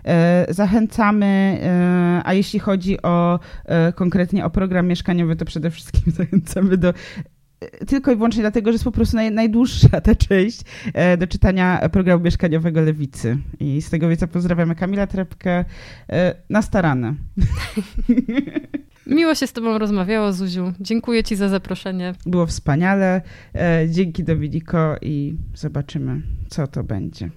E, 0.04 0.46
zachęcamy, 0.48 1.26
e, 1.62 2.22
a 2.24 2.34
jeśli 2.34 2.58
chodzi 2.58 3.02
o 3.02 3.40
konkretnie 3.94 4.44
o 4.44 4.50
program 4.50 4.86
mieszkaniowy, 4.86 5.36
to 5.36 5.44
przede 5.44 5.70
wszystkim 5.70 6.12
zachęcamy 6.22 6.76
do 6.76 6.94
tylko 7.86 8.12
i 8.12 8.16
wyłącznie 8.16 8.42
dlatego, 8.42 8.70
że 8.70 8.72
jest 8.72 8.84
po 8.84 8.92
prostu 8.92 9.16
naj, 9.16 9.32
najdłuższa 9.32 10.00
ta 10.00 10.14
część 10.14 10.60
do 11.18 11.26
czytania 11.26 11.88
programu 11.88 12.24
mieszkaniowego 12.24 12.80
Lewicy. 12.80 13.36
I 13.60 13.82
z 13.82 13.90
tego 13.90 14.08
wieca 14.08 14.26
pozdrawiamy 14.26 14.74
Kamila 14.74 15.06
Trepkę 15.06 15.64
na 16.50 16.62
starane. 16.62 17.14
Miło 19.06 19.34
się 19.34 19.46
z 19.46 19.52
Tobą 19.52 19.78
rozmawiało, 19.78 20.32
Zuziu. 20.32 20.72
Dziękuję 20.80 21.24
Ci 21.24 21.36
za 21.36 21.48
zaproszenie. 21.48 22.14
Było 22.26 22.46
wspaniale. 22.46 23.22
E, 23.54 23.88
dzięki 23.88 24.24
Dominiko 24.24 24.96
i 25.02 25.36
zobaczymy, 25.54 26.22
co 26.48 26.66
to 26.66 26.84
będzie. 26.84 27.30